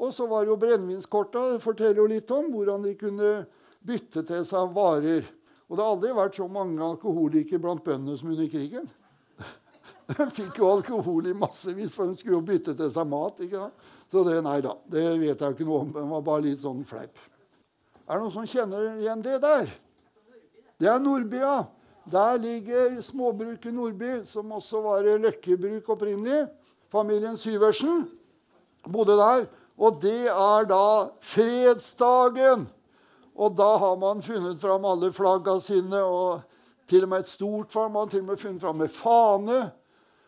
Og 0.02 0.14
så 0.16 0.26
var 0.26 0.48
jo 0.48 0.56
brennevinskorta 0.58 1.60
forteller 1.62 2.00
jo 2.00 2.08
litt 2.10 2.32
om 2.32 2.48
hvordan 2.54 2.88
de 2.88 2.96
kunne 2.98 3.32
bytte 3.86 4.24
til 4.24 4.46
seg 4.48 4.72
varer. 4.74 5.28
Og 5.72 5.78
det 5.78 5.84
har 5.86 5.94
aldri 5.94 6.10
vært 6.12 6.36
så 6.36 6.50
mange 6.52 6.84
alkoholikere 6.84 7.62
blant 7.64 7.84
bøndene 7.86 8.18
som 8.20 8.34
under 8.34 8.48
krigen. 8.52 8.90
De 10.12 10.26
fikk 10.36 10.60
jo 10.60 10.68
alkohol 10.68 11.30
i 11.32 11.36
massevis, 11.38 11.94
for 11.96 12.12
de 12.12 12.20
skulle 12.20 12.36
jo 12.36 12.44
bytte 12.44 12.74
til 12.76 12.90
seg 12.92 13.08
mat. 13.08 13.40
ikke 13.40 13.62
sant? 13.62 13.86
Så 14.12 14.26
det, 14.28 14.42
nei 14.44 14.58
da, 14.60 14.74
det 14.92 15.06
vet 15.22 15.40
jeg 15.40 15.56
ikke 15.56 15.68
noe 15.70 15.86
om. 15.86 15.94
Det 15.96 16.04
var 16.10 16.26
bare 16.28 16.44
litt 16.50 16.60
sånn 16.60 16.82
fleip. 16.84 17.16
Er 18.04 18.18
det 18.18 18.26
noen 18.26 18.34
som 18.36 18.50
kjenner 18.52 18.90
igjen 19.00 19.24
det 19.24 19.38
der? 19.40 19.72
Det 20.82 20.90
er 20.92 21.00
Nordby, 21.00 21.40
ja. 21.40 21.62
Der 22.12 22.36
ligger 22.44 23.00
småbruket 23.06 23.72
Nordby, 23.72 24.12
som 24.28 24.52
også 24.52 24.82
var 24.84 25.08
løkkebruk 25.24 25.88
opprinnelig. 25.96 26.50
Familien 26.92 27.40
Syversen 27.40 28.10
bodde 28.92 29.16
der. 29.16 29.48
Og 29.80 30.04
det 30.04 30.28
er 30.28 30.68
da 30.68 30.84
fredsdagen. 31.24 32.68
Og 33.36 33.54
da 33.56 33.70
har 33.80 33.96
man 34.02 34.22
funnet 34.22 34.60
fram 34.62 34.86
alle 34.86 35.12
flagga 35.16 35.60
sine 35.64 36.02
og 36.04 36.42
Til 36.92 37.04
og 37.06 37.10
med 37.14 37.20
et 37.24 37.30
stort 37.32 37.72
flagg. 37.72 37.92
Man 37.94 38.02
har 38.04 38.10
til 38.12 38.20
og 38.26 38.26
med 38.34 38.38
funnet 38.42 38.62
fram 38.62 38.76
med 38.82 38.90
fane 38.92 39.60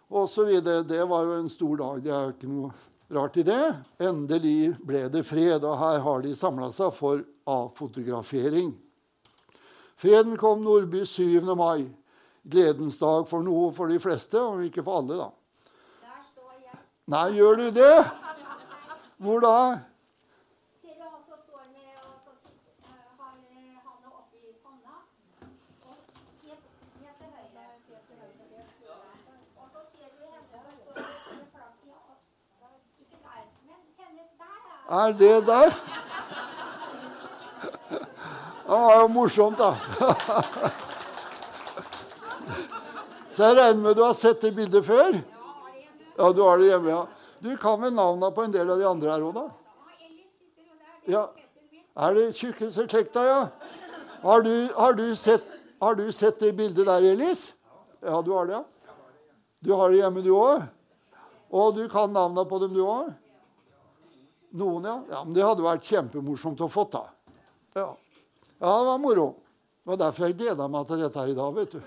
osv. 0.10 0.52
Det 0.88 1.02
var 1.10 1.24
jo 1.28 1.34
en 1.42 1.50
stor 1.50 1.76
dag. 1.82 2.04
Det 2.06 2.12
er 2.14 2.22
jo 2.24 2.30
ikke 2.38 2.48
noe 2.52 2.70
rart 3.18 3.36
i 3.38 3.44
det. 3.44 3.58
Endelig 4.00 4.78
ble 4.88 5.02
det 5.12 5.26
fred, 5.28 5.66
og 5.68 5.76
her 5.82 6.00
har 6.06 6.22
de 6.24 6.32
samla 6.38 6.70
seg 6.72 6.94
for 6.96 7.20
avfotografering. 7.52 8.72
Freden 10.00 10.38
kom 10.40 10.64
Nordby 10.64 11.04
7. 11.06 11.42
mai. 11.56 11.90
Gledens 12.44 12.98
dag 13.02 13.28
for 13.28 13.44
noe 13.44 13.74
for 13.76 13.88
de 13.92 14.00
fleste, 14.00 14.40
og 14.40 14.64
ikke 14.64 14.84
for 14.88 15.02
alle, 15.02 15.20
da. 15.20 15.28
Der 16.06 16.24
står 16.32 16.56
jeg. 16.64 16.80
Nei, 17.12 17.28
gjør 17.42 17.60
du 17.60 17.68
det? 17.76 17.94
Hvor 19.24 19.40
da? 19.44 19.56
Ser 20.80 20.96
du 20.96 21.04
han 21.04 21.22
som 21.28 21.40
står 21.48 21.64
med 21.76 21.92
og 22.04 22.18
så 22.24 22.32
titt- 22.44 22.84
eh, 22.84 23.08
har 23.20 23.36
eh, 23.40 23.80
handa 23.88 24.10
oppi 24.12 24.42
panna? 24.64 24.96
Og 25.88 25.96
helt, 26.44 26.68
helt 27.00 27.16
til 27.22 27.32
høyre. 27.32 27.64
Helt 27.88 28.06
til 28.10 28.18
høyre. 28.20 28.44
helt 28.52 28.76
til 28.76 28.92
høyre. 28.92 29.40
Og 29.64 29.68
så 29.72 29.80
ser 29.94 30.08
du 30.12 30.24
henne 30.28 30.44
som 30.52 30.68
står 30.84 31.00
med 31.40 31.48
flagg 31.56 31.76
i 31.88 31.96
hånda. 31.96 32.68
Ikke 33.00 33.18
der, 33.24 33.44
men 33.70 33.82
henne 34.02 34.26
der. 34.36 34.83
Er 34.94 35.14
det 35.18 35.48
der? 35.48 35.72
Det 38.64 38.80
var 38.80 39.00
jo 39.02 39.08
morsomt, 39.10 39.58
da. 39.58 39.74
Så 43.34 43.48
jeg 43.48 43.58
regner 43.58 43.82
med 43.82 43.96
du 43.98 44.04
har 44.04 44.14
sett 44.14 44.44
det 44.44 44.52
bildet 44.54 44.86
før? 44.86 45.18
Ja, 46.18 46.30
du 46.30 46.44
har 46.46 46.62
det 46.62 46.70
hjemme, 46.70 46.92
ja. 46.94 47.06
Du 47.42 47.50
kan 47.58 47.82
vel 47.82 47.96
navna 47.96 48.30
på 48.32 48.46
en 48.46 48.54
del 48.54 48.70
av 48.70 48.78
de 48.80 48.86
andre 48.88 49.16
her 49.16 49.26
òg, 49.26 49.34
da? 49.40 49.48
Ja, 51.10 51.24
er 52.06 52.20
det 52.20 52.28
tjukkeseslekta, 52.38 53.26
ja? 53.26 53.42
Har 54.22 54.46
du, 54.46 54.54
har, 54.78 54.94
du 54.94 55.16
sett, 55.20 55.50
har 55.82 55.98
du 55.98 56.06
sett 56.14 56.38
det 56.40 56.54
bildet 56.60 56.86
der, 56.86 57.10
Elis? 57.16 57.50
Ja, 58.06 58.22
du 58.22 58.32
har 58.38 58.46
det, 58.46 58.62
ja? 58.62 58.94
Du 59.64 59.74
har 59.74 59.90
det 59.90 60.04
hjemme, 60.04 60.22
du 60.22 60.32
òg? 60.38 60.70
Og 61.50 61.76
du 61.82 61.88
kan 61.90 62.14
navna 62.14 62.46
på 62.46 62.62
dem, 62.62 62.78
du 62.78 62.86
òg? 62.86 63.10
Noen, 64.54 64.86
ja. 64.86 64.98
ja. 65.10 65.22
Men 65.26 65.34
det 65.36 65.46
hadde 65.46 65.66
vært 65.66 65.88
kjempemorsomt 65.90 66.62
å 66.62 66.70
få, 66.70 66.86
da. 66.94 67.08
Ja. 67.74 67.88
ja, 68.60 68.74
det 68.74 68.90
var 68.90 69.02
moro. 69.02 69.30
Det 69.84 69.92
var 69.92 70.00
derfor 70.06 70.30
jeg 70.30 70.38
gleda 70.40 70.68
meg 70.72 70.86
til 70.88 71.02
dette 71.02 71.24
her 71.24 71.32
i 71.32 71.38
dag, 71.38 71.56
vet 71.58 71.74
du. 71.74 71.82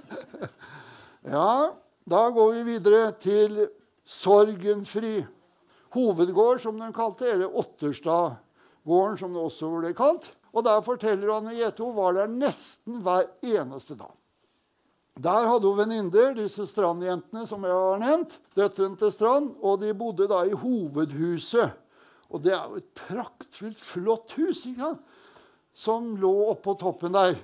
ja, 1.36 1.50
da 2.10 2.22
går 2.34 2.54
vi 2.56 2.64
videre 2.72 3.12
til 3.20 3.60
Sorgenfri 4.10 5.20
hovedgård, 5.94 6.62
som 6.62 6.80
den 6.80 6.94
kalte 6.96 7.28
eller 7.30 7.56
Otterstadgården, 7.60 9.20
som 9.20 9.36
det 9.36 9.44
også 9.44 9.70
ble 9.76 9.92
kalt. 9.94 10.30
Og 10.50 10.64
der 10.66 10.82
forteller 10.82 11.36
Anne 11.36 11.54
at 11.62 11.78
hun 11.78 11.94
var 11.94 12.16
der 12.16 12.30
nesten 12.30 13.02
hver 13.04 13.28
eneste 13.44 13.94
dag. 13.98 14.16
Der 15.18 15.48
hadde 15.48 15.66
hun 15.66 15.78
venninner, 15.78 16.34
disse 16.36 16.66
Strand-jentene 16.70 17.46
som 17.48 17.64
jeg 17.66 17.74
har 17.74 17.98
nevnt. 18.00 18.36
Døtrene 18.56 18.96
til 19.00 19.12
Strand. 19.12 19.54
Og 19.60 19.80
de 19.82 19.94
bodde 19.96 20.28
da 20.30 20.44
i 20.46 20.56
hovedhuset. 20.56 21.74
Og 22.30 22.44
det 22.44 22.54
er 22.54 22.68
jo 22.70 22.78
et 22.78 22.92
praktfullt, 22.94 23.80
flott 23.80 24.36
hus 24.38 24.62
ikke 24.70 24.94
som 25.76 26.14
lå 26.20 26.32
oppå 26.52 26.74
toppen 26.78 27.14
der. 27.14 27.36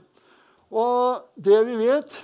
Og 0.74 1.26
det 1.38 1.58
vi 1.68 1.76
vet 1.78 2.14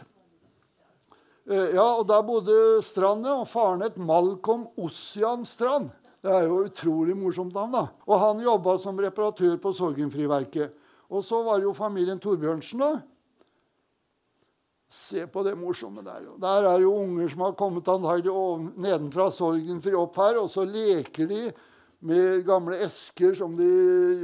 eh, 1.48 1.74
Ja, 1.76 1.88
og 1.94 2.06
der 2.10 2.22
bodde 2.26 2.56
Strand, 2.84 3.26
og 3.26 3.48
faren 3.50 3.84
het 3.86 3.98
Malcolm 3.98 4.66
Ossian 4.76 5.46
Strand. 5.48 5.90
Det 6.22 6.30
er 6.30 6.46
jo 6.46 6.60
utrolig 6.68 7.16
morsomt 7.18 7.54
navn, 7.54 7.72
da. 7.74 7.86
Og 8.06 8.20
han 8.22 8.42
jobba 8.44 8.76
som 8.78 8.98
reparatør 9.02 9.56
på 9.62 9.72
Sorgenfriverket. 9.74 10.74
Og 11.10 11.24
så 11.26 11.40
var 11.42 11.58
det 11.58 11.66
jo 11.66 11.74
familien 11.74 12.20
Torbjørnsen, 12.22 12.82
da. 12.82 12.92
Se 14.92 15.24
på 15.24 15.40
det 15.46 15.54
morsomme 15.56 16.02
der. 16.04 16.26
Der 16.36 16.66
er 16.68 16.82
jo 16.82 16.92
unger 17.00 17.30
som 17.32 17.46
har 17.46 17.54
kommet 17.56 17.88
antagelig 17.88 18.32
nedenfra 18.76 19.30
Sorgenfri 19.32 19.94
opp 19.96 20.18
her, 20.20 20.36
og 20.42 20.50
så 20.52 20.66
leker 20.68 21.30
de 21.30 21.46
med 22.04 22.42
gamle 22.44 22.76
esker 22.84 23.32
som 23.38 23.54
de 23.56 23.70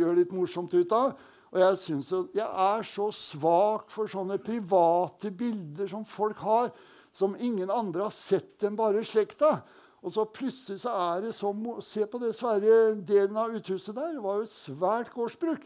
gjør 0.02 0.18
litt 0.18 0.34
morsomt 0.36 0.76
ut 0.76 0.92
av. 0.92 1.14
Og 1.48 1.62
jeg, 1.62 1.78
synes 1.80 2.12
jo, 2.12 2.20
jeg 2.36 2.44
er 2.44 2.84
så 2.84 3.08
svak 3.16 3.88
for 3.94 4.10
sånne 4.12 4.36
private 4.44 5.32
bilder 5.32 5.88
som 5.88 6.04
folk 6.04 6.44
har, 6.44 6.68
som 7.16 7.38
ingen 7.40 7.72
andre 7.72 8.04
har 8.04 8.12
sett 8.12 8.68
enn 8.68 8.76
bare 8.76 9.06
slekta. 9.08 9.62
Og 10.04 10.12
så 10.14 10.28
plutselig 10.28 10.82
så 10.84 10.92
er 10.92 11.24
det 11.24 11.32
som 11.34 11.64
Se 11.82 12.04
på 12.06 12.20
det 12.20 12.34
svære 12.36 12.98
delen 13.08 13.40
av 13.40 13.56
uthuset 13.56 13.96
der. 13.96 14.12
Det 14.18 14.22
var 14.22 14.42
jo 14.42 14.46
et 14.46 14.52
svært 14.52 15.16
gårdsbruk. 15.16 15.64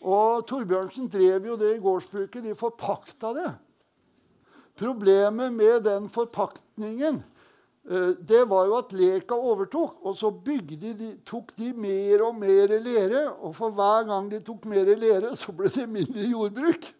Og 0.00 0.46
Torbjørnsen 0.48 1.12
drev 1.12 1.52
jo 1.52 1.60
det 1.60 1.76
gårdsbruket. 1.84 2.46
De 2.48 2.56
forpakta 2.56 3.36
det. 3.36 3.50
Problemet 4.78 5.52
med 5.52 5.82
den 5.88 6.06
forpaktningen 6.12 7.22
eh, 7.90 8.12
det 8.20 8.44
var 8.50 8.68
jo 8.68 8.76
at 8.78 8.94
Leka 8.94 9.34
overtok, 9.34 9.96
og 10.06 10.14
så 10.16 10.30
de, 10.46 11.14
tok 11.26 11.50
de 11.58 11.72
mer 11.74 12.22
og 12.28 12.38
mer 12.38 12.76
lere. 12.78 13.24
Og 13.42 13.56
for 13.58 13.74
hver 13.74 14.06
gang 14.06 14.30
de 14.30 14.38
tok 14.44 14.68
mer 14.70 14.92
lere, 14.94 15.34
så 15.36 15.54
ble 15.56 15.72
det 15.74 15.88
mindre 15.90 16.28
jordbruk. 16.30 16.92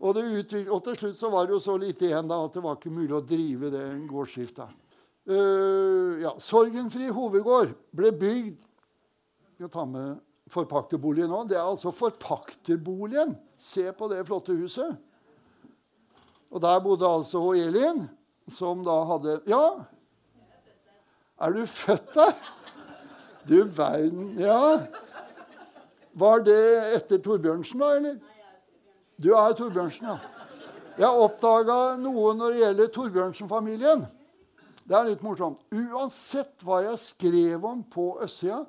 Og, 0.00 0.14
det 0.16 0.22
utvik- 0.22 0.70
og 0.72 0.84
til 0.84 0.96
slutt 0.96 1.18
så 1.20 1.28
var 1.32 1.46
det 1.46 1.58
jo 1.58 1.60
så 1.60 1.76
lite 1.76 2.06
igjen 2.08 2.30
da, 2.30 2.38
at 2.44 2.54
det 2.56 2.62
var 2.64 2.78
ikke 2.78 2.94
mulig 2.94 3.12
å 3.16 3.24
drive 3.26 3.72
det 3.74 3.84
gårdsskifta. 4.08 4.70
Uh, 5.28 6.16
ja, 6.22 6.32
Sorgenfri 6.40 7.10
hovedgård 7.12 7.74
ble 7.94 8.08
bygd 8.18 8.62
Jeg 9.60 9.68
tar 9.70 9.84
med 9.86 10.22
forpakterboligen 10.50 11.28
nå. 11.30 11.42
Det 11.44 11.58
er 11.58 11.66
altså 11.68 11.92
forpakterboligen. 11.92 13.34
Se 13.60 13.84
på 13.92 14.08
det 14.08 14.24
flotte 14.26 14.56
huset. 14.56 14.96
Og 16.50 16.62
der 16.62 16.80
bodde 16.82 17.06
altså 17.06 17.40
hun 17.42 17.56
Elin, 17.56 18.04
som 18.50 18.84
da 18.84 18.96
hadde 19.12 19.40
Ja, 19.48 19.64
er 21.40 21.54
du 21.56 21.66
født 21.66 22.14
der? 22.14 22.34
Du 23.48 23.64
verden 23.64 24.38
Ja. 24.38 24.86
Var 26.12 26.42
det 26.44 26.96
etter 26.96 27.18
Torbjørnsen, 27.22 27.80
da, 27.80 27.94
eller? 27.96 28.16
Du 29.22 29.30
er 29.32 29.52
Torbjørnsen, 29.54 30.06
ja. 30.06 30.18
Jeg 30.98 31.08
oppdaga 31.08 31.96
noe 31.96 32.34
når 32.36 32.52
det 32.52 32.60
gjelder 32.64 32.90
Torbjørnsen-familien. 32.96 34.02
Det 34.84 34.96
er 34.98 35.06
litt 35.06 35.22
morsomt. 35.22 35.62
Uansett 35.70 36.64
hva 36.66 36.82
jeg 36.82 36.98
skrev 36.98 37.64
om 37.64 37.84
på 37.86 38.16
østsida, 38.24 38.64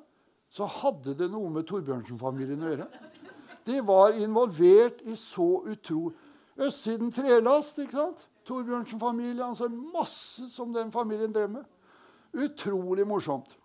så 0.53 0.67
hadde 0.69 1.15
det 1.17 1.31
noe 1.33 1.49
med 1.51 1.65
Torbjørnsen-familien 1.67 2.61
å 2.61 2.71
gjøre. 2.71 2.87
De 3.67 3.81
var 3.87 4.17
involvert 4.21 5.01
i 5.09 5.17
så 5.19 5.49
utro... 5.65 6.11
Østsiden 6.59 7.11
trelast, 7.15 7.79
ikke 7.79 7.97
sant? 7.97 8.25
Torbjørnsen-familien. 8.47 9.45
Altså 9.51 9.69
masse 9.69 10.49
som 10.51 10.73
den 10.73 10.91
familien 10.91 11.33
drev 11.33 11.49
med. 11.49 11.65
Utrolig 12.33 13.07
morsomt. 13.07 13.57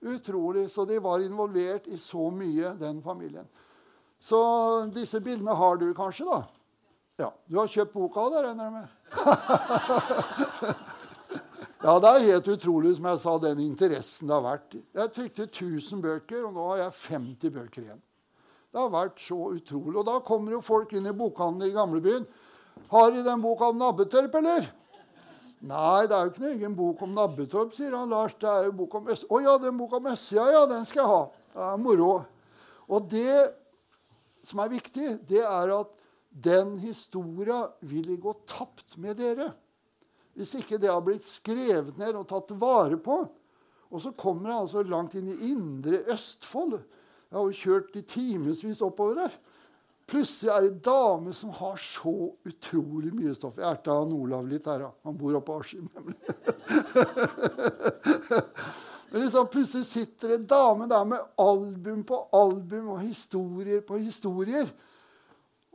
Utrolig. 0.00 0.70
Så 0.70 0.84
de 0.88 0.98
var 1.02 1.24
involvert 1.24 1.86
i 1.90 1.98
så 2.00 2.30
mye, 2.30 2.74
den 2.80 3.02
familien. 3.02 3.48
Så 4.20 4.38
disse 4.94 5.20
bildene 5.20 5.54
har 5.54 5.76
du 5.76 5.92
kanskje, 5.94 6.24
da? 6.28 6.42
Ja. 7.20 7.32
Du 7.48 7.58
har 7.60 7.68
kjøpt 7.72 7.94
boka, 7.96 8.28
da, 8.32 8.46
regner 8.48 8.64
jeg 8.64 8.72
med? 8.76 8.88
Ja, 11.86 11.92
det 12.02 12.08
er 12.08 12.24
helt 12.32 12.48
utrolig, 12.50 12.96
som 12.96 13.04
jeg 13.06 13.18
sa, 13.22 13.32
den 13.38 13.60
interessen 13.62 14.26
det 14.26 14.34
har 14.34 14.42
vært. 14.42 14.76
Jeg 14.96 15.12
trykte 15.14 15.44
1000 15.46 16.00
bøker, 16.02 16.46
og 16.48 16.54
nå 16.56 16.64
har 16.72 16.80
jeg 16.80 16.96
50 16.98 17.52
bøker 17.54 17.84
igjen. 17.84 18.00
Det 18.76 18.82
har 18.82 18.90
vært 18.92 19.20
så 19.24 19.38
utrolig. 19.56 19.94
Og 19.96 20.04
da 20.04 20.18
kommer 20.20 20.52
jo 20.52 20.58
folk 20.60 20.90
inn 20.92 21.08
i 21.08 21.14
bokhandelen 21.16 21.72
i 21.72 21.72
gamlebyen. 21.72 22.26
Har 22.90 23.06
de 23.14 23.22
den 23.24 23.40
boka 23.40 23.70
om 23.72 23.78
Nabbetorp, 23.80 24.34
eller? 24.36 24.66
Nei, 25.64 26.02
det 26.04 26.12
er 26.12 26.26
jo 26.26 26.32
ikke 26.34 26.42
noen 26.42 26.58
egen 26.58 26.74
bok 26.76 27.04
om 27.06 27.14
Nabbetorp, 27.16 27.70
sier 27.72 27.94
han 27.96 28.12
Lars. 28.12 28.34
Det 28.36 28.50
er 28.50 28.66
jo 28.68 28.74
bok 28.82 28.98
om 28.98 29.08
Øst... 29.14 29.24
Å 29.32 29.40
ja, 29.40 29.54
den 29.62 29.78
boka 29.80 29.96
om 29.96 30.10
Østsida, 30.10 30.44
ja, 30.52 30.66
den 30.68 30.84
skal 30.84 31.00
jeg 31.00 31.08
ha. 31.08 31.22
Det 31.54 31.62
er 31.70 31.80
moro. 31.80 32.10
Og 32.92 33.06
det 33.08 33.38
som 34.44 34.60
er 34.60 34.74
viktig, 34.74 35.14
det 35.32 35.40
er 35.40 35.72
at 35.78 35.96
den 36.28 36.76
historia 36.82 37.62
vil 37.80 38.12
gå 38.20 38.36
tapt 38.44 38.98
med 39.00 39.16
dere. 39.22 39.48
Hvis 40.36 40.52
ikke 40.60 40.76
det 40.76 40.92
har 40.92 41.00
blitt 41.00 41.24
skrevet 41.24 41.96
ned 41.96 42.20
og 42.20 42.28
tatt 42.28 42.52
vare 42.60 43.00
på. 43.00 43.22
Og 43.88 44.04
så 44.04 44.12
kommer 44.12 44.52
jeg 44.52 44.66
altså 44.66 44.84
langt 44.84 45.16
inn 45.16 45.32
i 45.32 45.40
indre 45.48 46.04
Østfold. 46.12 46.76
Jeg 47.26 47.38
har 47.38 47.44
jo 47.44 47.60
kjørt 47.60 47.96
i 47.98 48.02
timevis 48.06 48.82
oppover 48.86 49.16
her. 49.24 49.34
Plutselig 50.06 50.50
er 50.54 50.60
det 50.62 50.70
ei 50.70 50.78
dame 50.86 51.32
som 51.34 51.50
har 51.58 51.74
så 51.82 52.14
utrolig 52.46 53.10
mye 53.10 53.34
stoff. 53.34 53.58
Jeg 53.58 53.66
erta 53.66 53.90
han 53.98 54.14
Olav 54.14 54.46
litt 54.46 54.62
her, 54.70 54.78
da. 54.84 54.90
Han 55.08 55.18
bor 55.18 55.34
oppe 55.34 55.50
på 55.50 55.58
Askim. 55.58 55.90
nemlig. 55.96 56.14
Men 59.10 59.22
liksom 59.22 59.46
plutselig 59.50 59.86
sitter 59.86 60.34
en 60.34 60.46
dame 60.46 60.86
der 60.90 61.04
med 61.04 61.18
album 61.42 62.04
på 62.06 62.20
album 62.32 62.88
og 62.94 63.00
historier 63.00 63.80
på 63.86 63.98
historier. 63.98 64.70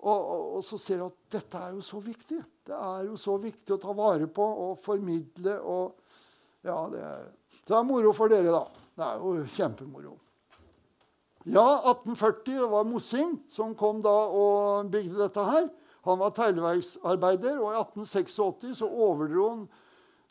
Og, 0.02 0.16
og, 0.16 0.56
og 0.58 0.66
så 0.66 0.80
ser 0.80 1.02
du 1.02 1.10
at 1.10 1.18
dette 1.36 1.60
er 1.60 1.76
jo 1.76 1.84
så 1.84 2.00
viktig. 2.04 2.40
Det 2.68 2.78
er 2.78 3.06
jo 3.10 3.20
så 3.20 3.36
viktig 3.42 3.76
å 3.76 3.82
ta 3.84 3.96
vare 3.98 4.28
på 4.32 4.46
og 4.46 4.80
formidle. 4.84 5.60
og 5.60 6.64
ja, 6.64 6.78
det 6.94 7.04
er, 7.04 7.28
det 7.68 7.78
er 7.78 7.88
moro 7.88 8.14
for 8.16 8.32
dere, 8.32 8.54
da. 8.54 8.88
Det 8.96 9.08
er 9.08 9.26
jo 9.26 9.48
kjempemoro. 9.60 10.16
Ja, 11.46 11.82
1840 11.90 12.60
det 12.60 12.70
var 12.70 12.84
Mossing 12.86 13.40
som 13.50 13.74
kom 13.76 14.02
da 14.02 14.14
og 14.30 14.92
bygde 14.94 15.24
dette 15.24 15.46
her. 15.46 15.70
Han 16.06 16.20
var 16.22 16.34
tegleverksarbeider, 16.38 17.58
og 17.62 17.74
i 17.74 17.80
1886 17.82 18.78
så 18.78 18.90
overdro 18.90 19.48
han 19.50 19.64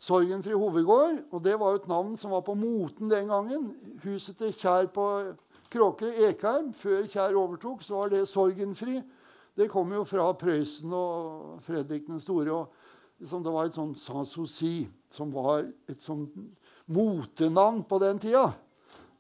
Sorgenfri 0.00 0.54
hovedgård. 0.54 1.18
Og 1.30 1.42
det 1.44 1.56
var 1.60 1.74
jo 1.74 1.80
et 1.80 1.88
navn 1.90 2.16
som 2.18 2.34
var 2.34 2.44
på 2.46 2.54
moten 2.54 3.10
den 3.10 3.28
gangen. 3.30 3.72
Huset 4.04 4.38
til 4.38 4.54
Kjær 4.54 4.88
på 4.94 5.06
Kråkerøy, 5.70 6.30
Ekheim. 6.30 6.72
Før 6.74 7.02
Kjær 7.06 7.36
overtok, 7.36 7.82
så 7.82 7.98
var 7.98 8.14
det 8.14 8.28
Sorgenfri. 8.28 9.00
Det 9.58 9.68
kom 9.70 9.92
jo 9.92 10.06
fra 10.08 10.30
Prøysen 10.32 10.94
og 10.94 11.60
Fredrik 11.66 12.06
den 12.06 12.20
store. 12.20 12.52
og 12.52 12.72
liksom 13.18 13.44
Det 13.44 13.52
var 13.52 13.64
et 13.64 13.74
sånt 13.74 14.00
Sanssouci, 14.00 14.88
som 15.10 15.34
var 15.34 15.66
et 15.88 16.02
sånt 16.02 16.32
motenavn 16.86 17.84
på 17.84 17.98
den 17.98 18.18
tida. 18.18 18.52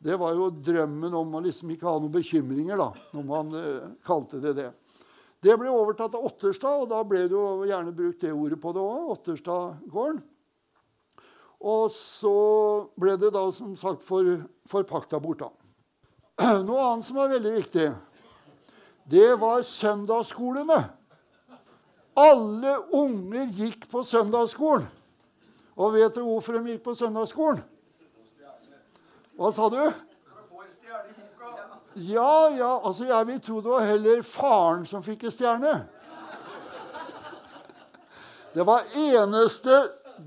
Det 0.00 0.16
var 0.16 0.32
jo 0.32 0.48
drømmen 0.48 1.12
om 1.12 1.34
å 1.36 1.42
liksom 1.44 1.74
ikke 1.74 1.84
ha 1.84 1.98
noen 2.00 2.12
bekymringer, 2.14 2.80
da, 2.80 2.88
når 3.12 3.24
man 3.28 3.50
uh, 3.52 3.88
kalte 4.06 4.40
det 4.40 4.54
det. 4.56 4.70
Det 5.44 5.56
ble 5.60 5.72
overtatt 5.72 6.14
av 6.16 6.24
Otterstad, 6.28 6.84
og 6.84 6.88
da 6.88 7.00
ble 7.04 7.26
det 7.28 7.36
jo 7.36 7.64
gjerne 7.68 7.92
brukt 7.96 8.20
det 8.24 8.32
ordet 8.32 8.60
på 8.60 8.72
det 8.76 8.80
òg. 8.80 9.10
Otterstadgården. 9.14 10.20
Og 11.60 11.90
så 11.92 12.36
ble 12.96 13.16
det 13.20 13.32
da 13.36 13.46
som 13.52 13.74
sagt 13.76 14.04
for, 14.04 14.24
forpakta 14.68 15.20
bort. 15.20 15.44
da. 15.44 15.50
Noe 16.68 16.86
annet 16.86 17.08
som 17.08 17.20
var 17.20 17.32
veldig 17.32 17.52
viktig, 17.58 17.90
det 19.10 19.28
var 19.40 19.64
søndagsskolene. 19.68 20.78
Alle 22.20 22.76
unger 22.96 23.52
gikk 23.56 23.84
på 23.92 24.04
søndagsskolen. 24.04 24.88
Og 25.80 25.94
vet 25.96 26.16
du 26.16 26.24
hvorfor 26.24 26.56
de 26.56 26.74
gikk 26.74 26.84
på 26.88 26.96
søndagsskolen? 26.96 27.60
Hva 29.40 29.48
sa 29.56 29.70
du? 29.72 29.80
Ja, 31.96 32.50
ja, 32.52 32.80
altså 32.84 33.06
jeg 33.08 33.26
vil 33.26 33.38
tro 33.40 33.62
det 33.64 33.70
var 33.72 33.86
heller 33.88 34.20
faren 34.22 34.84
som 34.86 35.02
fikk 35.02 35.24
en 35.24 35.32
stjerne. 35.32 35.72
Det 38.52 38.66
var 38.66 38.84
eneste 39.00 39.78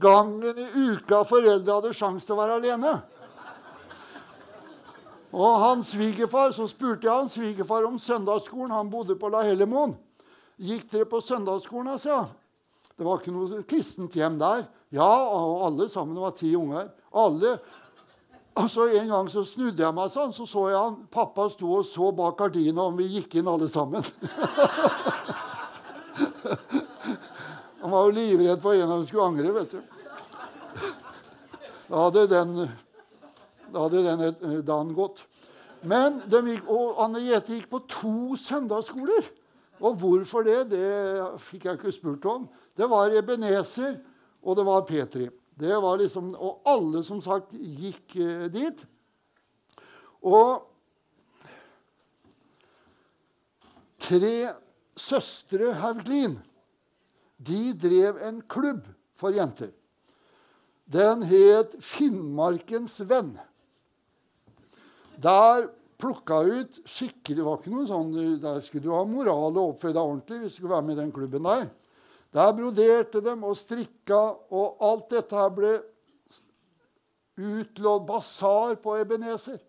gangen 0.01 0.57
i 0.57 0.65
uka 0.73 1.21
foreldre 1.29 1.75
hadde 1.75 1.93
sjanse 1.93 2.25
til 2.25 2.33
å 2.33 2.39
være 2.39 2.57
alene. 2.57 2.93
Og 5.33 5.59
hans 5.61 5.93
svigerfar, 5.93 6.51
Så 6.51 6.67
spurte 6.67 7.05
jeg 7.07 7.13
han 7.13 7.29
svigerfar 7.29 7.85
om 7.85 7.99
søndagsskolen. 7.99 8.71
Han 8.71 8.89
bodde 8.89 9.15
på 9.15 9.29
La 9.29 9.43
Hellemoen. 9.45 9.93
Gikk 10.57 10.89
dere 10.91 11.05
på 11.09 11.21
søndagsskolen? 11.21 11.99
sa 11.99 12.09
jeg. 12.09 12.33
Det 12.97 13.05
var 13.05 13.21
ikke 13.21 13.33
noe 13.33 13.63
kristent 13.63 14.13
hjem 14.13 14.37
der. 14.41 14.65
Ja, 14.93 15.25
og 15.25 15.65
alle 15.65 15.89
sammen 15.89 16.15
Det 16.15 16.21
var 16.21 16.31
ti 16.37 16.55
unger. 16.55 16.89
Alle. 17.13 17.59
Og 18.53 18.69
så 18.69 18.87
En 18.99 19.09
gang 19.09 19.29
så 19.31 19.41
snudde 19.47 19.81
jeg 19.81 19.95
meg 19.95 20.11
sånn, 20.13 20.33
så 20.35 20.45
så 20.45 20.67
jeg 20.69 20.77
han, 20.77 20.99
pappa 21.11 21.47
sto 21.49 21.71
og 21.79 21.85
så 21.89 22.11
bak 22.13 22.37
gardina 22.37 22.85
om 22.85 22.97
vi 22.97 23.07
gikk 23.15 23.39
inn 23.39 23.49
alle 23.49 23.69
sammen. 23.71 24.03
Han 27.83 27.91
var 27.91 28.05
jo 28.05 28.13
livredd 28.15 28.61
for 28.63 28.77
en 28.77 28.87
av 28.87 29.01
dem 29.01 29.07
skulle 29.09 29.25
angre, 29.27 29.49
vet 29.57 29.73
du. 29.73 29.81
Da 31.89 32.05
hadde 32.05 32.21
den, 32.31 32.53
da 33.73 33.81
hadde 33.83 34.03
den 34.05 34.23
eh, 34.29 34.61
dagen 34.63 34.93
gått. 34.95 35.25
Men 35.83 36.21
gikk, 36.23 36.69
og 36.71 37.01
Anne 37.03 37.19
Jete 37.25 37.57
gikk 37.57 37.67
på 37.73 37.81
to 37.91 38.37
søndagsskoler. 38.39 39.27
Og 39.83 39.97
hvorfor 39.99 40.45
det, 40.47 40.71
det 40.71 40.87
fikk 41.43 41.67
jeg 41.67 41.79
ikke 41.79 41.91
spurt 41.91 42.25
om. 42.29 42.47
Det 42.77 42.87
var 42.87 43.11
Ebenezer, 43.11 43.97
og 44.39 44.55
det 44.55 44.65
var 44.69 44.85
Petri. 44.87 45.27
Det 45.59 45.75
var 45.81 45.97
liksom, 46.01 46.33
Og 46.35 46.61
alle 46.65 47.03
som 47.05 47.21
sagt 47.21 47.53
gikk 47.53 48.15
eh, 48.17 48.47
dit. 48.53 48.85
Og 50.23 50.63
tre 54.03 54.35
søstre 54.99 55.73
Hauglin 55.79 56.39
de 57.43 57.73
drev 57.75 58.19
en 58.23 58.41
klubb 58.47 58.85
for 59.19 59.35
jenter. 59.35 59.71
Den 60.87 61.23
het 61.27 61.75
Finnmarkens 61.83 62.99
venn. 63.07 63.33
Der 65.19 65.69
plukka 66.01 66.41
ut 66.43 66.79
skikkelig 66.89 67.37
Det 67.37 67.45
var 67.45 67.59
ikke 67.59 67.71
noe 67.73 67.87
sånn, 67.87 68.13
Der 68.41 68.59
skulle 68.65 68.83
du 68.83 68.93
ha 68.95 69.03
moral 69.07 69.53
og 69.53 69.73
oppføre 69.73 69.95
deg 69.95 70.03
ordentlig 70.03 70.39
hvis 70.41 70.55
du 70.55 70.61
skulle 70.61 70.75
være 70.75 70.87
med 70.87 70.97
i 70.97 71.01
den 71.01 71.13
klubben 71.15 71.47
der. 71.47 71.69
Der 72.33 72.53
broderte 72.57 73.21
dem 73.21 73.43
og 73.45 73.57
strikka, 73.57 74.21
og 74.49 74.81
alt 74.81 75.11
dette 75.13 75.37
her 75.37 75.51
ble 75.53 75.73
utlånt 77.37 78.07
basar 78.07 78.75
på 78.81 78.95
Ebenezer. 79.01 79.59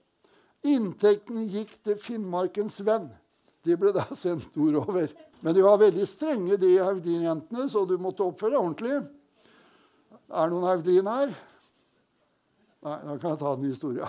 Inntekten 0.65 1.45
gikk 1.53 1.75
til 1.85 1.99
Finnmarkens 2.01 2.81
venn. 2.87 3.11
De 3.65 3.77
ble 3.81 3.93
da 3.97 4.05
sendt 4.17 4.57
nordover. 4.57 5.13
Men 5.45 5.57
de 5.57 5.65
var 5.65 5.81
veldig 5.83 6.07
strenge, 6.09 6.57
de 6.61 6.79
Haugdin-jentene, 6.81 7.69
så 7.69 7.85
du 7.89 7.99
måtte 8.01 8.25
oppføre 8.25 8.55
deg 8.55 8.63
ordentlig. 8.63 8.97
Er 10.33 10.49
det 10.49 10.55
noen 10.55 10.69
Haugdin 10.71 11.11
her? 11.11 11.35
Nei, 12.85 12.97
da 13.05 13.17
kan 13.21 13.31
jeg 13.33 13.41
ta 13.41 13.53
den 13.57 13.69
historien. 13.73 14.09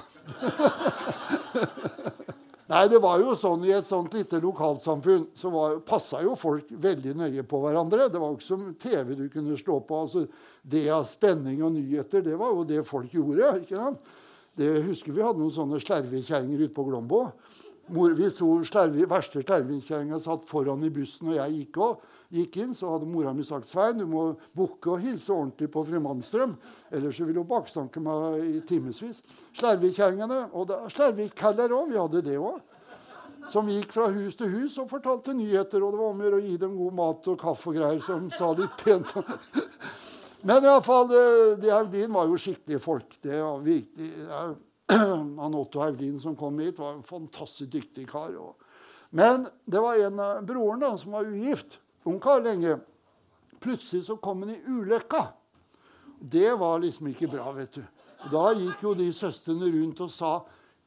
Nei, 2.65 2.87
det 2.89 2.97
var 2.97 3.19
jo 3.21 3.35
sånn 3.37 3.61
I 3.67 3.75
et 3.77 3.85
sånt 3.85 4.15
lite 4.17 4.39
lokalsamfunn 4.41 5.27
så 5.37 5.51
passa 5.85 6.23
jo 6.25 6.33
folk 6.39 6.71
veldig 6.71 7.13
nøye 7.19 7.43
på 7.45 7.59
hverandre. 7.61 8.07
Det 8.09 8.21
var 8.21 8.31
jo 8.31 8.39
ikke 8.39 8.47
som 8.47 8.63
TV 8.81 9.13
du 9.19 9.27
kunne 9.29 9.57
slå 9.59 9.79
på. 9.85 9.99
altså 10.07 10.25
Det 10.61 10.87
av 10.89 11.05
spenning 11.05 11.61
og 11.61 11.75
nyheter, 11.75 12.25
det 12.25 12.37
var 12.39 12.55
jo 12.55 12.65
det 12.65 12.81
folk 12.89 13.13
gjorde. 13.13 13.51
ikke 13.61 13.77
sant? 13.77 14.13
Det 14.55 14.71
husker 14.87 15.11
Vi 15.11 15.21
hadde 15.21 15.43
noen 15.43 15.53
sånne 15.53 15.81
slervekjerringer 15.83 16.65
ute 16.65 16.73
på 16.73 16.87
Glombo. 16.87 17.27
Mor, 17.93 18.15
hvis 18.17 18.39
hun 18.41 18.63
verste 19.09 19.43
slervekjerringa 19.43 20.17
satt 20.21 20.47
foran 20.49 20.81
i 20.87 20.89
bussen 20.89 21.29
og 21.29 21.35
jeg 21.37 21.51
gikk, 21.59 21.77
og, 21.85 22.05
gikk, 22.33 22.57
inn, 22.63 22.73
så 22.73 22.95
hadde 22.95 23.09
mora 23.09 23.33
mi 23.35 23.45
sagt 23.45 23.69
Svein, 23.69 23.99
du 23.99 24.07
må 24.09 24.23
bukke 24.57 24.95
og 24.95 25.03
hilse 25.03 25.29
ordentlig 25.33 25.69
på 25.73 25.83
fru 25.85 26.01
Malmstrøm. 26.01 26.55
Ellers 26.89 27.19
ville 27.21 27.37
hun 27.37 27.49
bakstanke 27.49 28.01
meg 28.01 28.39
i 28.41 28.63
timevis. 28.65 29.21
Slervikkjerringene. 29.53 30.47
Og 30.57 30.73
slervikkeller 30.93 31.77
òg. 31.77 31.91
Vi 31.93 32.01
hadde 32.01 32.25
det 32.25 32.39
òg. 32.41 32.57
Som 33.53 33.69
gikk 33.69 33.93
fra 33.93 34.09
hus 34.09 34.33
til 34.39 34.49
hus 34.49 34.79
og 34.81 34.89
fortalte 34.89 35.35
nyheter. 35.37 35.83
Og 35.85 35.93
det 35.93 36.01
var 36.01 36.13
om 36.15 36.25
å 36.25 36.41
gi 36.41 36.57
dem 36.65 36.77
god 36.79 36.97
mat 36.97 37.33
og 37.35 37.41
kaffe 37.41 37.69
og 37.69 37.77
greier, 37.77 38.01
som 38.01 38.31
sa 38.33 38.49
litt 38.57 38.81
pent. 38.81 39.13
Men 40.45 40.65
iallfall, 40.65 41.13
Haugdin 41.61 42.13
var 42.13 42.29
jo 42.29 42.41
skikkelige 42.41 42.81
folk. 42.81 43.13
Det 43.21 43.37
var 43.37 43.61
virkelig, 43.65 44.09
han 45.41 45.55
Otto 45.55 45.81
Haugdin 45.81 46.19
som 46.19 46.35
kom 46.35 46.59
hit, 46.59 46.79
var 46.79 46.93
en 46.93 47.03
fantastisk 47.03 47.71
dyktig 47.71 48.09
kar. 48.09 48.35
Men 49.09 49.47
det 49.65 49.79
var 49.81 49.99
en 50.05 50.19
av 50.19 50.43
broren 50.45 50.83
da, 50.83 50.91
som 50.97 51.15
var 51.15 51.25
ugift. 51.25 51.79
Ungkar 52.05 52.43
lenge. 52.45 52.77
Plutselig 53.59 54.05
så 54.05 54.17
kom 54.21 54.43
han 54.43 54.53
i 54.53 54.61
ulykka. 54.67 55.27
Det 56.19 56.53
var 56.59 56.79
liksom 56.79 57.07
ikke 57.07 57.31
bra, 57.31 57.51
vet 57.55 57.79
du. 57.79 57.83
Da 58.31 58.51
gikk 58.57 58.83
jo 58.85 58.93
de 58.97 59.09
søstrene 59.13 59.69
rundt 59.73 60.01
og 60.05 60.13
sa 60.13 60.37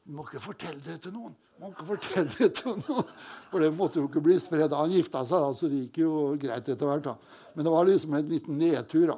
du 0.09 0.15
må 0.17 0.23
ikke 0.25 0.41
fortelle 0.41 0.81
det 0.81 0.95
til 1.03 1.13
noen. 1.13 1.35
Du 1.53 1.61
må 1.61 1.67
ikke 1.69 1.85
fortelle 1.85 2.31
det 2.33 2.47
til 2.57 2.79
noen. 2.87 3.09
For 3.51 3.61
det 3.61 3.69
måtte 3.77 3.99
jo 4.01 4.07
ikke 4.07 4.23
bli 4.25 4.39
spredd. 4.41 4.73
Han 4.73 4.93
gifta 4.95 5.21
seg, 5.27 5.43
da, 5.43 5.51
så 5.53 5.69
det 5.69 5.83
gikk 5.83 5.99
jo 6.01 6.13
greit 6.41 6.65
etter 6.65 6.89
hvert. 6.89 7.05
da. 7.05 7.43
Men 7.53 7.67
det 7.67 7.73
var 7.75 7.85
liksom 7.85 8.15
en 8.17 8.31
liten 8.31 8.57
nedtur. 8.57 9.11
da. 9.11 9.17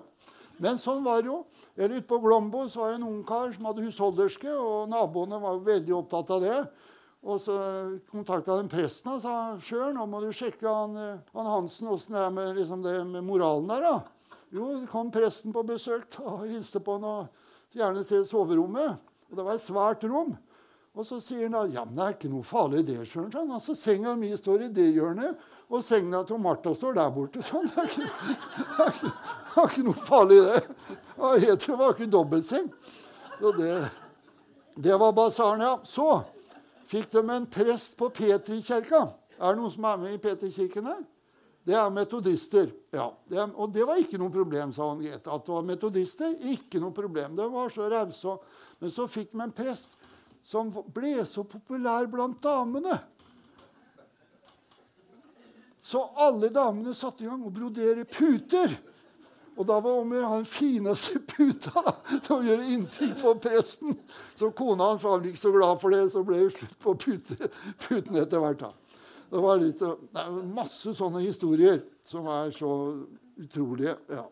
Men 0.61 0.77
sånn 0.77 1.01
var 1.03 1.23
det 1.23 1.31
jo. 1.31 1.41
Eller 1.75 1.97
ute 1.97 2.07
på 2.09 2.19
Glombo 2.21 2.67
så 2.69 2.83
var 2.83 2.93
det 2.93 3.01
en 3.01 3.09
ungkar 3.09 3.51
som 3.55 3.67
hadde 3.69 3.85
husholderske, 3.87 4.51
og 4.53 4.89
naboene 4.91 5.41
var 5.41 5.61
veldig 5.65 5.95
opptatt 5.97 6.33
av 6.35 6.43
det. 6.45 6.57
Og 7.21 7.37
så 7.41 7.55
kontakta 8.09 8.57
de 8.57 8.69
presten 8.69 9.11
og 9.13 9.21
sa 9.21 9.33
sjøl, 9.61 9.91
nå 9.93 10.07
må 10.09 10.23
du 10.23 10.31
sjekke 10.33 10.65
han, 10.65 10.95
eh, 10.97 11.19
han 11.35 11.49
Hansen 11.49 11.89
åssen 11.91 12.17
det 12.17 12.23
er 12.23 12.33
med, 12.33 12.55
liksom 12.57 12.81
det 12.85 12.95
med 13.05 13.25
moralen 13.25 13.69
der. 13.69 13.85
da. 13.85 14.37
Jo, 14.51 14.71
kom 14.89 15.11
presten 15.13 15.53
på 15.53 15.61
besøk 15.63 16.17
og 16.19 16.47
hilste 16.49 16.81
på 16.83 16.97
han 16.97 17.05
og 17.09 17.77
gjerne 17.77 18.01
se 18.05 18.23
soverommet. 18.25 18.97
Og 19.29 19.37
det 19.37 19.45
var 19.45 19.57
et 19.57 19.63
svært 19.63 20.05
rom. 20.09 20.33
Og 20.91 21.07
så 21.07 21.21
sier 21.23 21.45
han 21.45 21.55
at 21.55 21.71
ja, 21.71 21.85
men 21.87 21.95
det 21.95 22.03
er 22.03 22.15
ikke 22.17 22.29
noe 22.33 22.43
farlig 22.43 22.81
det. 22.89 22.97
skjønner 23.07 23.37
han. 23.39 23.51
Altså, 23.55 23.75
Senga 23.79 24.11
mi 24.19 24.31
står 24.35 24.65
i 24.65 24.71
det 24.75 24.89
hjørnet, 24.91 25.39
og 25.71 25.85
senga 25.87 26.19
til 26.27 26.41
Martha 26.43 26.73
står 26.75 26.97
der 26.97 27.13
borte. 27.15 27.43
sånn. 27.47 27.69
Det 27.71 27.79
er 27.79 27.93
ikke, 27.93 28.09
ikke, 28.89 29.11
ikke 29.63 29.85
noe 29.87 30.01
farlig, 30.03 30.41
det. 30.49 31.55
Det 31.63 31.77
var 31.79 31.93
ikke 31.95 32.09
dobbeltseng. 32.11 32.67
Det, 33.39 33.71
det 34.83 34.97
var 34.99 35.15
basaren, 35.15 35.63
ja. 35.63 35.77
Så 35.87 36.09
fikk 36.91 37.07
de 37.15 37.23
en 37.23 37.47
prest 37.47 37.95
på 37.95 38.11
Petrikirka. 38.11 39.05
Er 39.39 39.55
det 39.55 39.61
noen 39.61 39.71
som 39.71 39.87
er 39.87 40.03
med 40.03 40.17
i 40.17 40.21
Petrikirken 40.21 40.91
her? 40.91 41.01
Det 41.63 41.77
er 41.77 41.89
metodister. 41.93 42.67
ja. 42.91 43.07
Det, 43.29 43.39
og 43.55 43.71
det 43.71 43.87
var 43.87 44.01
ikke 44.01 44.19
noe 44.19 44.33
problem, 44.33 44.73
sa 44.75 44.91
han. 44.91 45.05
At 45.07 45.23
det 45.23 45.55
var 45.55 45.63
metodister, 45.63 46.35
ikke 46.51 46.83
noe 46.83 46.91
problem. 46.91 47.37
De 47.39 47.47
var 47.53 47.71
så 47.71 47.87
rause. 47.87 48.37
Men 48.81 48.91
så 48.91 49.07
fikk 49.07 49.31
de 49.31 49.43
en 49.45 49.55
prest 49.55 50.00
som 50.43 50.71
ble 50.93 51.21
så 51.27 51.43
populær 51.47 52.07
blant 52.11 52.41
damene. 52.43 52.97
Så 55.81 56.01
alle 56.15 56.51
damene 56.53 56.93
satte 56.95 57.25
i 57.25 57.29
gang 57.29 57.43
å 57.45 57.53
brodere 57.53 58.05
puter. 58.05 58.73
Og 59.59 59.65
da 59.67 59.77
var 59.83 59.99
om 59.99 60.11
å 60.15 60.19
ha 60.23 60.37
den 60.39 60.47
fineste 60.47 61.19
puta 61.27 61.83
da, 61.83 61.93
til 62.23 62.37
å 62.37 62.43
gjøre 62.45 62.67
inntrykk 62.75 63.17
på 63.19 63.33
presten. 63.43 63.97
Så 64.39 64.51
kona 64.55 64.91
hans 64.93 65.03
var 65.03 65.25
ikke 65.27 65.41
så 65.41 65.51
glad 65.53 65.81
for 65.81 65.93
det, 65.93 66.05
så 66.13 66.23
ble 66.25 66.39
det 66.39 66.53
slutt 66.55 66.77
på 66.81 66.95
pute, 66.95 67.49
puten 67.83 68.21
etter 68.21 68.41
hvert. 68.41 68.63
da. 68.63 68.71
Det 69.31 69.41
var 69.43 69.59
litt, 69.59 69.81
det 69.81 70.23
er 70.23 70.39
masse 70.55 70.93
sånne 70.95 71.23
historier 71.23 71.81
som 72.07 72.29
er 72.31 72.53
så 72.55 72.71
utrolige. 73.41 73.97
ja. 74.11 74.25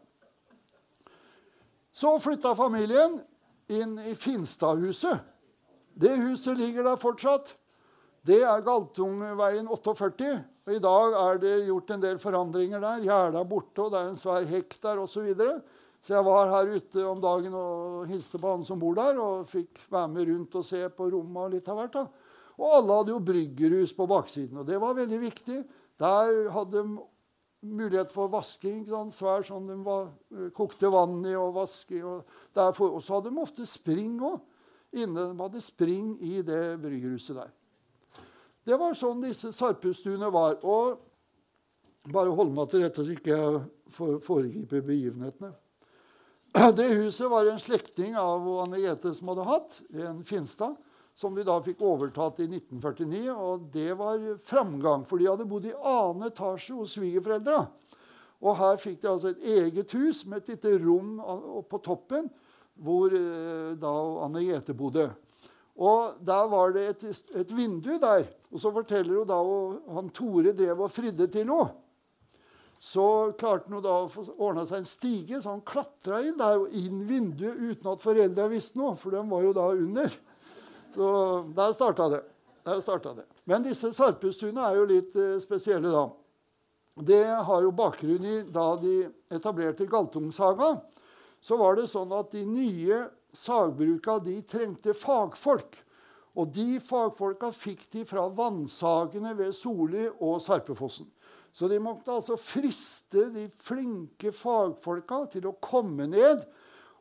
Så 1.99 2.13
flytta 2.23 2.55
familien 2.55 3.17
inn 3.67 3.97
i 4.07 4.15
Finstadhuset. 4.15 5.19
Det 5.93 6.13
huset 6.21 6.57
ligger 6.57 6.85
der 6.85 6.99
fortsatt. 6.99 7.53
Det 8.27 8.41
er 8.43 8.63
Galtungveien 8.65 9.67
48. 9.67 10.31
Og 10.67 10.75
I 10.75 10.81
dag 10.83 11.15
er 11.17 11.39
det 11.41 11.53
gjort 11.65 11.91
en 11.95 12.01
del 12.03 12.19
forandringer 12.21 12.81
der. 12.83 13.03
Gjerdet 13.07 13.39
er 13.39 13.49
borte, 13.49 13.81
og 13.81 13.93
det 13.93 13.99
er 13.99 14.09
en 14.11 14.19
svær 14.21 14.47
hekk 14.47 14.75
der 14.83 15.01
osv. 15.01 15.13
Så, 15.13 15.23
videre. 15.25 15.59
så 16.01 16.13
jeg 16.13 16.25
var 16.27 16.51
her 16.51 16.73
ute 16.75 17.05
om 17.09 17.21
dagen 17.23 17.55
og 17.57 18.07
hilste 18.11 18.41
på 18.41 18.51
han 18.53 18.65
som 18.67 18.81
bor 18.81 18.97
der, 18.99 19.17
og 19.17 19.47
fikk 19.49 19.81
være 19.89 20.11
med 20.13 20.29
rundt 20.29 20.59
og 20.59 20.67
se 20.67 20.83
på 20.93 21.09
rommet 21.15 21.41
og 21.45 21.55
litt 21.55 21.71
av 21.71 21.79
hvert. 21.79 21.95
da. 21.95 22.35
Og 22.59 22.75
alle 22.75 22.99
hadde 22.99 23.15
jo 23.15 23.23
bryggerhus 23.23 23.95
på 23.95 24.07
baksiden, 24.11 24.59
og 24.59 24.67
det 24.67 24.77
var 24.83 24.97
veldig 24.97 25.21
viktig. 25.23 25.63
Der 25.99 26.51
hadde 26.53 26.83
de 26.83 26.99
mulighet 27.65 28.11
for 28.11 28.31
vasking. 28.31 28.83
Sånn, 28.87 29.11
svær 29.15 29.43
sånn 29.47 29.67
de 29.67 29.79
var, 29.83 30.11
kokte 30.55 30.91
vann 30.91 31.23
i 31.27 31.35
og 31.39 31.55
vaske 31.57 31.97
i. 31.97 32.03
Og, 32.03 32.27
og 32.55 33.01
så 33.03 33.17
hadde 33.17 33.31
de 33.31 33.41
ofte 33.41 33.67
spring 33.67 34.19
òg. 34.21 34.39
Inne 34.97 35.27
de 35.29 35.37
hadde 35.37 35.61
spring 35.61 36.15
i 36.25 36.39
det 36.45 36.79
bryggerhuset 36.81 37.37
der. 37.37 37.51
Det 38.65 38.77
var 38.77 38.97
sånn 38.97 39.21
disse 39.21 39.51
sarpestuene 39.55 40.29
var. 40.33 40.57
Og 40.65 40.99
bare 42.09 42.33
hold 42.33 42.53
meg 42.55 42.69
til 42.71 42.83
dette 42.85 43.05
så 43.05 43.13
ikke 43.13 43.35
jeg 43.35 43.61
foregriper 44.25 44.85
begivenhetene. 44.85 45.53
Det 46.77 46.87
huset 46.97 47.29
var 47.29 47.45
en 47.45 47.61
slektning 47.61 48.15
av 48.17 48.45
Anne 48.63 48.79
Grete 48.81 49.11
som 49.13 49.29
hadde 49.29 49.45
hatt, 49.45 49.75
en 49.93 50.23
Finstad, 50.25 50.79
som 51.13 51.35
de 51.35 51.43
da 51.45 51.59
fikk 51.61 51.83
overtatt 51.85 52.39
i 52.41 52.47
1949. 52.47 53.19
Og 53.35 53.67
det 53.73 53.91
var 53.99 54.23
framgang, 54.41 55.05
for 55.05 55.21
de 55.21 55.29
hadde 55.29 55.45
bodd 55.49 55.67
i 55.69 55.75
annen 55.77 56.25
etasje 56.31 56.73
hos 56.73 56.95
svigerforeldra. 56.97 57.67
Og 58.39 58.57
her 58.57 58.79
fikk 58.81 59.01
de 59.03 59.11
altså 59.11 59.33
et 59.33 59.45
eget 59.51 59.93
hus 59.93 60.23
med 60.25 60.41
et 60.41 60.55
lite 60.55 60.77
rom 60.81 61.17
på 61.69 61.81
toppen 61.85 62.29
hvor 62.83 63.13
eh, 63.13 63.75
da 63.79 63.91
Anne 64.25 64.43
Grete 64.45 64.75
bodde. 64.77 65.09
Og 65.79 66.15
Der 66.25 66.47
var 66.51 66.73
det 66.75 66.87
et, 66.89 67.03
et, 67.35 67.51
vindu 67.55 67.97
der. 67.99 68.25
Og 68.51 68.59
så 68.59 68.71
forteller 68.71 69.21
hun 69.21 69.27
da 69.27 69.37
og 69.39 69.93
han 69.95 70.09
Tore 70.09 70.51
drev 70.53 70.81
og 70.83 70.91
fridde 70.91 71.27
til 71.27 71.45
henne. 71.45 71.69
Så 72.79 73.35
klarte 73.39 73.71
han 73.71 73.83
da 73.83 73.97
å 74.05 74.09
få 74.11 74.23
ordna 74.37 74.63
seg 74.67 74.79
en 74.79 74.87
stige, 74.87 75.41
så 75.41 75.51
han 75.51 75.63
klatra 75.67 76.21
inn 76.23 76.37
der 76.39 76.61
og 76.61 76.75
inn 76.79 77.01
vinduet 77.07 77.59
uten 77.59 77.89
at 77.91 78.03
foreldra 78.03 78.47
visste 78.51 78.79
noe, 78.79 78.95
for 78.99 79.11
de 79.11 79.23
var 79.27 79.43
jo 79.43 79.55
da 79.55 79.65
under. 79.75 80.15
Så 80.95 81.09
der 81.55 81.73
starta 81.75 82.07
det. 82.15 82.21
Der 82.63 82.79
starta 82.83 83.13
det. 83.17 83.25
Men 83.47 83.67
disse 83.67 83.91
sarpestuene 83.95 84.63
er 84.63 84.79
jo 84.79 84.87
litt 84.87 85.15
eh, 85.19 85.35
spesielle, 85.43 85.91
da. 85.91 86.07
Det 86.99 87.23
har 87.47 87.61
jo 87.63 87.75
bakgrunn 87.75 88.25
i 88.27 88.39
da 88.51 88.73
de 88.79 88.95
etablerte 89.31 89.87
Galtungsaga. 89.87 90.73
Så 91.41 91.57
var 91.59 91.77
det 91.77 91.87
sånn 91.91 92.11
at 92.15 92.33
de 92.35 92.43
nye 92.47 93.03
sagbruka 93.35 94.17
de 94.23 94.39
trengte 94.47 94.95
fagfolk. 94.97 95.77
Og 96.39 96.51
de 96.55 96.79
fagfolka 96.83 97.49
fikk 97.55 97.85
de 97.93 98.03
fra 98.07 98.27
vannsagene 98.31 99.33
ved 99.37 99.55
Soli 99.55 100.05
og 100.19 100.39
Sarpefossen. 100.43 101.07
Så 101.51 101.67
de 101.67 101.79
måtte 101.81 102.13
altså 102.13 102.37
friste 102.39 103.25
de 103.33 103.47
flinke 103.59 104.31
fagfolka 104.35 105.23
til 105.33 105.49
å 105.49 105.57
komme 105.63 106.05
ned 106.07 106.45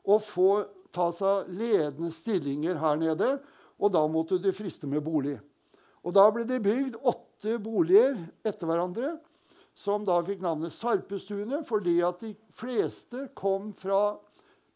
og 0.08 0.22
få 0.24 0.50
ta 0.94 1.10
seg 1.12 1.50
ledende 1.52 2.10
stillinger 2.14 2.80
her 2.80 2.98
nede. 2.98 3.36
Og 3.78 3.92
da 3.94 4.02
måtte 4.10 4.40
de 4.42 4.54
friste 4.56 4.88
med 4.90 5.04
bolig. 5.06 5.36
Og 6.02 6.14
da 6.16 6.24
ble 6.32 6.46
det 6.48 6.62
bygd 6.64 6.96
åtte 7.06 7.58
boliger 7.62 8.16
etter 8.46 8.66
hverandre, 8.66 9.16
som 9.78 10.02
da 10.02 10.16
fikk 10.26 10.40
navnet 10.42 10.74
Sarpestuene, 10.74 11.60
fordi 11.66 12.00
at 12.02 12.18
de 12.24 12.32
fleste 12.58 13.28
kom 13.38 13.70
fra 13.76 14.16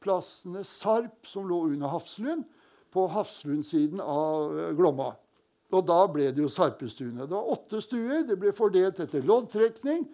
plassene 0.02 0.64
Sarp, 0.66 1.26
som 1.30 1.46
lå 1.48 1.64
under 1.70 1.92
Hafslund, 1.92 2.44
på 2.92 3.06
Hafslundsiden 3.08 4.02
av 4.04 4.58
eh, 4.58 4.72
Glomma. 4.76 5.12
Og 5.72 5.86
da 5.88 6.02
ble 6.12 6.28
det 6.34 6.42
jo 6.42 6.50
Sarpestuene. 6.52 7.24
Det 7.24 7.32
var 7.32 7.52
åtte 7.54 7.80
stuer. 7.80 8.26
Det 8.28 8.36
ble 8.40 8.52
fordelt 8.52 9.00
etter 9.00 9.24
loddtrekning. 9.24 10.04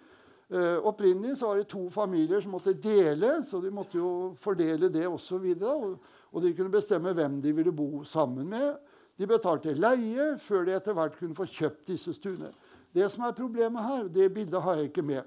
Uh, 0.49 0.79
opprinnelig 0.89 1.35
så 1.37 1.51
var 1.51 1.59
det 1.59 1.67
to 1.69 1.83
familier 1.93 2.41
som 2.41 2.55
måtte 2.57 2.73
dele, 2.73 3.35
så 3.45 3.59
de 3.61 3.69
måtte 3.75 3.99
jo 3.99 4.31
fordele 4.41 4.89
det 4.89 5.03
osv. 5.05 5.43
Og, 5.59 5.99
og 6.31 6.45
de 6.45 6.55
kunne 6.57 6.73
bestemme 6.73 7.13
hvem 7.13 7.41
de 7.45 7.53
ville 7.59 7.75
bo 7.75 8.05
sammen 8.09 8.49
med. 8.49 8.79
De 9.19 9.27
betalte 9.29 9.75
leie 9.75 10.31
før 10.41 10.65
de 10.65 10.77
etter 10.79 10.95
hvert 10.97 11.19
kunne 11.19 11.37
få 11.37 11.45
kjøpt 11.51 11.91
disse 11.91 12.15
stuene. 12.17 12.53
Det 12.95 13.11
som 13.13 13.27
er 13.27 13.37
problemet 13.37 13.85
her, 13.85 14.07
det 14.09 14.31
bildet 14.33 14.63
har 14.63 14.79
jeg 14.79 14.93
ikke 14.93 15.05
med, 15.05 15.27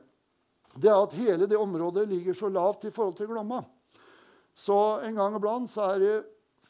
det 0.79 0.87
er 0.89 0.97
at 1.03 1.13
hele 1.19 1.47
det 1.51 1.59
området 1.59 2.07
ligger 2.07 2.33
så 2.33 2.47
lavt 2.49 2.87
i 2.87 2.93
forhold 2.95 3.17
til 3.19 3.27
Glomma. 3.27 3.59
Så 4.57 4.77
en 5.05 5.17
gang 5.17 5.35
iblant 5.37 5.71
så 5.71 5.93
er 5.93 6.01
det 6.01 6.15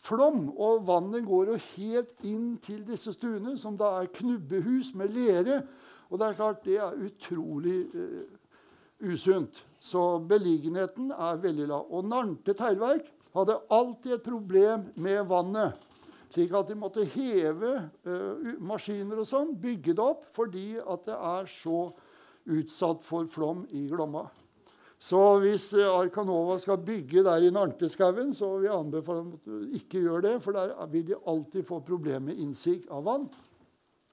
flom, 0.01 0.49
og 0.57 0.85
vannet 0.87 1.25
går 1.27 1.53
jo 1.53 1.57
helt 1.75 2.13
inn 2.27 2.55
til 2.63 2.83
disse 2.87 3.13
stuene, 3.15 3.55
som 3.59 3.77
da 3.77 3.97
er 3.99 4.11
knubbehus 4.15 4.93
med 4.97 5.13
lere. 5.13 5.61
Og 6.09 6.19
det 6.19 6.27
er 6.27 6.37
klart, 6.39 6.63
det 6.65 6.77
er 6.81 7.03
utrolig 7.05 7.85
uh, 7.95 8.23
usunt. 9.11 9.61
Så 9.81 10.19
beliggenheten 10.29 11.13
er 11.13 11.39
veldig 11.41 11.69
lav. 11.69 11.87
Og 11.89 12.05
Narnte 12.09 12.55
teglverk 12.57 13.07
hadde 13.35 13.61
alltid 13.71 14.17
et 14.17 14.25
problem 14.25 14.89
med 15.01 15.23
vannet. 15.29 15.87
Slik 16.31 16.53
at 16.55 16.69
de 16.69 16.77
måtte 16.79 17.05
heve 17.15 17.73
uh, 18.07 18.51
maskiner 18.63 19.21
og 19.21 19.29
sånn, 19.29 19.55
bygge 19.61 19.95
det 19.97 20.03
opp, 20.03 20.27
fordi 20.35 20.75
at 20.79 21.07
det 21.07 21.17
er 21.17 21.49
så 21.51 21.89
utsatt 22.51 23.03
for 23.05 23.27
flom 23.29 23.65
i 23.77 23.85
Glomma. 23.89 24.25
Så 25.01 25.19
hvis 25.41 25.71
Arkanova 25.73 26.03
Arcanova 26.03 26.55
skal 26.61 26.81
bygge 26.85 27.23
der 27.25 27.47
i 27.47 27.49
Narnteskauen, 27.53 28.35
så 28.37 28.51
vil 28.59 28.67
jeg 28.67 28.77
anbefale 28.77 29.23
at 29.23 29.47
du 29.47 29.71
ikke 29.79 30.03
gjør 30.03 30.21
det, 30.27 30.33
for 30.43 30.53
der 30.53 30.75
vil 30.91 31.07
de 31.07 31.17
alltid 31.17 31.65
få 31.65 31.79
problemer 31.85 32.27
med 32.27 32.41
innsig 32.43 32.83
av 32.85 33.07
vann. 33.07 33.25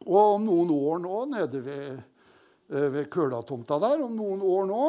Og 0.07 0.39
om 0.39 0.47
noen 0.47 0.73
år 0.73 1.03
nå, 1.05 1.19
nede 1.35 1.61
ved, 1.67 1.99
eh, 2.73 2.89
ved 2.95 3.11
Kølatomta 3.13 3.77
der, 3.83 4.01
om 4.07 4.17
noen 4.17 4.41
år 4.41 4.65
nå, 4.71 4.87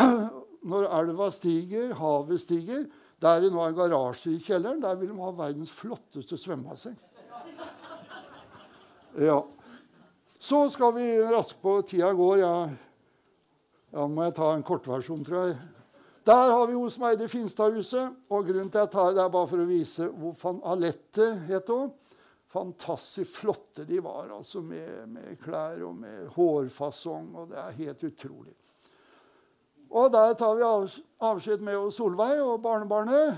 når 0.72 0.88
elva 0.98 1.30
stiger, 1.30 1.92
havet 1.94 2.40
stiger 2.40 2.86
Der 3.22 3.38
det 3.40 3.52
nå 3.54 3.60
er 3.62 3.72
garasje 3.72 4.34
i 4.34 4.40
kjelleren, 4.42 4.82
der 4.82 4.96
vil 4.98 5.08
de 5.08 5.14
ha 5.16 5.30
verdens 5.32 5.70
flotteste 5.72 6.36
svømmebasseng. 6.36 6.96
Ja. 9.22 9.38
Så 10.42 10.66
skal 10.74 10.92
vi 10.98 11.06
raskt 11.22 11.62
på. 11.62 11.78
Tida 11.86 12.10
går. 12.12 12.42
Jeg 12.42 12.42
ja, 12.42 12.66
nå 13.94 14.08
må 14.10 14.26
jeg 14.26 14.34
ta 14.34 14.50
en 14.50 14.64
kortversjon, 14.66 15.22
tror 15.22 15.44
jeg. 15.46 15.58
Der 16.26 16.48
har 16.50 16.64
vi 16.66 16.74
hos 16.74 16.96
meg 16.98 17.18
det 17.20 17.28
Finstadhuset. 17.30 18.16
Og 18.32 18.48
grunnen 18.48 18.70
til 18.72 18.80
at 18.80 18.88
jeg 18.88 18.94
tar 18.96 19.12
det, 19.12 19.22
er 19.22 19.30
bare 19.30 19.50
for 19.50 19.62
å 19.62 19.68
vise 19.68 20.08
hvor 20.08 20.34
fan 20.40 20.58
Alette 20.66 21.28
het 21.46 21.70
hun. 21.70 21.92
Fantastisk 22.54 23.30
flotte 23.34 23.84
de 23.86 23.98
var, 24.02 24.30
altså 24.30 24.60
med, 24.62 25.08
med 25.10 25.38
klær 25.42 25.82
og 25.86 25.96
med 25.98 26.28
hårfasong. 26.36 27.28
og 27.34 27.50
Det 27.50 27.58
er 27.60 27.78
helt 27.80 28.04
utrolig. 28.08 28.54
Og 29.94 30.10
der 30.10 30.34
tar 30.38 30.54
vi 30.58 30.64
avskjed 31.28 31.62
med 31.62 31.90
Solveig 31.94 32.40
og 32.42 32.62
barnebarnet. 32.62 33.36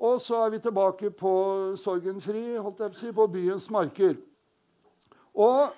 Og 0.00 0.18
så 0.24 0.40
er 0.46 0.54
vi 0.56 0.62
tilbake 0.64 1.10
på 1.12 1.32
Sorgenfri, 1.78 2.56
holdt 2.56 2.80
jeg 2.80 2.94
på 2.94 2.96
å 2.96 3.02
si, 3.02 3.12
på 3.14 3.28
byens 3.30 3.68
marker. 3.70 4.16
Og 5.38 5.70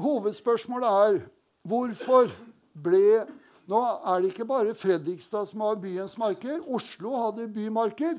hovedspørsmålet 0.00 0.88
er 0.88 1.22
Hvorfor 1.64 2.28
ble 2.74 3.24
Nå 3.64 3.78
er 3.80 4.20
det 4.20 4.34
ikke 4.34 4.44
bare 4.44 4.74
Fredrikstad 4.76 5.46
som 5.48 5.62
har 5.64 5.78
byens 5.80 6.18
marker. 6.20 6.58
Oslo 6.68 7.14
hadde 7.16 7.46
bymarker. 7.48 8.18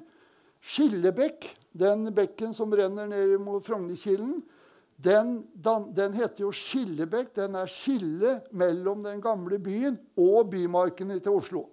Skillebekk, 0.66 1.46
den 1.70 2.08
bekken 2.18 2.56
som 2.58 2.74
renner 2.74 3.06
ned 3.12 3.36
mot 3.44 3.62
Frognerkilen, 3.62 4.40
den, 4.98 5.44
den, 5.54 6.16
heter 6.18 6.48
jo 6.48 6.50
Skillebekk. 6.50 7.36
Den 7.38 7.60
er 7.60 7.70
skillet 7.70 8.50
mellom 8.56 9.04
den 9.06 9.22
gamle 9.22 9.60
byen 9.62 10.00
og 10.18 10.50
bymarkene 10.56 11.20
til 11.20 11.38
Oslo. 11.38 11.66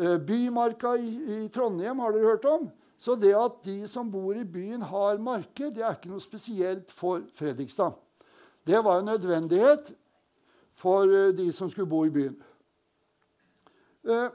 Eh, 0.00 0.16
bymarka 0.16 0.94
i, 0.96 1.10
i, 1.36 1.38
Trondheim 1.52 2.00
har 2.00 2.14
dere 2.14 2.30
hørt 2.32 2.48
om. 2.48 2.70
Så 2.96 3.18
det 3.18 3.34
at 3.36 3.60
de 3.66 3.82
som 3.90 4.08
bor 4.08 4.32
i 4.38 4.46
byen, 4.46 4.80
har 4.86 5.20
marker, 5.20 5.74
det 5.74 5.82
er 5.82 5.96
ikke 5.98 6.12
noe 6.12 6.22
spesielt 6.22 6.92
for 6.94 7.20
Fredrikstad. 7.34 7.98
Det 8.64 8.78
var 8.80 9.02
en 9.02 9.10
nødvendighet 9.10 9.90
for 10.82 11.06
eh, 11.06 11.32
de 11.36 11.48
som 11.54 11.70
skulle 11.70 11.90
bo 11.90 12.04
i 12.06 12.12
byen. 12.14 12.34
Eh, 14.02 14.30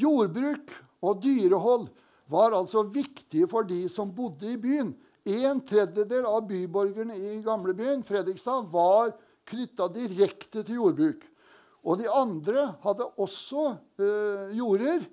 jordbruk 0.00 0.72
og 1.04 1.20
dyrehold 1.22 1.88
var 2.32 2.56
altså 2.56 2.84
viktige 2.92 3.48
for 3.48 3.68
de 3.68 3.84
som 3.92 4.12
bodde 4.14 4.52
i 4.52 4.60
byen. 4.60 4.92
En 5.28 5.60
tredjedel 5.64 6.24
av 6.28 6.46
byborgerne 6.48 7.16
i 7.16 7.40
gamlebyen 7.44 8.04
Fredrikstad 8.06 8.70
var 8.72 9.12
knytta 9.48 9.88
direkte 9.92 10.62
til 10.62 10.80
jordbruk. 10.80 11.24
Og 11.84 12.00
de 12.00 12.08
andre 12.10 12.64
hadde 12.82 13.06
også 13.20 13.70
eh, 14.00 14.56
jorder. 14.58 15.04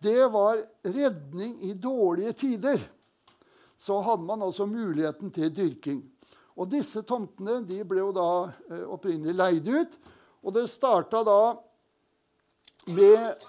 Det 0.00 0.28
var 0.32 0.60
redning 0.84 1.56
i 1.64 1.72
dårlige 1.72 2.32
tider. 2.44 2.84
Så 3.76 3.98
hadde 4.04 4.24
man 4.24 4.44
altså 4.44 4.68
muligheten 4.68 5.32
til 5.32 5.52
dyrking. 5.52 6.04
Og 6.56 6.70
disse 6.72 7.02
tomtene 7.04 7.60
de 7.68 7.82
ble 7.84 8.00
jo 8.00 8.12
da 8.16 8.28
eh, 8.70 8.84
opprinnelig 8.88 9.36
leid 9.36 9.68
ut. 9.68 9.96
Og 10.46 10.54
det 10.56 10.68
starta 10.72 11.22
da 11.26 11.40
med 12.96 13.44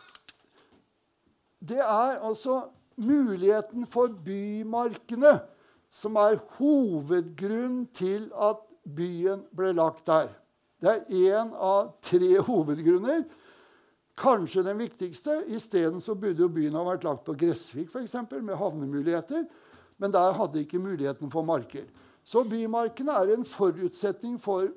Det 1.67 1.79
er 1.79 2.19
altså 2.25 2.67
muligheten 2.97 3.85
for 3.89 4.09
bymarkene 4.09 5.37
som 5.93 6.17
er 6.19 6.39
hovedgrunn 6.57 7.85
til 7.95 8.27
at 8.33 8.61
byen 8.83 9.43
ble 9.55 9.71
lagt 9.77 10.05
der. 10.07 10.29
Det 10.81 10.91
er 10.93 11.33
én 11.33 11.53
av 11.53 11.95
tre 12.05 12.37
hovedgrunner. 12.45 13.23
Kanskje 14.17 14.63
den 14.65 14.79
viktigste. 14.81 15.43
Isteden 15.53 16.01
burde 16.01 16.41
jo 16.41 16.49
byen 16.49 16.77
ha 16.77 16.83
vært 16.85 17.05
lagt 17.05 17.25
på 17.25 17.35
Gressvik, 17.37 17.89
eksempel, 18.01 18.41
med 18.41 18.57
havnemuligheter. 18.57 19.45
Men 19.97 20.13
der 20.13 20.37
hadde 20.37 20.61
ikke 20.61 20.81
muligheten 20.81 21.31
for 21.33 21.45
marker. 21.45 21.85
Så 22.27 22.43
bymarkene 22.43 23.13
er 23.15 23.29
en 23.37 23.45
forutsetning 23.47 24.35
for 24.41 24.67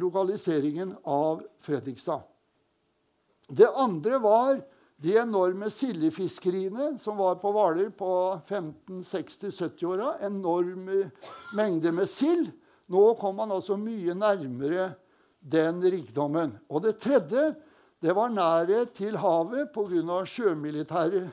lokaliseringen 0.00 0.94
av 1.04 1.42
Fredrikstad. 1.60 2.22
Det 3.48 3.68
andre 3.68 4.20
var 4.24 4.60
de 4.96 5.12
enorme 5.20 5.68
sildefiskeriene 5.70 6.94
som 7.00 7.18
var 7.20 7.36
på 7.42 7.52
Hvaler 7.52 7.90
på 7.96 8.10
1560-70-åra. 8.40 10.14
Enorme 10.26 11.10
mengder 11.56 11.92
med 11.92 12.08
sild. 12.08 12.48
Nå 12.88 13.04
kom 13.20 13.36
man 13.36 13.52
altså 13.52 13.76
mye 13.76 14.16
nærmere 14.16 14.90
den 15.38 15.84
rikdommen. 15.84 16.56
Og 16.72 16.82
det 16.86 16.96
tredje 17.04 17.50
det 18.00 18.14
var 18.16 18.32
nærhet 18.32 18.94
til 18.96 19.18
havet 19.20 19.72
pga. 19.74 20.24
sjømilitære 20.24 21.26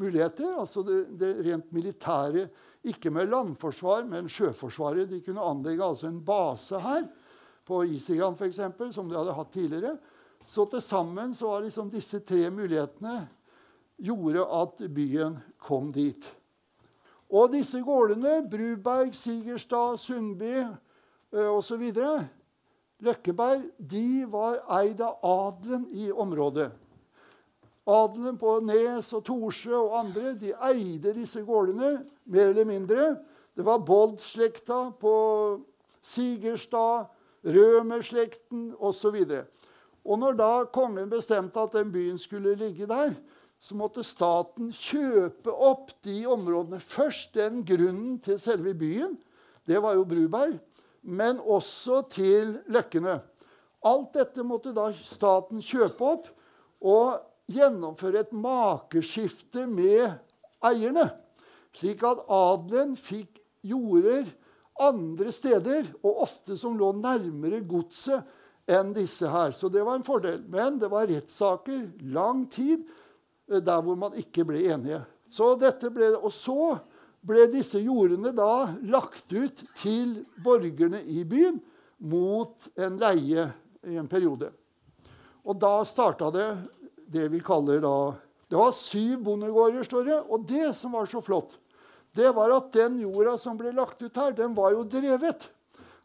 muligheter. 0.00 0.56
Altså 0.58 0.84
det, 0.86 0.98
det, 1.20 1.32
rent 1.46 1.72
militære. 1.72 2.46
Ikke 2.90 3.12
med 3.12 3.28
landforsvar, 3.28 4.06
men 4.08 4.30
sjøforsvaret. 4.32 5.10
De 5.10 5.20
kunne 5.24 5.44
anlegge 5.44 5.84
altså 5.84 6.08
en 6.08 6.22
base 6.24 6.80
her, 6.80 7.04
på 7.66 7.84
Isigan 7.86 8.34
f.eks., 8.34 8.58
som 8.96 9.06
de 9.08 9.18
hadde 9.18 9.36
hatt 9.36 9.52
tidligere. 9.54 9.94
Så 10.48 10.64
til 10.66 10.82
sammen 10.82 11.34
så 11.36 11.52
var 11.52 11.62
liksom 11.62 11.90
disse 11.92 12.18
tre 12.26 12.48
mulighetene 12.50 13.20
gjorde 14.00 14.46
at 14.56 14.80
byen 14.90 15.36
kom 15.60 15.92
dit. 15.94 16.24
Og 17.30 17.52
disse 17.52 17.78
gårdene, 17.86 18.40
Bruberg, 18.50 19.14
Sigerstad, 19.14 20.00
Sundby 20.02 20.64
osv., 21.30 21.84
Løkkeberg, 23.00 23.62
de 23.78 24.24
var 24.28 24.58
eid 24.80 24.98
av 25.04 25.22
adelen 25.24 25.86
i 25.94 26.10
området. 26.10 26.68
Adelen 27.88 28.36
på 28.38 28.58
Nes 28.64 29.08
og 29.16 29.24
Torsjø 29.26 29.76
og 29.78 29.96
andre 30.02 30.34
de 30.38 30.52
eide 30.70 31.14
disse 31.16 31.40
gårdene 31.46 32.00
mer 32.28 32.50
eller 32.52 32.68
mindre. 32.68 33.14
Det 33.56 33.64
var 33.66 33.82
Bold-slekta 33.86 34.90
på 35.00 35.14
Sigerstad, 36.02 37.08
Rømer-slekten 37.44 38.74
osv. 38.76 39.16
Og 40.04 40.18
når 40.20 40.36
da 40.36 40.50
kongen 40.72 41.10
bestemte 41.10 41.60
at 41.60 41.74
den 41.76 41.92
byen 41.92 42.18
skulle 42.20 42.54
ligge 42.58 42.88
der, 42.88 43.14
så 43.60 43.76
måtte 43.76 44.04
staten 44.04 44.70
kjøpe 44.72 45.52
opp 45.52 45.92
de 46.04 46.22
områdene. 46.28 46.80
Først 46.80 47.34
den 47.36 47.60
grunnen 47.64 48.16
til 48.24 48.38
selve 48.40 48.72
byen. 48.74 49.18
Det 49.68 49.80
var 49.82 49.98
jo 49.98 50.06
Bruberg. 50.08 50.56
Men 51.02 51.40
også 51.40 52.02
til 52.12 52.58
løkkene. 52.68 53.18
Alt 53.84 54.14
dette 54.16 54.44
måtte 54.44 54.72
da 54.76 54.90
staten 54.92 55.62
kjøpe 55.64 56.04
opp 56.04 56.28
og 56.80 57.20
gjennomføre 57.50 58.24
et 58.24 58.34
makeskifte 58.36 59.66
med 59.70 60.06
eierne. 60.64 61.08
Slik 61.76 62.02
at 62.06 62.22
adelen 62.30 62.96
fikk 62.98 63.38
jorder 63.66 64.28
andre 64.80 65.32
steder, 65.32 65.88
og 66.02 66.22
ofte 66.24 66.56
som 66.58 66.78
lå 66.78 66.92
nærmere 66.96 67.60
godset 67.68 68.24
enn 68.70 68.94
disse 68.96 69.28
her. 69.28 69.52
Så 69.52 69.68
det 69.72 69.82
var 69.84 69.98
en 69.98 70.06
fordel. 70.06 70.42
Men 70.48 70.78
det 70.80 70.90
var 70.92 71.08
rettssaker 71.10 71.88
lang 72.14 72.46
tid 72.52 72.84
eh, 73.50 73.60
der 73.60 73.82
hvor 73.84 73.98
man 73.98 74.16
ikke 74.18 74.46
ble 74.48 74.62
enige. 74.70 75.02
Så 75.30 75.52
dette 75.60 75.92
ble, 75.94 76.14
og 76.16 76.32
så 76.34 76.78
ble 77.26 77.44
disse 77.52 77.80
jordene 77.82 78.32
da 78.34 78.70
lagt 78.88 79.32
ut 79.34 79.64
til 79.78 80.22
borgerne 80.42 81.02
i 81.04 81.24
byen 81.28 81.60
mot 82.00 82.70
en 82.80 82.96
leie 83.00 83.44
i 83.86 83.98
en 84.00 84.08
periode. 84.08 84.48
Og 85.44 85.56
da 85.60 85.80
starta 85.88 86.30
det 86.32 86.48
det 87.10 87.28
vi 87.32 87.40
kaller 87.44 87.82
da 87.82 87.94
Det 88.50 88.58
var 88.58 88.72
syv 88.74 89.20
bondegårder, 89.26 89.84
står 89.86 90.04
det. 90.08 90.18
Og 90.26 90.46
det 90.46 90.72
som 90.74 90.92
var 90.96 91.06
så 91.06 91.20
flott, 91.22 91.54
det 92.18 92.32
var 92.34 92.50
at 92.50 92.72
den 92.74 92.98
jorda 92.98 93.36
som 93.38 93.58
ble 93.58 93.70
lagt 93.70 94.02
ut 94.02 94.16
her, 94.18 94.34
den 94.34 94.56
var 94.56 94.72
jo 94.74 94.82
drevet. 94.82 95.46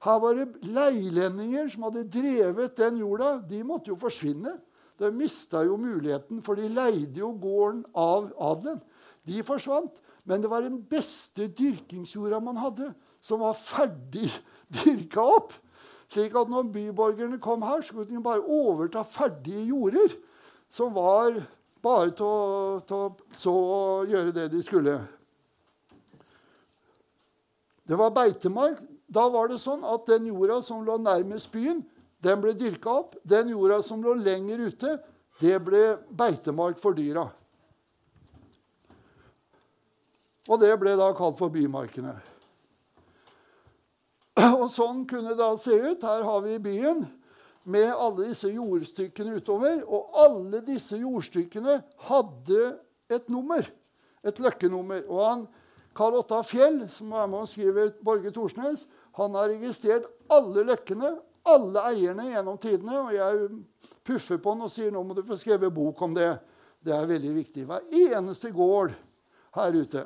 Her 0.05 0.19
var 0.21 0.37
det 0.37 0.69
leilendinger 0.69 1.71
som 1.73 1.87
hadde 1.87 2.05
drevet 2.13 2.77
den 2.77 2.99
jorda. 3.01 3.39
De 3.49 3.63
måtte 3.65 3.89
jo 3.89 3.97
forsvinne. 3.97 4.53
De 5.01 5.09
mista 5.11 5.63
jo 5.65 5.79
muligheten, 5.81 6.43
for 6.45 6.55
de 6.55 6.69
leide 6.69 7.19
jo 7.19 7.33
gården 7.41 7.81
av 7.97 8.29
adelen. 8.37 8.77
De 9.25 9.41
forsvant. 9.43 9.97
Men 10.25 10.41
det 10.41 10.49
var 10.49 10.65
den 10.65 10.77
beste 10.89 11.49
dyrkingsjorda 11.53 12.39
man 12.41 12.57
hadde, 12.57 12.91
som 13.21 13.41
var 13.41 13.57
ferdig 13.57 14.29
dyrka 14.77 15.25
opp. 15.25 15.53
Slik 16.13 16.35
at 16.37 16.49
når 16.49 16.69
byborgerne 16.73 17.41
kom 17.41 17.65
her, 17.65 17.81
skulle 17.81 18.07
de 18.09 18.21
bare 18.23 18.45
overta 18.45 19.01
ferdige 19.05 19.65
jorder. 19.71 20.13
Som 20.71 20.93
var 20.95 21.37
bare 21.85 22.11
til 22.17 22.25
å, 22.25 23.09
så 23.37 23.53
og 23.53 24.11
gjøre 24.11 24.33
det 24.35 24.49
de 24.53 24.61
skulle. 24.65 24.97
Det 27.85 27.97
var 27.99 28.13
beitemark. 28.15 28.81
Da 29.05 29.27
var 29.29 29.51
det 29.51 29.61
sånn 29.61 29.85
at 29.85 30.07
den 30.09 30.31
jorda 30.31 30.59
som 30.65 30.81
lå 30.85 30.97
nærmest 30.97 31.51
byen, 31.53 31.83
den 32.25 32.41
ble 32.41 32.55
dyrka 32.57 32.89
opp. 33.03 33.17
Den 33.21 33.51
jorda 33.53 33.83
som 33.85 34.01
lå 34.01 34.15
lenger 34.17 34.63
ute, 34.65 34.95
det 35.41 35.57
ble 35.61 35.83
beitemark 36.09 36.79
for 36.81 36.97
dyra. 36.97 37.27
Og 40.45 40.61
det 40.61 40.71
ble 40.81 40.95
da 40.97 41.11
kalt 41.17 41.37
for 41.37 41.53
bymarkene. 41.53 42.15
Og 44.61 44.67
sånn 44.73 45.05
kunne 45.09 45.33
det 45.33 45.41
da 45.41 45.51
se 45.59 45.77
ut. 45.77 46.05
Her 46.05 46.25
har 46.25 46.41
vi 46.45 46.57
byen 46.61 47.05
med 47.65 47.89
alle 47.91 48.29
disse 48.29 48.49
jordstykkene 48.53 49.39
utover. 49.39 49.81
Og 49.85 50.17
alle 50.25 50.61
disse 50.65 50.97
jordstykkene 51.01 51.79
hadde 52.09 52.63
et 53.11 53.29
nummer. 53.29 53.65
Et 54.25 54.41
løkkenummer. 54.41 55.05
Og 55.09 55.21
han 55.25 55.45
Karl 55.95 56.19
Otta 56.19 56.41
Fjell, 56.43 56.83
som 56.91 57.13
er 57.15 57.29
med 57.31 57.45
og 57.45 57.49
skriver 57.49 57.93
Borge 58.03 58.33
Thorsnes, 58.35 58.83
han 59.15 59.37
har 59.37 59.47
registrert 59.47 60.09
alle 60.33 60.65
løkkene, 60.67 61.13
alle 61.47 61.83
eierne 61.87 62.27
gjennom 62.33 62.59
tidene. 62.59 62.97
Og 63.05 63.13
jeg 63.15 63.47
puffer 64.05 64.41
på 64.41 64.55
han 64.55 64.65
og 64.65 64.73
sier 64.73 64.91
nå 64.91 65.05
må 65.05 65.15
du 65.15 65.23
få 65.25 65.39
skrevet 65.39 65.73
bok 65.73 66.03
om 66.03 66.15
det. 66.17 66.33
Det 66.85 66.93
er 66.93 67.09
veldig 67.09 67.33
viktig. 67.37 67.65
Hver 67.65 67.87
eneste 68.11 68.51
gård 68.53 68.93
her 69.55 69.79
ute. 69.79 70.03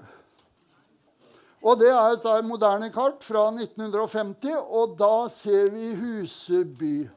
Og 1.60 1.80
Det 1.80 1.89
er 1.91 2.14
et 2.14 2.45
moderne 2.47 2.88
kart 2.93 3.24
fra 3.26 3.49
1950, 3.51 4.53
og 4.55 4.93
da 4.99 5.28
ser 5.28 5.74
vi 5.74 5.91
Huseby. 5.91 7.10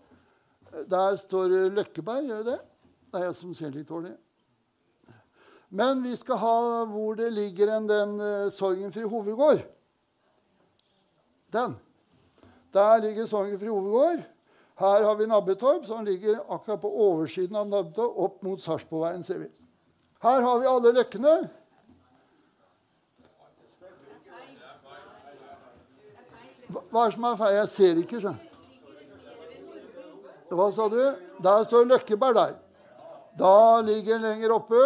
Der 0.73 1.17
står 1.21 1.53
Løkkeberg, 1.69 2.25
gjør 2.25 2.45
det? 2.47 2.59
Det 3.13 3.21
er 3.21 3.27
jeg 3.29 3.37
som 3.37 3.55
ser 3.55 3.73
litt 3.75 3.89
dårlig. 3.89 4.15
Men 5.73 6.03
vi 6.05 6.13
skal 6.17 6.41
ha 6.41 6.57
hvor 6.89 7.17
det 7.17 7.31
ligger 7.33 7.75
en 7.77 7.89
den 7.89 8.19
uh, 8.21 8.51
Sorgenfri 8.53 9.05
hovedgård. 9.09 9.63
Den. 11.53 11.77
Der 12.73 13.01
ligger 13.05 13.27
Sorgenfri 13.29 13.69
hovedgård. 13.69 14.25
Her 14.81 15.05
har 15.05 15.15
vi 15.15 15.27
Nabbetorp, 15.27 15.85
som 15.87 16.05
ligger 16.05 16.41
akkurat 16.49 16.81
på 16.81 16.93
oversiden 17.07 17.57
av 17.57 17.69
Nabbetorp, 17.69 18.17
opp 18.17 18.43
mot 18.43 18.63
Sarpsborgveien, 18.63 19.25
ser 19.25 19.45
vi. 19.45 19.49
Her 20.23 20.41
har 20.41 20.61
vi 20.61 20.71
alle 20.71 20.95
løkkene. 20.97 21.35
Hva 26.73 27.05
er 27.05 27.13
det 27.13 27.15
som 27.19 27.29
er 27.29 27.37
feil? 27.37 27.59
Jeg 27.61 27.69
ser 27.69 28.01
ikke. 28.01 28.33
Så. 30.53 30.57
Hva 30.59 30.67
sa 30.69 30.85
du? 30.93 31.01
Der 31.41 31.63
står 31.65 31.87
Løkkeberg 31.89 32.35
der. 32.37 32.51
Da 33.41 33.81
ligger 33.81 34.19
den 34.19 34.27
lenger 34.27 34.53
oppe. 34.53 34.81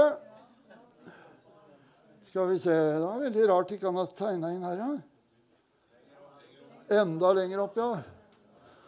Skal 2.29 2.47
vi 2.53 2.59
se 2.63 2.71
Det 2.71 3.01
var 3.03 3.19
veldig 3.19 3.49
rart 3.49 3.73
ikke 3.75 3.89
han 3.89 3.99
har 3.99 4.13
tegna 4.15 4.53
inn 4.55 4.63
her, 4.63 4.77
ja. 4.79 4.93
Enda 7.01 7.33
lenger 7.35 7.65
opp, 7.65 7.81
ja. 7.83 7.89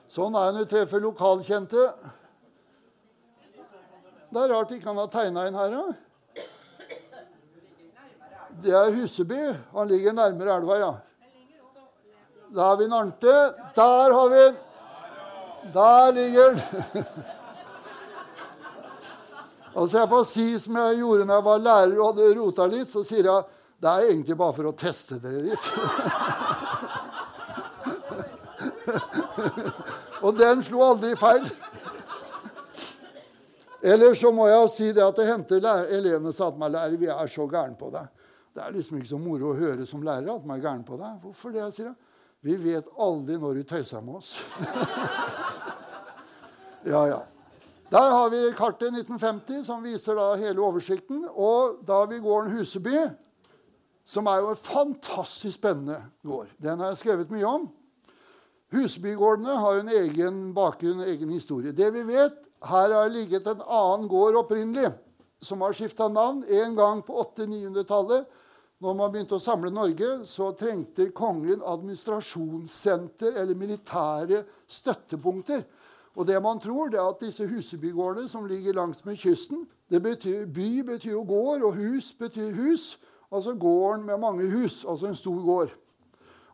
Sånn 0.06 0.38
er 0.38 0.46
det 0.46 0.54
når 0.54 0.68
du 0.68 0.70
treffer 0.70 1.02
lokalkjente. 1.02 1.88
Det 4.28 4.44
er 4.44 4.54
rart 4.54 4.76
ikke 4.76 4.92
han 4.92 5.02
har 5.02 5.10
tegna 5.10 5.48
inn 5.48 5.58
her, 5.58 5.74
ja. 5.74 6.46
Det 8.62 8.78
er 8.84 8.94
Huseby. 8.94 9.42
Han 9.74 9.90
ligger 9.90 10.14
nærmere 10.14 10.60
elva, 10.62 10.78
ja. 10.78 10.94
Da 12.54 12.70
har 12.70 12.78
vi 12.78 12.86
Narnte. 12.94 13.36
Der 13.74 14.18
har 14.20 14.30
vi 14.30 14.46
den. 14.46 14.64
Der 15.74 16.12
ligger 16.12 16.50
den. 16.50 16.60
Altså 19.76 19.98
jeg 19.98 20.08
får 20.08 20.24
si 20.26 20.58
som 20.58 20.76
jeg 20.80 20.96
gjorde 20.98 21.24
når 21.28 21.34
jeg 21.34 21.44
var 21.44 21.58
lærer 21.62 21.98
og 22.00 22.06
hadde 22.10 22.34
rota 22.38 22.66
litt, 22.66 22.90
så 22.90 23.04
sier 23.06 23.28
jeg 23.28 23.42
det 23.78 23.90
er 23.90 24.08
egentlig 24.08 24.34
bare 24.40 24.54
for 24.56 24.66
å 24.66 24.74
teste 24.74 25.20
dere 25.22 25.42
litt. 25.44 25.66
og 30.24 30.34
den 30.38 30.64
slo 30.66 30.82
aldri 30.82 31.12
feil. 31.20 31.46
Eller 33.78 34.16
så 34.18 34.32
må 34.34 34.48
jeg 34.50 34.72
si 34.74 34.88
det 34.90 35.04
at 35.04 35.20
det 35.20 35.28
hendte 35.28 35.60
elevene 35.62 36.32
sa 36.34 36.50
til 36.50 36.58
meg 36.58 36.74
lærer, 36.74 36.98
vi 36.98 37.06
er 37.14 37.30
så 37.30 37.46
gærne 37.46 37.78
på 37.78 37.92
deg. 37.94 38.10
Det 38.50 38.64
er 38.64 38.74
liksom 38.74 38.98
ikke 38.98 39.12
så 39.12 39.20
moro 39.22 39.52
å 39.52 39.58
høre 39.60 39.86
som 39.86 40.02
lærer 40.02 40.32
at 40.34 40.46
man 40.48 40.58
er 40.58 40.64
gæren 40.64 40.82
på 40.82 40.98
deg. 40.98 41.20
Hvorfor 41.22 41.54
det? 41.54 41.68
sier 41.76 41.92
jeg. 41.92 41.96
Vi 42.46 42.54
vet 42.62 42.86
aldri 42.98 43.38
når 43.40 43.58
vi 43.58 43.64
tøyser 43.66 44.04
med 44.04 44.20
oss. 44.20 44.36
ja, 46.92 47.02
ja. 47.10 47.22
Der 47.88 48.10
har 48.12 48.28
vi 48.30 48.42
kartet 48.52 48.92
1950, 48.92 49.64
som 49.64 49.82
viser 49.82 50.18
da 50.18 50.34
hele 50.38 50.62
oversikten. 50.62 51.24
Og 51.32 51.80
da 51.88 52.02
har 52.02 52.10
vi 52.10 52.20
gården 52.22 52.52
Huseby, 52.52 53.08
som 54.04 54.28
er 54.28 54.44
jo 54.44 54.52
en 54.52 54.60
fantastisk 54.60 55.56
spennende 55.56 56.02
gård. 56.22 56.52
Den 56.62 56.78
har 56.78 56.92
jeg 56.92 57.02
skrevet 57.02 57.32
mye 57.32 57.48
om. 57.48 57.66
Husbygårdene 58.76 59.56
har 59.56 59.74
jo 59.74 59.84
en 59.86 59.94
egen 60.02 60.40
bakgrunn, 60.54 61.00
en 61.00 61.08
egen 61.08 61.32
historie. 61.32 61.72
Det 61.72 61.88
vi 61.94 62.04
vet, 62.04 62.36
her 62.68 62.92
har 62.92 63.08
ligget 63.08 63.46
en 63.48 63.64
annen 63.64 64.08
gård 64.10 64.36
opprinnelig, 64.36 64.90
som 65.40 65.62
har 65.64 65.76
skifta 65.76 66.10
navn 66.12 66.42
en 66.44 66.76
gang 66.76 67.00
på 67.06 67.16
800-900-tallet. 67.22 68.28
Når 68.78 68.94
man 68.94 69.10
begynte 69.10 69.34
å 69.38 69.42
samle 69.42 69.72
Norge, 69.74 70.20
så 70.28 70.52
trengte 70.54 71.08
kongen 71.10 71.64
administrasjonssenter 71.66 73.40
eller 73.40 73.58
militære 73.58 74.44
støttepunkter. 74.70 75.64
Og 76.18 76.26
det 76.26 76.38
man 76.42 76.60
tror, 76.62 76.90
det 76.90 77.00
er 77.00 77.08
at 77.08 77.22
disse 77.22 77.46
husebygårdene 77.46 78.30
som 78.30 78.46
ligger 78.46 78.78
langs 78.78 79.04
med 79.06 79.18
kysten 79.18 79.66
det 79.88 80.02
betyr, 80.04 80.46
By 80.46 80.82
betyr 80.84 81.14
jo 81.14 81.24
gård, 81.24 81.62
og 81.64 81.76
hus 81.78 82.12
betyr 82.12 82.52
hus. 82.54 82.98
Altså 83.32 83.54
gården 83.54 84.04
med 84.04 84.20
mange 84.20 84.48
hus, 84.50 84.84
altså 84.88 85.08
en 85.08 85.16
stor 85.16 85.38
gård. 85.44 85.74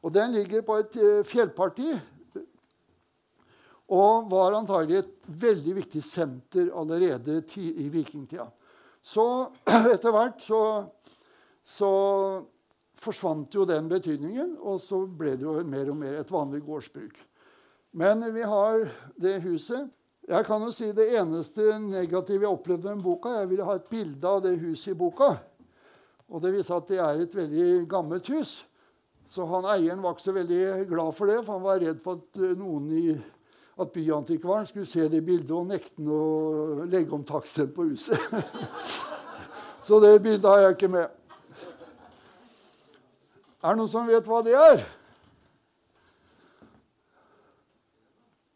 Og 0.02 0.14
den 0.14 0.32
ligger 0.32 0.62
på 0.62 0.76
et 0.82 0.96
eh, 0.96 1.24
fjellparti 1.26 1.92
og 3.94 4.30
var 4.30 4.56
antagelig 4.56 5.02
et 5.02 5.10
veldig 5.28 5.74
viktig 5.76 6.02
senter 6.04 6.70
allerede 6.72 7.42
i 7.60 7.88
vikingtida. 7.92 8.46
Så 9.04 9.24
etter 9.94 10.14
hvert 10.14 10.40
så, 10.42 10.60
så, 11.64 11.90
forsvant 13.04 13.54
jo 13.54 13.64
den 13.68 13.88
betydningen, 13.90 14.56
og 14.62 14.80
så 14.82 15.02
ble 15.06 15.34
det 15.38 15.46
jo 15.46 15.56
mer 15.66 15.90
og 15.90 15.98
mer 15.98 16.20
et 16.20 16.30
vanlig 16.32 16.62
gårdsbruk. 16.64 17.18
Men 17.94 18.24
vi 18.34 18.42
har 18.46 18.88
det 19.20 19.40
huset. 19.44 19.90
Jeg 20.24 20.46
kan 20.46 20.62
jo 20.64 20.72
si 20.72 20.88
Det 20.92 21.10
eneste 21.18 21.78
negative 21.78 22.46
jeg 22.46 22.50
opplevde 22.50 22.94
med 22.94 23.04
boka, 23.04 23.28
jeg 23.40 23.50
ville 23.50 23.66
ha 23.66 23.74
et 23.76 23.90
bilde 23.90 24.28
av 24.28 24.40
det 24.42 24.56
huset 24.58 24.94
i 24.94 24.98
boka. 24.98 25.34
Og 26.28 26.40
det 26.42 26.54
viser 26.54 26.78
at 26.78 26.88
det 26.88 26.98
er 26.98 27.20
et 27.20 27.36
veldig 27.36 27.88
gammelt 27.88 28.30
hus. 28.32 28.64
Så 29.28 29.44
han 29.48 29.66
eieren 29.68 30.02
var 30.02 30.14
ikke 30.14 30.24
så 30.24 30.34
veldig 30.36 30.88
glad 30.88 31.12
for 31.14 31.28
det, 31.28 31.44
for 31.44 31.52
han 31.56 31.64
var 31.64 31.80
redd 31.80 32.00
for 32.04 32.20
at 32.20 32.40
eh, 32.40 32.56
noen 32.58 32.90
i 32.92 33.04
at 33.80 33.90
byantikvaren 33.90 34.66
skulle 34.66 34.86
se 34.86 35.08
det 35.10 35.24
bildet 35.26 35.50
og 35.54 35.66
nekte 35.66 36.04
å 36.06 36.84
legge 36.86 37.14
om 37.16 37.24
taksten 37.26 37.72
på 37.74 37.88
huset. 37.88 38.20
så 39.86 39.98
det 40.02 40.20
bildet 40.22 40.46
har 40.48 40.64
jeg 40.64 40.76
ikke 40.78 40.92
med. 40.94 41.23
Er 43.64 43.72
det 43.72 43.80
noen 43.80 43.88
som 43.88 44.08
vet 44.08 44.26
hva 44.28 44.42
det 44.44 44.52
er? 44.60 44.82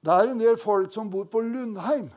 Det 0.04 0.12
er 0.12 0.30
en 0.30 0.40
del 0.40 0.58
folk 0.60 0.92
som 0.92 1.08
bor 1.08 1.24
på 1.32 1.40
Lundheim. 1.40 2.10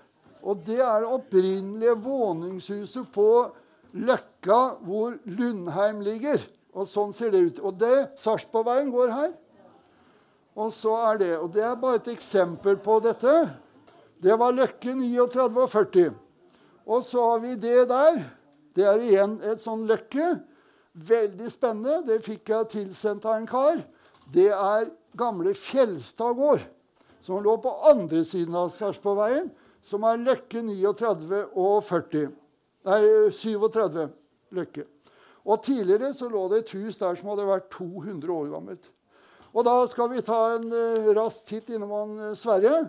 Og 0.43 0.59
det 0.67 0.81
er 0.83 1.05
det 1.05 1.13
opprinnelige 1.15 1.95
våningshuset 2.03 3.07
på 3.15 3.29
Løkka, 3.95 4.59
hvor 4.83 5.15
Lundheim 5.23 6.01
ligger. 6.03 6.43
Og 6.75 6.87
sånn 6.87 7.15
ser 7.15 7.31
det 7.31 7.45
ut. 7.45 7.63
Og 7.63 7.79
det 7.79 7.95
Sarpsborgveien 8.19 8.91
går 8.91 9.15
her. 9.15 9.31
Og 10.59 10.75
så 10.75 10.97
er 11.07 11.17
det 11.21 11.31
Og 11.39 11.47
det 11.55 11.63
er 11.63 11.79
bare 11.79 12.01
et 12.01 12.11
eksempel 12.11 12.75
på 12.75 12.99
dette. 12.99 13.33
Det 14.19 14.35
var 14.35 14.51
Løkke 14.51 14.91
39 14.99 15.63
og 15.63 15.69
40. 15.71 16.11
Og 16.91 17.05
så 17.07 17.23
har 17.31 17.39
vi 17.39 17.55
det 17.55 17.87
der. 17.87 18.23
Det 18.75 18.83
er 18.83 18.99
igjen 18.99 19.39
et 19.47 19.63
sånn 19.63 19.87
Løkke. 19.87 20.41
Veldig 20.91 21.47
spennende. 21.51 22.01
Det 22.07 22.19
fikk 22.25 22.51
jeg 22.51 22.69
tilsendt 22.73 23.25
av 23.25 23.37
en 23.37 23.47
kar. 23.47 23.81
Det 24.31 24.49
er 24.51 24.89
gamle 25.17 25.53
Fjelstad 25.57 26.35
gård, 26.37 26.63
som 27.23 27.43
lå 27.43 27.55
på 27.63 27.71
andre 27.91 28.23
siden 28.27 28.55
av 28.55 28.71
Sarpsborgveien, 28.73 29.49
som 29.81 30.03
er 30.07 30.21
Løkke 30.21 30.61
39 30.63 31.43
og 31.57 31.77
40. 31.87 32.31
Nei, 32.87 33.01
37 33.33 34.07
Løkke. 34.55 34.85
Og 35.41 35.63
tidligere 35.65 36.11
så 36.13 36.29
lå 36.29 36.45
det 36.51 36.63
et 36.63 36.73
hus 36.77 36.99
der 37.01 37.17
som 37.17 37.31
hadde 37.31 37.47
vært 37.49 37.71
200 37.73 38.33
år 38.35 38.51
gammelt. 38.51 38.91
Og 39.51 39.65
da 39.67 39.73
skal 39.89 40.11
vi 40.11 40.23
ta 40.23 40.39
en 40.55 40.67
uh, 40.71 41.11
rask 41.17 41.47
titt 41.49 41.71
innom 41.73 41.91
han 41.95 42.13
uh, 42.19 42.35
Sverre. 42.37 42.85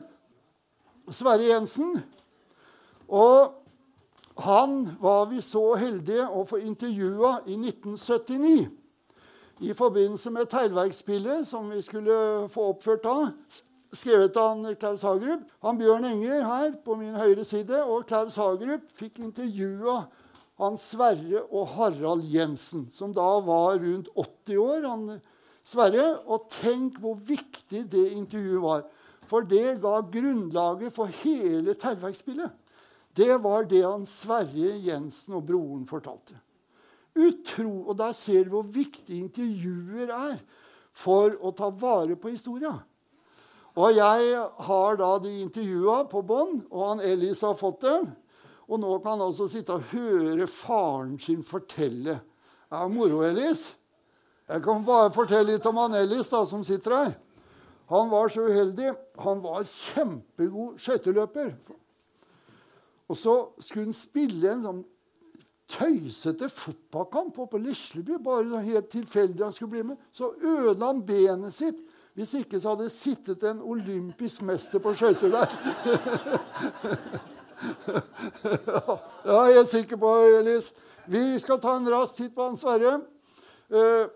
Sverre 1.10 1.48
Jensen. 1.48 1.96
Og 3.08 3.61
han 4.36 4.86
var 5.00 5.26
vi 5.30 5.42
så 5.44 5.74
heldige 5.76 6.24
å 6.28 6.44
få 6.48 6.62
intervjua 6.62 7.42
i 7.46 7.58
1979. 7.58 8.70
I 9.62 9.74
forbindelse 9.78 10.32
med 10.34 10.48
teglverksspillet 10.50 11.46
som 11.46 11.68
vi 11.70 11.82
skulle 11.84 12.48
få 12.50 12.72
oppført 12.72 13.04
da. 13.04 13.18
Skrevet 13.92 14.38
av 14.40 14.64
Klaus 14.80 15.04
Hagerup. 15.04 15.44
Han 15.62 15.78
Bjørn 15.78 16.08
Enger 16.08 16.46
her 16.48 16.72
på 16.84 16.96
min 16.96 17.14
høyre 17.14 17.44
side 17.44 17.84
og 17.84 18.06
Klaus 18.08 18.38
Hagerup 18.40 18.88
fikk 18.96 19.20
intervjua 19.22 20.00
han 20.62 20.76
Sverre 20.78 21.42
og 21.50 21.72
Harald 21.74 22.26
Jensen, 22.30 22.86
som 22.94 23.12
da 23.16 23.28
var 23.42 23.80
rundt 23.82 24.10
80 24.14 24.58
år. 24.62 24.84
han 24.86 25.20
Sverre. 25.64 26.22
Og 26.26 26.48
tenk 26.52 26.98
hvor 27.02 27.16
viktig 27.16 27.84
det 27.90 28.08
intervjuet 28.12 28.62
var. 28.62 28.84
For 29.26 29.46
det 29.46 29.80
ga 29.82 30.00
grunnlaget 30.02 30.94
for 30.94 31.10
hele 31.22 31.74
Tellverksspillet. 31.74 32.50
Det 33.16 33.36
var 33.44 33.66
det 33.68 33.82
han 33.84 34.06
Sverre 34.08 34.76
Jensen 34.80 35.36
og 35.36 35.44
broren 35.50 35.84
fortalte. 35.88 36.38
Utro, 37.12 37.90
og 37.90 37.98
Der 37.98 38.12
ser 38.16 38.44
du 38.44 38.54
hvor 38.56 38.64
viktig 38.64 39.18
intervjuer 39.18 40.08
er 40.08 40.38
for 40.92 41.36
å 41.40 41.52
ta 41.56 41.68
vare 41.68 42.16
på 42.16 42.32
historia. 42.32 42.72
Og 43.76 43.96
jeg 43.96 44.40
har 44.66 44.96
da 45.00 45.12
de 45.20 45.32
intervjua 45.42 46.02
på 46.08 46.20
bånd, 46.24 46.66
og 46.70 46.88
han 46.88 47.04
Ellis 47.04 47.40
har 47.44 47.56
fått 47.56 47.80
dem. 47.84 48.10
Og 48.68 48.80
nå 48.80 48.98
kan 49.00 49.16
han 49.16 49.26
altså 49.28 49.48
sitte 49.48 49.76
og 49.76 49.92
høre 49.92 50.46
faren 50.48 51.18
sin 51.20 51.42
fortelle. 51.44 52.18
Det 52.68 52.80
er 52.80 52.92
moro, 52.92 53.22
Ellis. 53.24 53.66
Jeg 54.48 54.64
kan 54.64 54.84
bare 54.84 55.12
fortelle 55.12 55.54
litt 55.54 55.68
om 55.68 55.80
han 55.80 55.96
Ellis, 55.96 56.28
da, 56.32 56.44
som 56.48 56.64
sitter 56.64 56.96
her. 56.96 57.14
Han 57.92 58.12
var 58.12 58.32
så 58.32 58.44
uheldig. 58.48 58.92
Han 59.20 59.40
var 59.44 59.64
kjempegod 59.68 60.80
skøyteløper. 60.80 61.52
Og 63.12 63.18
så 63.18 63.34
skulle 63.60 63.90
han 63.90 63.96
spille 63.96 64.48
en 64.48 64.62
sånn 64.64 64.84
tøysete 65.72 66.48
fotballkamp 66.48 67.36
på 67.36 67.58
Lisleby. 67.60 68.16
Bare 68.24 68.62
helt 68.64 68.88
tilfeldig 68.92 69.44
han 69.44 69.52
skulle 69.52 69.74
bli 69.74 69.82
med. 69.90 69.98
Så 70.16 70.30
ødela 70.40 70.86
han 70.88 71.02
benet 71.04 71.52
sitt. 71.52 71.82
Hvis 72.16 72.34
ikke 72.40 72.60
så 72.60 72.72
hadde 72.72 72.86
det 72.88 72.94
sittet 72.94 73.44
en 73.48 73.60
olympisk 73.64 74.42
mester 74.48 74.80
på 74.84 74.92
skøyter 74.96 75.32
der. 75.32 75.52
ja, 78.68 78.96
jeg 79.24 79.36
er 79.36 79.56
helt 79.56 79.72
sikker 79.72 80.00
på, 80.00 80.10
Elis. 80.40 80.72
Vi 81.08 81.22
skal 81.40 81.60
ta 81.60 81.76
en 81.76 81.88
rask 81.92 82.16
titt 82.16 82.34
på 82.36 82.48
han 82.48 82.56
Sverre. 82.60 82.98
Uh, 83.72 84.08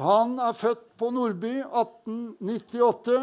han 0.00 0.38
er 0.40 0.56
født 0.56 0.84
på 1.00 1.10
Nordby 1.12 1.58
1898. 1.64 3.20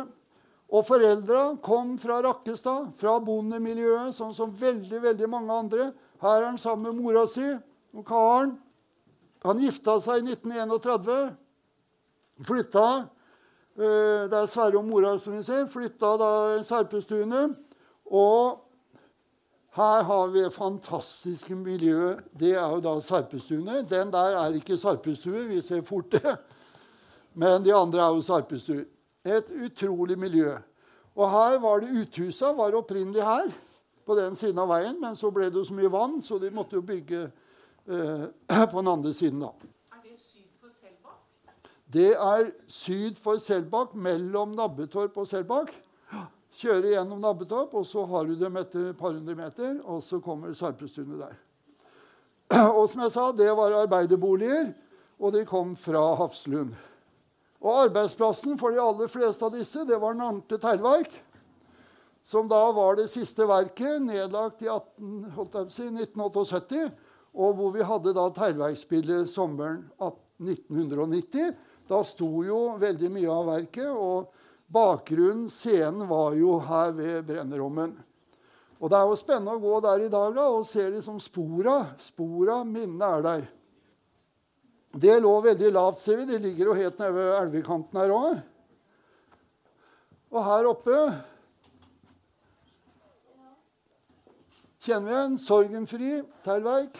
Og 0.73 0.85
foreldra 0.87 1.53
kom 1.61 1.97
fra 2.01 2.21
Rakkestad, 2.23 2.93
fra 2.97 3.17
bondemiljøet, 3.21 4.13
sånn 4.15 4.33
som 4.33 4.53
veldig 4.57 5.01
veldig 5.03 5.29
mange 5.29 5.53
andre. 5.53 5.89
Her 6.23 6.39
er 6.39 6.47
han 6.47 6.61
sammen 6.61 6.93
med 6.93 7.03
mora 7.03 7.25
si 7.29 7.45
og 7.93 8.05
Karen. 8.07 8.55
Han 9.43 9.59
gifta 9.59 9.97
seg 10.01 10.23
i 10.23 10.33
1931. 10.33 11.33
Flytta 12.47 12.87
uh, 13.03 14.23
Det 14.31 14.37
er 14.39 14.49
Sverre 14.49 14.79
og 14.79 14.87
mora, 14.87 15.13
som 15.19 15.35
vi 15.35 15.43
ser. 15.45 15.67
Flytta 15.69 16.15
da 16.21 16.31
Serpestunet. 16.65 17.59
Og 18.09 18.63
her 19.73 20.03
har 20.05 20.27
vi 20.33 20.43
et 20.45 20.53
fantastisk 20.53 21.49
miljø. 21.57 22.15
Det 22.39 22.53
er 22.53 22.75
jo 22.75 22.81
da 22.81 22.95
Sarpestuene. 23.01 23.81
Den 23.89 24.11
der 24.13 24.37
er 24.37 24.57
ikke 24.57 24.77
sarpestue, 24.77 25.47
vi 25.49 25.61
ser 25.61 25.81
fort 25.81 26.11
det. 26.13 26.35
Men 27.33 27.63
de 27.65 27.73
andre 27.73 28.03
er 28.03 28.13
jo 28.13 28.21
sarpestuer. 28.21 28.83
Et 29.23 29.51
utrolig 29.65 30.17
miljø. 30.19 30.57
Og 31.15 31.29
her 31.29 31.59
var 31.61 31.83
det 31.83 31.93
Uthusa 32.01 32.51
var 32.57 32.75
opprinnelig 32.75 33.23
her, 33.23 33.51
på 34.03 34.15
den 34.19 34.35
siden 34.35 34.59
av 34.59 34.71
veien. 34.73 34.97
Men 34.99 35.15
så 35.15 35.31
ble 35.31 35.47
det 35.53 35.63
så 35.67 35.75
mye 35.77 35.91
vann, 35.91 36.17
så 36.21 36.39
de 36.41 36.51
måtte 36.51 36.75
jo 36.75 36.83
bygge 36.85 37.21
eh, 37.23 38.25
på 38.71 38.81
den 38.81 38.91
andre 38.91 39.13
siden. 39.15 39.45
da. 39.45 39.53
Er 39.93 40.01
det 40.03 40.17
syd 40.19 40.49
for 40.59 40.73
Selbakk? 40.73 41.21
Det 41.87 42.11
er 42.11 42.51
syd 42.67 43.21
for 43.21 43.39
Selbakk, 43.39 43.95
mellom 43.95 44.57
Nabbetorp 44.57 45.21
og 45.23 45.29
Selbakk. 45.29 45.71
Kjøre 46.53 46.91
gjennom 46.91 47.21
Nabbetorp, 47.21 47.71
og 47.79 47.85
så 47.89 48.03
har 48.11 48.27
du 48.29 48.35
dem 48.37 48.59
etter 48.61 48.91
et 48.91 48.97
par 48.97 49.15
hundre 49.15 49.33
meter, 49.37 49.79
og 49.89 50.03
så 50.05 50.19
kommer 50.21 50.53
Sarpestunet 50.53 51.23
der. 51.23 51.39
Og 52.77 52.85
som 52.91 53.01
jeg 53.01 53.13
sa, 53.15 53.31
det 53.33 53.47
var 53.57 53.73
arbeiderboliger, 53.79 54.67
og 55.17 55.33
de 55.33 55.41
kom 55.49 55.71
fra 55.79 56.01
Hafslund. 56.19 56.75
Og 57.63 57.85
arbeidsplassen 57.85 58.57
for 58.59 58.75
de 58.75 58.81
aller 58.83 59.07
fleste 59.11 59.45
av 59.47 59.53
disse 59.55 59.85
det 59.87 59.99
var 60.01 60.17
Nante 60.17 60.59
teglverk. 60.59 61.13
Som 62.23 62.47
da 62.51 62.59
var 62.75 62.95
det 62.99 63.09
siste 63.11 63.47
verket, 63.47 63.99
nedlagt 64.03 64.63
i 64.63 64.69
18, 64.71 65.31
holdt 65.35 65.57
jeg 65.57 65.67
på 65.67 65.71
å 65.71 65.75
si, 65.75 65.87
1978. 65.87 66.85
Og 67.33 67.55
hvor 67.57 67.73
vi 67.75 67.87
hadde 67.87 68.13
da 68.15 68.27
teglverksspillet 68.35 69.31
sommeren 69.31 69.81
1990. 69.99 71.55
Da 71.89 71.99
sto 72.07 72.29
jo 72.45 72.61
veldig 72.79 73.09
mye 73.11 73.31
av 73.31 73.49
verket, 73.49 73.89
og 73.91 74.31
bakgrunnen, 74.71 75.49
scenen, 75.51 76.05
var 76.07 76.35
jo 76.39 76.57
her 76.63 76.93
ved 76.95 77.25
brennerommen. 77.27 77.95
Og 78.79 78.91
det 78.91 78.99
er 78.99 79.07
jo 79.07 79.19
spennende 79.19 79.55
å 79.55 79.63
gå 79.63 79.79
der 79.83 80.05
i 80.05 80.11
dag 80.11 80.35
da, 80.35 80.47
og 80.51 80.67
se 80.67 80.83
liksom 80.91 81.19
spora. 81.23 81.81
Spora, 82.03 82.61
minnet 82.67 83.03
er 83.07 83.27
der. 83.27 83.45
Det 84.93 85.13
lå 85.23 85.31
veldig 85.41 85.71
lavt, 85.73 86.01
ser 86.03 86.19
vi. 86.21 86.25
Det 86.29 86.39
ligger 86.43 86.69
jo 86.69 86.73
helt 86.77 86.99
nede 87.01 87.13
ved 87.17 87.29
elvekanten 87.39 87.97
her 87.97 88.11
òg. 88.13 88.41
Og 90.33 90.43
her 90.45 90.67
oppe 90.69 90.97
kjenner 94.83 95.07
vi 95.09 95.17
en 95.17 95.39
Sorgenfri 95.41 96.11
teglverk. 96.45 96.99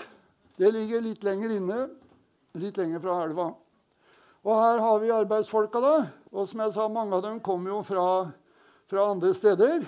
Det 0.58 0.72
ligger 0.74 1.04
litt 1.06 1.26
lenger 1.26 1.54
inne, 1.54 1.80
litt 2.58 2.78
lenger 2.82 3.02
fra 3.04 3.20
elva. 3.28 3.52
Og 4.44 4.58
her 4.60 4.82
har 4.82 5.02
vi 5.02 5.14
arbeidsfolka, 5.14 5.82
da. 5.82 5.96
Og 6.34 6.50
som 6.50 6.64
jeg 6.64 6.74
sa, 6.76 6.88
mange 6.90 7.14
av 7.16 7.24
dem 7.26 7.40
kommer 7.46 7.76
jo 7.76 7.84
fra, 7.86 8.08
fra 8.90 9.06
andre 9.12 9.34
steder. 9.38 9.86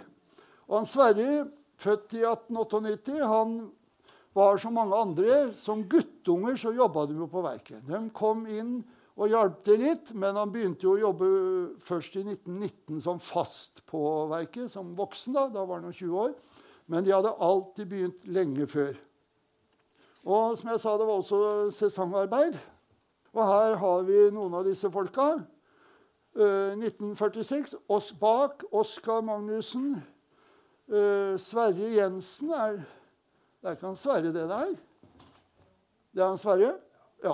Og 0.69 0.77
han 0.77 0.89
Sverre, 0.89 1.47
født 1.81 2.15
i 2.17 2.21
1898, 2.23 3.17
han 3.25 3.57
var 4.35 4.59
som 4.59 4.75
mange 4.75 4.97
andre. 4.99 5.53
Som 5.55 5.85
guttunger 5.89 6.57
så 6.59 6.73
jobba 6.75 7.05
de 7.07 7.17
jo 7.19 7.29
på 7.31 7.43
verket. 7.45 7.83
De 7.87 8.01
kom 8.15 8.45
inn 8.51 8.77
og 9.15 9.31
hjalp 9.31 9.61
til 9.63 9.79
litt, 9.79 10.11
men 10.11 10.35
han 10.35 10.51
begynte 10.51 10.83
jo 10.83 10.97
å 10.97 11.03
jobbe 11.05 11.27
først 11.83 12.17
i 12.19 12.25
1919 12.25 12.99
som 13.05 13.21
fast 13.23 13.79
på 13.87 14.01
verket, 14.31 14.67
som 14.71 14.91
voksen. 14.97 15.37
Da 15.37 15.47
Da 15.47 15.63
var 15.65 15.79
han 15.79 15.93
20 15.93 16.19
år. 16.19 16.35
Men 16.87 17.03
de 17.03 17.15
hadde 17.15 17.31
alltid 17.31 17.87
begynt 17.89 18.27
lenge 18.27 18.67
før. 18.67 18.93
Og 20.25 20.57
som 20.57 20.69
jeg 20.69 20.81
sa, 20.81 20.97
det 20.97 21.07
var 21.07 21.21
også 21.21 21.71
sesongarbeid. 21.73 22.57
Og 23.33 23.41
her 23.45 23.75
har 23.81 24.03
vi 24.07 24.19
noen 24.33 24.53
av 24.53 24.65
disse 24.65 24.89
folka. 24.91 25.45
Eh, 26.35 26.75
1946. 26.75 27.75
Oss 27.89 28.11
bak 28.11 28.63
Oskar 28.71 29.21
Magnussen. 29.21 30.03
Eh, 30.91 31.37
Sverre 31.41 31.89
Jensen 31.93 32.51
er 32.51 32.83
Det 33.65 33.71
er 33.71 33.77
ikke 33.79 33.87
han 33.87 33.95
Sverre, 33.97 34.29
det 34.29 34.43
der? 34.45 34.73
Det 36.13 36.21
er 36.21 36.27
han 36.27 36.37
Sverre? 36.37 36.67
Ja. 37.23 37.31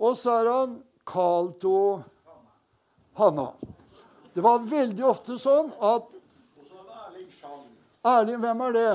Og 0.00 0.14
så 0.16 0.38
er 0.40 0.46
han 0.48 0.70
Kalto 1.04 2.00
Hanna. 3.18 3.50
Det 4.32 4.40
var 4.40 4.62
veldig 4.64 5.04
ofte 5.04 5.36
sånn 5.36 5.68
at 5.84 6.06
Erling, 8.08 8.38
hvem 8.40 8.62
er 8.64 8.72
det? 8.72 8.86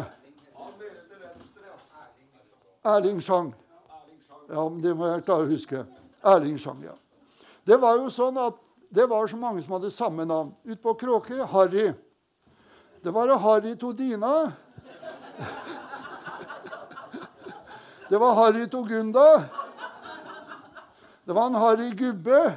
Erling 2.95 3.22
Sjang. 3.22 3.52
Ja, 4.50 4.64
men 4.64 4.80
det 4.82 4.95
må 4.97 5.06
jeg 5.12 5.26
klare 5.28 5.45
å 5.45 5.52
huske. 5.52 5.84
Erling 6.34 6.58
Sjang, 6.58 6.82
ja. 6.88 6.95
Det 7.62 7.78
var 7.78 8.02
jo 8.02 8.10
sånn 8.10 8.41
at 8.41 8.58
det 8.89 9.06
var 9.06 9.30
så 9.30 9.38
mange 9.38 9.62
som 9.62 9.78
hadde 9.78 9.93
samme 9.93 10.26
navn. 10.26 10.50
Utpå 10.66 10.95
Kråke 10.97 11.45
Harry. 11.54 11.91
Det 13.06 13.14
var 13.14 13.36
Harry 13.38 13.76
Todina. 13.78 14.50
Det 18.10 18.18
var 18.18 18.34
Harry 18.34 18.70
Togunda. 18.70 19.43
Det 21.26 21.34
var 21.34 21.45
en 21.45 21.55
Harry 21.55 21.89
Gubbe. 21.91 22.53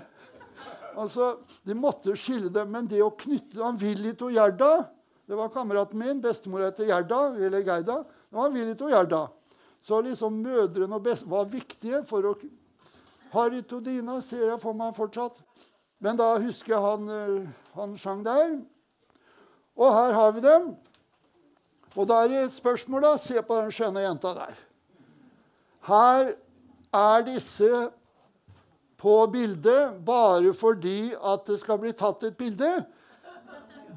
Altså, 0.96 1.36
De 1.62 1.74
måtte 1.74 2.16
skille 2.16 2.48
dem, 2.48 2.70
men 2.72 2.88
det 2.88 3.02
å 3.04 3.10
knytte 3.12 3.60
han 3.60 3.76
Willy 3.76 4.14
to 4.16 4.30
Gjerda 4.32 4.86
Det 5.28 5.36
var 5.36 5.52
kameraten 5.52 6.00
min. 6.00 6.22
Bestemor 6.24 6.64
heter 6.64 6.88
Gjerda. 6.88 7.20
eller 7.36 7.60
Geida. 7.60 7.98
Det 8.30 8.36
var 8.36 8.50
Willy 8.50 8.74
to 8.74 8.88
Gjerda. 8.88 9.28
Så 9.82 10.00
liksom 10.00 10.40
mødrene 10.42 10.96
og 10.96 11.04
best 11.04 11.28
var 11.28 11.44
viktige 11.44 12.02
for 12.06 12.24
å 12.24 12.34
Harry 13.32 13.62
Todina 13.62 14.20
ser 14.22 14.48
jeg 14.54 14.60
for 14.60 14.72
meg 14.72 14.96
fortsatt. 14.96 15.36
Men 16.00 16.16
da 16.16 16.38
husker 16.38 16.74
jeg 16.74 16.80
han, 16.80 17.08
eh, 17.08 17.46
han 17.74 17.96
sang 17.98 18.24
der. 18.24 18.60
Og 19.76 19.92
her 19.92 20.12
har 20.12 20.32
vi 20.32 20.40
dem. 20.40 20.76
Og 21.96 22.08
da 22.08 22.24
er 22.24 22.28
det 22.28 22.44
et 22.44 22.52
spørsmål, 22.52 23.02
da. 23.02 23.16
Se 23.16 23.40
på 23.42 23.60
den 23.60 23.70
skjønne 23.72 24.00
jenta 24.00 24.34
der. 24.34 24.56
Her 25.88 26.34
er 26.92 27.24
disse 27.26 27.70
på 29.02 29.14
bildet 29.32 29.98
bare 30.06 30.52
fordi 30.54 31.12
at 31.18 31.46
det 31.48 31.58
skal 31.62 31.80
bli 31.82 31.94
tatt 31.98 32.22
et 32.28 32.36
bilde. 32.38 32.70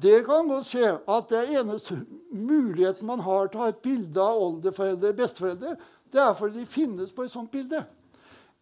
Det 0.02 0.24
kan 0.26 0.48
godt 0.50 0.66
skje 0.68 0.88
at 0.98 1.28
det 1.30 1.38
er 1.38 1.60
eneste 1.62 2.00
muligheten 2.34 3.06
man 3.08 3.22
har 3.24 3.48
til 3.48 3.60
å 3.60 3.64
ha 3.64 3.70
et 3.72 3.84
bilde 3.84 4.20
av 4.20 4.42
oldeforeldre 4.48 5.14
besteforeldre, 5.16 5.76
det 6.12 6.20
er 6.20 6.34
fordi 6.36 6.60
de 6.60 6.68
finnes 6.68 7.14
på 7.14 7.24
et 7.24 7.32
sånt 7.32 7.50
bilde. 7.52 7.80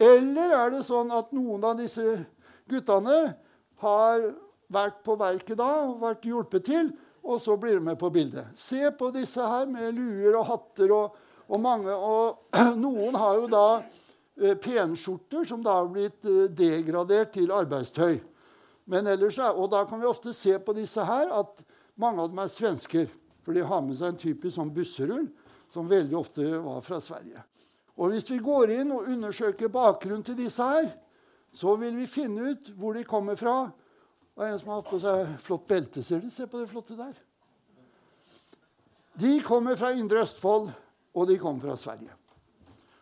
Eller 0.00 0.54
er 0.54 0.70
det 0.74 0.84
sånn 0.86 1.10
at 1.14 1.32
noen 1.34 1.64
av 1.66 1.78
disse 1.78 2.04
guttene 2.70 3.34
har 3.82 4.28
vært 4.72 5.02
på 5.06 5.16
verket 5.20 5.58
da 5.58 5.70
og 5.84 6.00
vært 6.02 6.24
hjulpet 6.28 6.66
til, 6.66 6.92
og 7.24 7.40
så 7.40 7.56
blir 7.60 7.78
de 7.78 7.84
med 7.88 7.98
på 8.00 8.10
bildet? 8.12 8.52
Se 8.58 8.90
på 8.94 9.10
disse 9.14 9.42
her 9.42 9.66
med 9.70 9.94
luer 9.96 10.36
og 10.38 10.48
hatter 10.50 10.92
og, 10.94 11.14
og 11.48 11.60
mange. 11.60 11.92
Og 11.94 12.56
noen 12.84 13.18
har 13.18 13.40
jo 13.40 13.50
da 13.52 13.66
eh, 13.80 14.56
penskjorter 14.60 15.46
som 15.48 15.64
da 15.64 15.78
har 15.80 15.90
blitt 15.92 16.24
eh, 16.28 16.46
degradert 16.52 17.34
til 17.36 17.52
arbeidstøy. 17.54 18.18
Men 18.90 19.08
ellers 19.08 19.38
er, 19.40 19.56
og 19.56 19.70
da 19.72 19.84
kan 19.88 20.00
vi 20.00 20.08
ofte 20.08 20.34
se 20.36 20.58
på 20.60 20.74
disse 20.76 21.04
her 21.04 21.32
at 21.32 21.64
mange 22.00 22.20
av 22.20 22.32
dem 22.32 22.42
er 22.42 22.52
svensker. 22.52 23.08
For 23.44 23.56
de 23.56 23.64
har 23.64 23.82
med 23.84 23.96
seg 23.98 24.12
en 24.12 24.20
typisk 24.20 24.56
sånn 24.56 24.72
busserull 24.74 25.26
som 25.72 25.88
veldig 25.90 26.16
ofte 26.16 26.44
var 26.64 26.84
fra 26.84 27.00
Sverige. 27.02 27.42
Og 27.96 28.10
Hvis 28.10 28.30
vi 28.30 28.40
går 28.42 28.72
inn 28.74 28.92
og 28.92 29.08
undersøker 29.10 29.70
bakgrunnen 29.72 30.24
til 30.26 30.36
disse 30.38 30.64
her, 30.66 30.88
så 31.54 31.76
vil 31.78 31.94
vi 31.96 32.10
finne 32.10 32.50
ut 32.50 32.70
hvor 32.74 32.96
de 32.96 33.04
kommer 33.06 33.38
fra. 33.38 33.68
Det 34.34 34.42
er 34.42 34.52
en 34.52 34.58
som 34.58 34.72
har 34.72 34.80
hatt 34.80 34.90
på 34.90 34.98
seg 35.02 35.34
flott 35.44 35.68
belte. 35.70 36.02
Ser 36.02 36.24
du? 36.24 36.30
Se 36.32 36.48
på 36.50 36.58
det 36.58 36.70
flotte 36.72 36.96
der. 36.98 37.14
De 39.14 39.36
kommer 39.46 39.78
fra 39.78 39.92
Indre 39.94 40.24
Østfold, 40.24 40.72
og 41.14 41.28
de 41.28 41.38
kommer 41.38 41.62
fra 41.62 41.76
Sverige. 41.78 42.12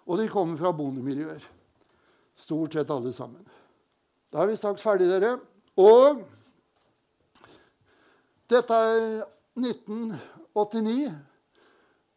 Og 0.07 0.19
de 0.19 0.29
kommer 0.29 0.59
fra 0.59 0.73
bondemiljøer. 0.77 1.45
Stort 2.37 2.75
sett 2.75 2.91
alle 2.91 3.13
sammen. 3.13 3.45
Da 4.33 4.43
er 4.43 4.51
vi 4.51 4.57
straks 4.57 4.83
ferdig, 4.83 5.09
dere. 5.11 5.37
Og 5.81 6.23
dette 8.51 8.75
er 8.75 9.23
1989. 9.59 11.13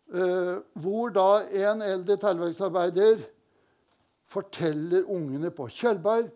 Uh, 0.05 0.61
hvor 0.77 1.09
da 1.09 1.41
en 1.65 1.80
eldre 1.81 2.13
teglverksarbeider 2.22 3.23
forteller 4.30 5.07
ungene 5.09 5.49
på 5.49 5.65
Kjølberg 5.73 6.27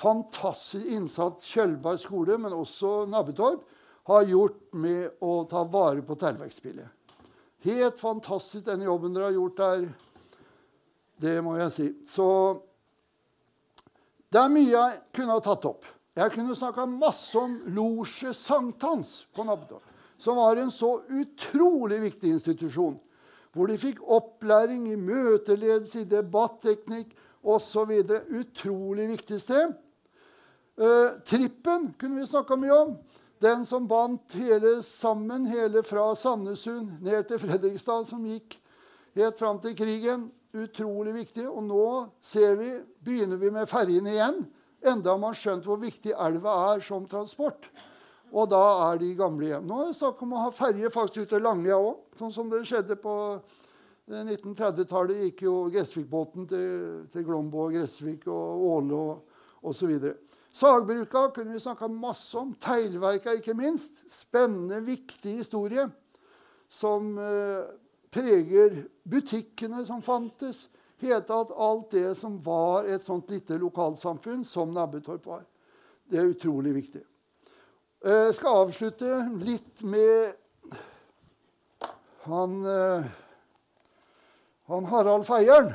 Fantastisk 0.00 0.88
innsats 0.88 1.46
Kjølberg 1.52 2.00
skole, 2.00 2.38
men 2.40 2.54
også 2.56 3.04
Nabbetorp, 3.10 3.66
har 4.08 4.24
gjort 4.26 4.58
med 4.74 5.22
å 5.22 5.42
ta 5.50 5.62
vare 5.70 6.02
på 6.02 6.16
teglverksspillet. 6.18 6.88
Helt 7.62 8.00
fantastisk, 8.00 8.66
den 8.66 8.82
jobben 8.82 9.14
dere 9.14 9.30
har 9.30 9.36
gjort 9.36 9.60
der. 9.60 9.86
Det 11.22 11.36
må 11.44 11.54
jeg 11.60 11.70
si. 11.70 11.88
Så 12.10 12.26
det 14.32 14.40
er 14.40 14.50
mye 14.50 14.72
jeg 14.72 14.98
kunne 15.14 15.36
ha 15.36 15.44
tatt 15.44 15.68
opp. 15.68 15.86
Jeg 16.18 16.34
kunne 16.34 16.56
snakka 16.58 16.88
masse 16.90 17.38
om 17.38 17.54
Losje 17.72 18.34
Sankthans 18.36 19.22
på 19.32 19.46
Nabdal, 19.46 19.80
som 20.20 20.36
var 20.36 20.58
en 20.58 20.72
så 20.74 20.96
utrolig 21.08 22.00
viktig 22.02 22.34
institusjon. 22.34 22.98
Hvor 23.52 23.68
de 23.68 23.78
fikk 23.80 24.02
opplæring 24.02 24.90
i 24.90 24.98
møteledelse, 24.98 26.02
i 26.02 26.10
debatteknikk 26.10 27.14
osv. 27.42 27.94
Utrolig 28.40 29.08
viktig 29.12 29.40
sted. 29.40 29.74
Uh, 30.80 31.20
trippen 31.28 31.92
kunne 32.00 32.18
vi 32.18 32.26
snakka 32.26 32.56
mye 32.58 32.74
om. 32.74 32.94
Den 33.42 33.66
som 33.66 33.88
bandt 33.88 34.34
hele 34.38 34.82
sammen, 34.82 35.46
hele 35.46 35.82
fra 35.82 36.12
Sandnessund 36.14 37.00
ned 37.02 37.26
til 37.26 37.40
Fredrikstad, 37.42 38.04
som 38.06 38.22
gikk 38.22 38.54
helt 39.18 39.40
fram 39.40 39.58
til 39.58 39.74
krigen. 39.74 40.28
Utrolig 40.54 41.14
viktig. 41.16 41.48
Og 41.50 41.64
nå 41.66 41.86
ser 42.22 42.54
vi, 42.60 42.68
begynner 43.02 43.40
vi 43.40 43.50
med 43.50 43.66
ferjene 43.66 44.12
igjen. 44.14 44.38
Enda 44.92 45.16
man 45.18 45.34
skjønt 45.34 45.66
hvor 45.66 45.80
viktig 45.82 46.14
elva 46.14 46.54
er 46.68 46.84
som 46.86 47.08
transport. 47.10 47.66
Og 48.30 48.46
da 48.52 48.62
er 48.92 49.02
de 49.02 49.10
gamle 49.18 49.50
hjem. 49.50 49.66
Nå 49.66 49.80
er 49.80 49.90
det 49.90 49.98
snakk 49.98 50.22
om 50.22 50.36
å 50.36 50.44
ha 50.44 50.54
ferje 50.54 50.92
faktisk 50.94 51.26
ut 51.26 51.34
til 51.34 51.42
Langlia 51.42 51.80
òg. 51.82 51.98
Sånn 52.20 52.34
som 52.36 52.52
det 52.52 52.62
skjedde 52.68 52.94
på 53.02 53.16
1930-tallet. 54.06 55.24
gikk 55.26 55.48
jo 55.48 55.56
Gressvikbåten 55.72 56.46
til, 56.46 56.70
til 57.10 57.26
Glombo 57.26 57.66
og 57.66 57.74
Gressvik 57.74 58.28
og 58.30 58.68
Åle 58.70 59.02
og 59.02 59.66
osv. 59.72 59.98
Sagbruka 60.52 61.28
kunne 61.34 61.52
vi 61.56 61.60
snakka 61.60 61.88
masse 61.88 62.38
om. 62.38 62.54
Teglverka, 62.60 63.32
ikke 63.38 63.54
minst. 63.56 64.02
Spennende, 64.12 64.82
viktig 64.84 65.38
historie 65.40 65.86
som 66.72 67.14
eh, 67.18 67.64
preger 68.12 68.82
butikkene 69.08 69.84
som 69.88 70.02
fantes. 70.04 70.66
Helt 71.02 71.26
tatt 71.26 71.50
alt 71.56 71.90
det 71.90 72.12
som 72.14 72.36
var 72.44 72.84
et 72.84 73.04
sånt 73.04 73.30
lite 73.32 73.56
lokalsamfunn 73.58 74.44
som 74.46 74.74
Nabbetorp 74.76 75.24
var. 75.26 75.42
Det 76.04 76.20
er 76.20 76.30
utrolig 76.30 76.74
viktig. 76.76 77.02
Eh, 78.04 78.28
Jeg 78.28 78.36
skal 78.38 78.60
avslutte 78.66 79.16
litt 79.40 79.82
med 79.82 80.36
han, 82.28 82.58
eh, 82.66 83.08
han 84.68 84.84
Harald 84.92 85.26
Feieren. 85.26 85.72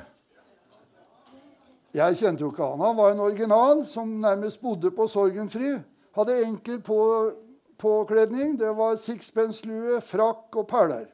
Jeg 1.98 2.18
kjente 2.20 2.44
jo 2.44 2.52
ikke 2.52 2.66
han. 2.66 2.82
Han 2.84 2.98
var 2.98 3.12
en 3.12 3.26
original 3.26 3.80
som 3.88 4.10
nærmest 4.22 4.62
bodde 4.62 4.92
på 4.94 5.08
Sorgenfri. 5.10 5.72
Hadde 6.14 6.36
enkel 6.46 6.78
på, 6.86 6.98
påkledning. 7.82 8.54
Det 8.60 8.70
var 8.78 9.00
sixpence-lue, 9.02 9.98
frakk 10.06 10.60
og 10.62 10.68
perler. 10.70 11.08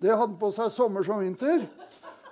Det 0.00 0.08
hadde 0.08 0.22
han 0.30 0.38
på 0.40 0.48
seg 0.54 0.72
sommer 0.72 1.04
som 1.04 1.20
vinter. 1.20 1.66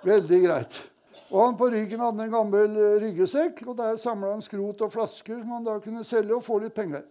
Veldig 0.07 0.41
greit. 0.47 0.79
Og 1.27 1.43
han 1.43 1.57
på 1.59 1.69
ryggen 1.69 2.01
hadde 2.01 2.23
en 2.23 2.33
gammel 2.33 2.77
ryggesekk, 3.03 3.61
og 3.67 3.77
der 3.77 3.97
samla 3.99 4.31
han 4.31 4.41
skrot 4.41 4.81
og 4.81 4.93
flasker 4.93 5.41
som 5.41 5.55
han 5.57 5.65
da 5.65 5.77
kunne 5.83 6.05
selge 6.07 6.37
og 6.37 6.45
få 6.45 6.61
litt 6.63 6.75
penger. 6.77 7.03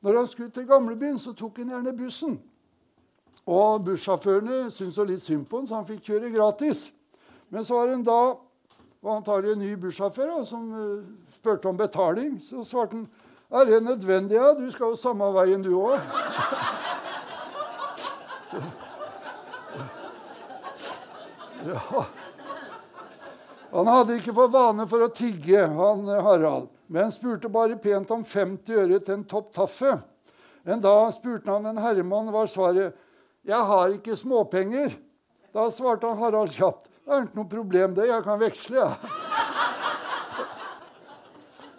Når 0.00 0.16
han 0.16 0.30
skulle 0.30 0.54
til 0.54 0.66
gamlebyen, 0.66 1.18
så 1.20 1.36
tok 1.36 1.60
han 1.60 1.74
gjerne 1.74 1.94
bussen. 1.94 2.38
Og 3.46 3.82
bussjåførene 3.84 4.70
syntes 4.72 4.96
jo 4.96 5.06
litt 5.06 5.22
synd 5.22 5.46
på 5.46 5.60
han, 5.60 5.68
så 5.68 5.78
han 5.78 5.88
fikk 5.88 6.08
kjøre 6.08 6.32
gratis. 6.32 6.88
Men 7.52 7.66
så 7.66 7.76
var 7.76 7.90
det 7.90 7.98
en 7.98 8.06
da 8.06 8.22
var 9.00 9.16
antagelig 9.16 9.52
en 9.52 9.62
ny 9.64 9.76
bussjåfør 9.80 10.44
som 10.44 10.70
eh, 10.76 11.04
spurte 11.34 11.68
om 11.68 11.76
betaling. 11.76 12.36
Så 12.44 12.64
svarte 12.68 12.96
han 13.00 13.08
er 13.50 13.66
det 13.66 13.80
nødvendig, 13.82 14.36
ja? 14.36 14.52
Du 14.54 14.68
skal 14.70 14.92
jo 14.92 14.98
samme 15.00 15.26
veien, 15.34 15.64
du 15.64 15.74
òg. 15.78 15.98
Ja. 21.60 22.06
Han 23.70 23.86
hadde 23.86 24.14
ikke 24.16 24.32
for 24.32 24.48
vane 24.48 24.86
for 24.88 25.04
å 25.04 25.10
tigge, 25.12 25.60
han 25.60 26.06
eh, 26.08 26.22
Harald, 26.24 26.70
men 26.88 27.12
spurte 27.12 27.50
bare 27.52 27.76
pent 27.78 28.08
om 28.14 28.24
50 28.24 28.78
øre 28.80 29.00
til 29.04 29.18
en 29.18 29.26
topp 29.28 29.50
taffe. 29.54 29.92
En 30.64 30.80
dag 30.80 31.12
spurte 31.12 31.52
han 31.52 31.68
en 31.68 31.82
herremann, 31.84 32.32
var 32.32 32.48
svaret 32.48 32.96
'Jeg 33.44 33.60
har 33.68 33.92
ikke 33.92 34.16
småpenger'. 34.16 34.96
Da 35.52 35.68
svarte 35.70 36.08
han 36.08 36.18
Harald 36.18 36.56
kjapt 36.56 36.89
'Det 37.10 37.16
er 37.16 37.24
ikke 37.26 37.40
noe 37.40 37.50
problem, 37.50 37.94
det. 37.94 38.04
Jeg 38.06 38.22
kan 38.22 38.38
veksle', 38.38 38.76
jeg. 38.78 38.86
Ja. 38.86 39.10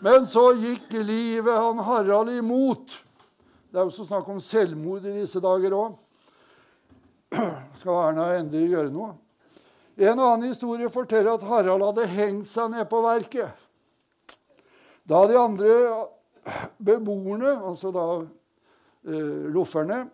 Men 0.03 0.26
så 0.28 0.49
gikk 0.60 0.91
livet 0.91 1.56
han 1.56 1.80
Harald 1.88 2.34
imot. 2.34 2.98
Det 3.72 3.80
er 3.80 3.86
jo 3.88 3.94
så 3.95 4.03
snakk 4.10 4.28
om 4.28 4.41
selvmord 4.44 5.06
i 5.08 5.14
disse 5.22 5.40
dager 5.40 5.72
òg. 5.78 5.94
Skal 7.80 7.99
Erna 8.10 8.26
endelig 8.41 8.74
gjøre 8.74 8.91
noe? 8.91 9.14
En 10.02 10.20
annen 10.20 10.49
historie 10.49 10.91
forteller 10.91 11.38
at 11.38 11.48
Harald 11.48 11.86
hadde 11.86 12.10
hengt 12.12 12.52
seg 12.52 12.74
ned 12.74 12.90
på 12.91 12.99
verket. 13.06 13.56
Da 15.08 15.24
de 15.32 15.40
andre 15.40 15.80
beboerne, 16.76 17.56
altså 17.70 17.94
da 17.95 18.06
eh, 18.20 19.48
lofferne, 19.48 20.10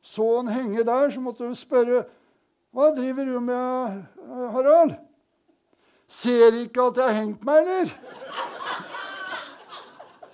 så 0.00 0.38
han 0.38 0.48
henge 0.48 0.86
der, 0.86 1.10
så 1.12 1.20
måtte 1.20 1.44
hun 1.44 1.58
spørre 1.58 2.06
Hva 2.72 2.88
driver 2.96 3.26
du 3.28 3.40
med, 3.44 3.96
Harald? 4.54 4.94
Ser 6.08 6.54
ikke 6.56 6.86
at 6.88 6.96
jeg 6.96 7.04
har 7.04 7.18
hengt 7.18 7.44
meg, 7.44 7.66
eller? 7.68 7.90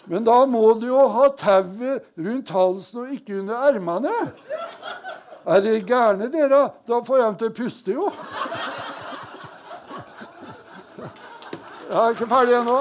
Men 0.08 0.22
da 0.24 0.36
må 0.46 0.62
du 0.78 0.86
jo 0.86 1.02
ha 1.16 1.26
tauet 1.34 2.06
rundt 2.14 2.54
halsen 2.54 3.02
og 3.02 3.10
ikke 3.16 3.40
under 3.40 3.66
ermene. 3.72 4.14
Er 5.48 5.66
dere 5.66 5.82
gærne, 5.82 6.30
dere? 6.30 6.62
Da 6.86 7.02
får 7.02 7.18
jeg 7.18 7.26
dem 7.26 7.38
til 7.42 7.50
å 7.50 7.56
puste, 7.58 7.90
jo. 7.98 8.06
Jeg 11.88 11.98
er 11.98 12.14
ikke 12.14 12.30
ferdig 12.30 12.58
ennå. 12.62 12.78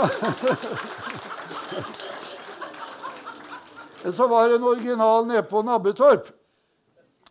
Så 4.07 4.27
var 4.29 4.47
det 4.47 4.61
en 4.61 4.69
original 4.69 5.25
nede 5.25 5.43
på 5.49 5.65
Nabbetorp. 5.65 6.29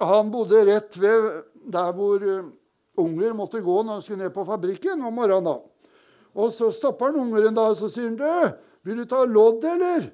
Han 0.03 0.35
bodde 0.35 0.66
rett 0.66 0.98
ved 1.01 1.44
der 1.72 1.93
hvor 1.97 2.22
uh, 2.22 2.51
unger 2.97 3.34
måtte 3.36 3.62
gå 3.62 3.82
når 3.82 4.01
de 4.01 4.06
skulle 4.06 4.24
ned 4.24 4.34
på 4.34 4.44
fabrikken 4.47 5.02
om 5.02 5.14
morgenen. 5.14 5.44
da. 5.44 5.56
Og 6.36 6.52
så 6.52 6.70
stopper 6.74 7.10
han 7.10 7.20
ungeren 7.20 7.56
da, 7.56 7.70
og 7.72 7.76
så 7.76 7.88
sier 7.88 8.10
han, 8.10 8.16
'Du, 8.16 8.56
vil 8.82 9.02
du 9.02 9.05
ta 9.05 9.24
lodd, 9.24 9.64
eller?' 9.64 10.10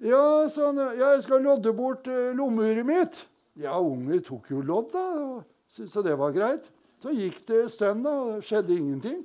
'Ja, 0.00 0.48
sånn, 0.50 0.80
ja 0.98 1.12
jeg 1.14 1.22
skal 1.22 1.42
lodde 1.42 1.72
bort 1.72 2.08
uh, 2.08 2.32
lommeuret 2.36 2.86
mitt.' 2.86 3.26
Ja, 3.60 3.76
unger 3.78 4.20
tok 4.24 4.48
jo 4.50 4.62
lodd, 4.64 4.92
da, 4.92 5.04
og 5.20 5.44
syntes 5.68 6.04
det 6.04 6.16
var 6.18 6.32
greit. 6.32 6.70
Så 7.02 7.12
gikk 7.12 7.42
det 7.46 7.66
stund, 7.70 8.04
da, 8.04 8.10
og 8.10 8.32
det 8.38 8.46
skjedde 8.48 8.76
ingenting. 8.78 9.20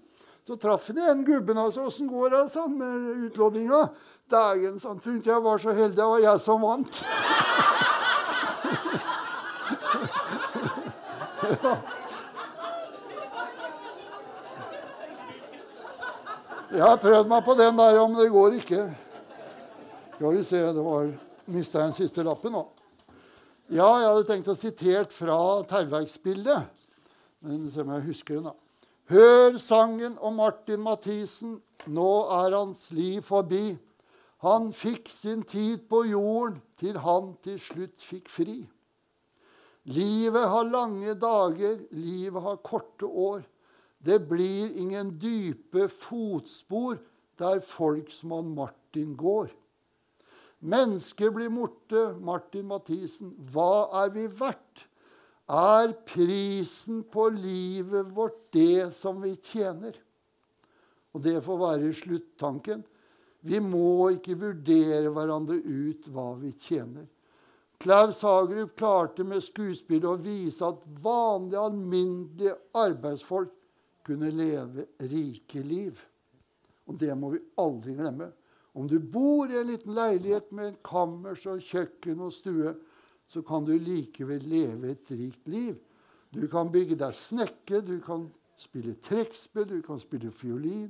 Så 0.48 0.56
traff 0.56 0.88
de 0.96 1.02
en 1.04 1.26
gubben 1.26 1.56
sa 1.72 1.88
'Åssen 1.88 2.08
går 2.08 2.30
det 2.30 2.50
sånn 2.52 2.78
med 2.78 3.28
utloddinga?' 3.30 3.90
Dagen 4.28 4.76
sånn, 4.76 5.00
trodde 5.00 5.24
jeg 5.24 5.42
var 5.44 5.58
så 5.58 5.72
heldig. 5.72 5.96
Det 5.96 6.04
var 6.04 6.20
jeg 6.20 6.40
som 6.44 6.62
vant. 6.62 7.04
Jeg 16.68 16.84
har 16.84 16.98
prøvd 17.00 17.30
meg 17.32 17.46
på 17.46 17.54
den 17.56 17.78
der, 17.80 18.00
men 18.02 18.18
det 18.20 18.32
går 18.34 18.58
ikke. 18.60 18.82
Skal 20.18 20.34
vi 20.36 20.44
se, 20.44 20.60
det 20.76 20.84
var 20.84 21.14
Mista 21.48 21.80
jeg 21.80 21.88
den 21.88 21.96
siste 21.96 22.26
lappen 22.28 22.52
nå? 22.52 22.66
Ja, 23.72 23.88
jeg 24.02 24.10
hadde 24.10 24.28
tenkt 24.28 24.50
å 24.52 24.56
sitere 24.58 25.06
fra 25.16 25.38
Tauverksbildet. 25.70 26.68
Men 27.46 27.70
se 27.72 27.84
om 27.86 27.94
jeg 27.96 28.08
husker 28.10 28.40
den, 28.40 28.50
da. 28.50 28.56
Hør 29.08 29.56
sangen 29.64 30.18
om 30.20 30.36
Martin 30.42 30.84
Mathisen. 30.84 31.62
Nå 31.88 32.12
er 32.42 32.58
hans 32.58 32.90
liv 32.92 33.22
forbi. 33.24 33.78
Han 34.44 34.74
fikk 34.76 35.08
sin 35.08 35.46
tid 35.48 35.88
på 35.88 36.04
jorden 36.10 36.60
til 36.80 37.00
han 37.00 37.32
til 37.46 37.56
slutt 37.62 38.04
fikk 38.04 38.28
fri. 38.30 38.58
Livet 39.88 40.50
har 40.52 40.68
lange 40.68 41.14
dager, 41.16 41.80
livet 41.96 42.44
har 42.44 42.60
korte 42.66 43.08
år. 43.08 43.46
Det 44.04 44.20
blir 44.28 44.76
ingen 44.78 45.14
dype 45.20 45.88
fotspor 45.88 47.00
der 47.40 47.62
folk 47.64 48.12
som 48.12 48.36
han 48.36 48.52
Martin 48.56 49.16
går. 49.18 49.50
Mennesket 50.60 51.32
blir 51.34 51.52
borte, 51.54 52.18
Martin 52.20 52.68
Mathisen. 52.68 53.32
Hva 53.54 53.88
er 54.04 54.12
vi 54.16 54.26
verdt? 54.28 54.88
Er 55.48 55.94
prisen 56.10 57.06
på 57.08 57.30
livet 57.32 58.10
vårt 58.12 58.50
det 58.52 58.90
som 58.92 59.22
vi 59.24 59.38
tjener? 59.40 59.96
Og 61.16 61.24
det 61.24 61.40
får 61.46 61.62
være 61.62 61.94
sluttanken. 61.96 62.84
Vi 63.48 63.62
må 63.64 64.10
ikke 64.18 64.36
vurdere 64.42 65.14
hverandre 65.14 65.62
ut 65.62 66.10
hva 66.12 66.34
vi 66.42 66.52
tjener. 66.52 67.08
Klaus 67.78 68.24
Hagerup 68.26 68.76
klarte 68.78 69.24
med 69.28 69.44
skuespillet 69.46 70.08
å 70.10 70.18
vise 70.22 70.66
at 70.66 70.82
vanlige, 71.04 71.62
alminnelige 71.62 72.56
arbeidsfolk 72.78 73.54
kunne 74.08 74.32
leve 74.34 74.88
rike 75.12 75.62
liv. 75.62 76.00
Og 76.88 76.98
det 76.98 77.14
må 77.20 77.34
vi 77.36 77.44
aldri 77.62 77.94
glemme. 77.98 78.32
Om 78.78 78.88
du 78.90 78.98
bor 79.02 79.50
i 79.50 79.58
en 79.60 79.68
liten 79.70 79.96
leilighet 79.98 80.52
med 80.56 80.72
en 80.72 80.80
kammers 80.86 81.46
og 81.50 81.62
kjøkken 81.66 82.22
og 82.24 82.34
stue, 82.34 82.74
så 83.28 83.44
kan 83.46 83.66
du 83.68 83.74
likevel 83.74 84.46
leve 84.48 84.94
et 84.94 85.12
rikt 85.12 85.50
liv. 85.52 85.76
Du 86.34 86.46
kan 86.52 86.72
bygge 86.72 86.98
deg 87.00 87.16
snekke, 87.16 87.82
du 87.82 87.98
kan 88.04 88.28
spille 88.58 88.96
trekkspill, 89.04 89.68
du 89.70 89.82
kan 89.86 90.00
spille 90.02 90.32
fiolin. 90.32 90.90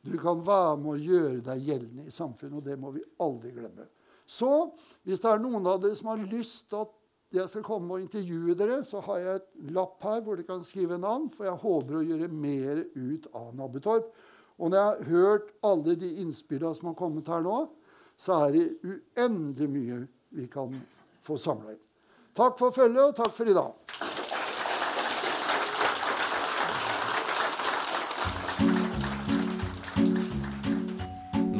Du 0.00 0.16
kan 0.20 0.40
være 0.44 0.76
med 0.80 0.94
å 0.94 1.00
gjøre 1.00 1.40
deg 1.44 1.66
gjeldende 1.68 2.08
i 2.08 2.14
samfunnet, 2.14 2.58
og 2.60 2.66
det 2.66 2.76
må 2.80 2.92
vi 2.94 3.04
aldri 3.20 3.52
glemme. 3.56 3.86
Så 4.30 4.70
hvis 5.02 5.22
det 5.22 5.30
er 5.30 5.42
noen 5.42 5.66
av 5.66 5.80
dere 5.82 5.98
som 5.98 6.12
har 6.12 6.22
lyst 6.30 6.68
til 6.70 6.84
at 6.84 6.96
jeg 7.34 7.46
skal 7.50 7.64
komme 7.66 7.94
og 7.94 8.02
intervjue 8.02 8.56
dere, 8.58 8.80
så 8.86 9.02
har 9.06 9.18
jeg 9.22 9.40
et 9.40 9.72
lapp 9.74 10.02
her 10.02 10.22
hvor 10.22 10.38
dere 10.38 10.48
kan 10.48 10.62
skrive 10.66 10.98
navn, 10.98 11.28
for 11.34 11.46
jeg 11.46 11.62
håper 11.62 11.98
å 11.98 12.04
gjøre 12.06 12.30
mer 12.34 12.82
ut 12.94 13.28
av 13.38 13.52
Nabbetorp. 13.58 14.10
Og 14.60 14.70
når 14.70 14.78
jeg 14.78 14.88
har 14.88 15.10
hørt 15.10 15.52
alle 15.66 15.96
de 15.98 16.10
innspillene 16.24 16.74
som 16.76 16.90
har 16.90 16.98
kommet 16.98 17.30
her 17.30 17.44
nå, 17.46 17.60
så 18.20 18.42
er 18.44 18.56
det 18.56 18.66
uendelig 18.84 19.70
mye 19.72 20.00
vi 20.36 20.46
kan 20.50 20.74
få 21.24 21.38
samla 21.40 21.74
inn. 21.74 21.84
Takk 22.36 22.58
for 22.60 22.74
følget, 22.74 23.02
og 23.10 23.16
takk 23.18 23.34
for 23.34 23.50
i 23.50 23.56
dag. 23.56 24.09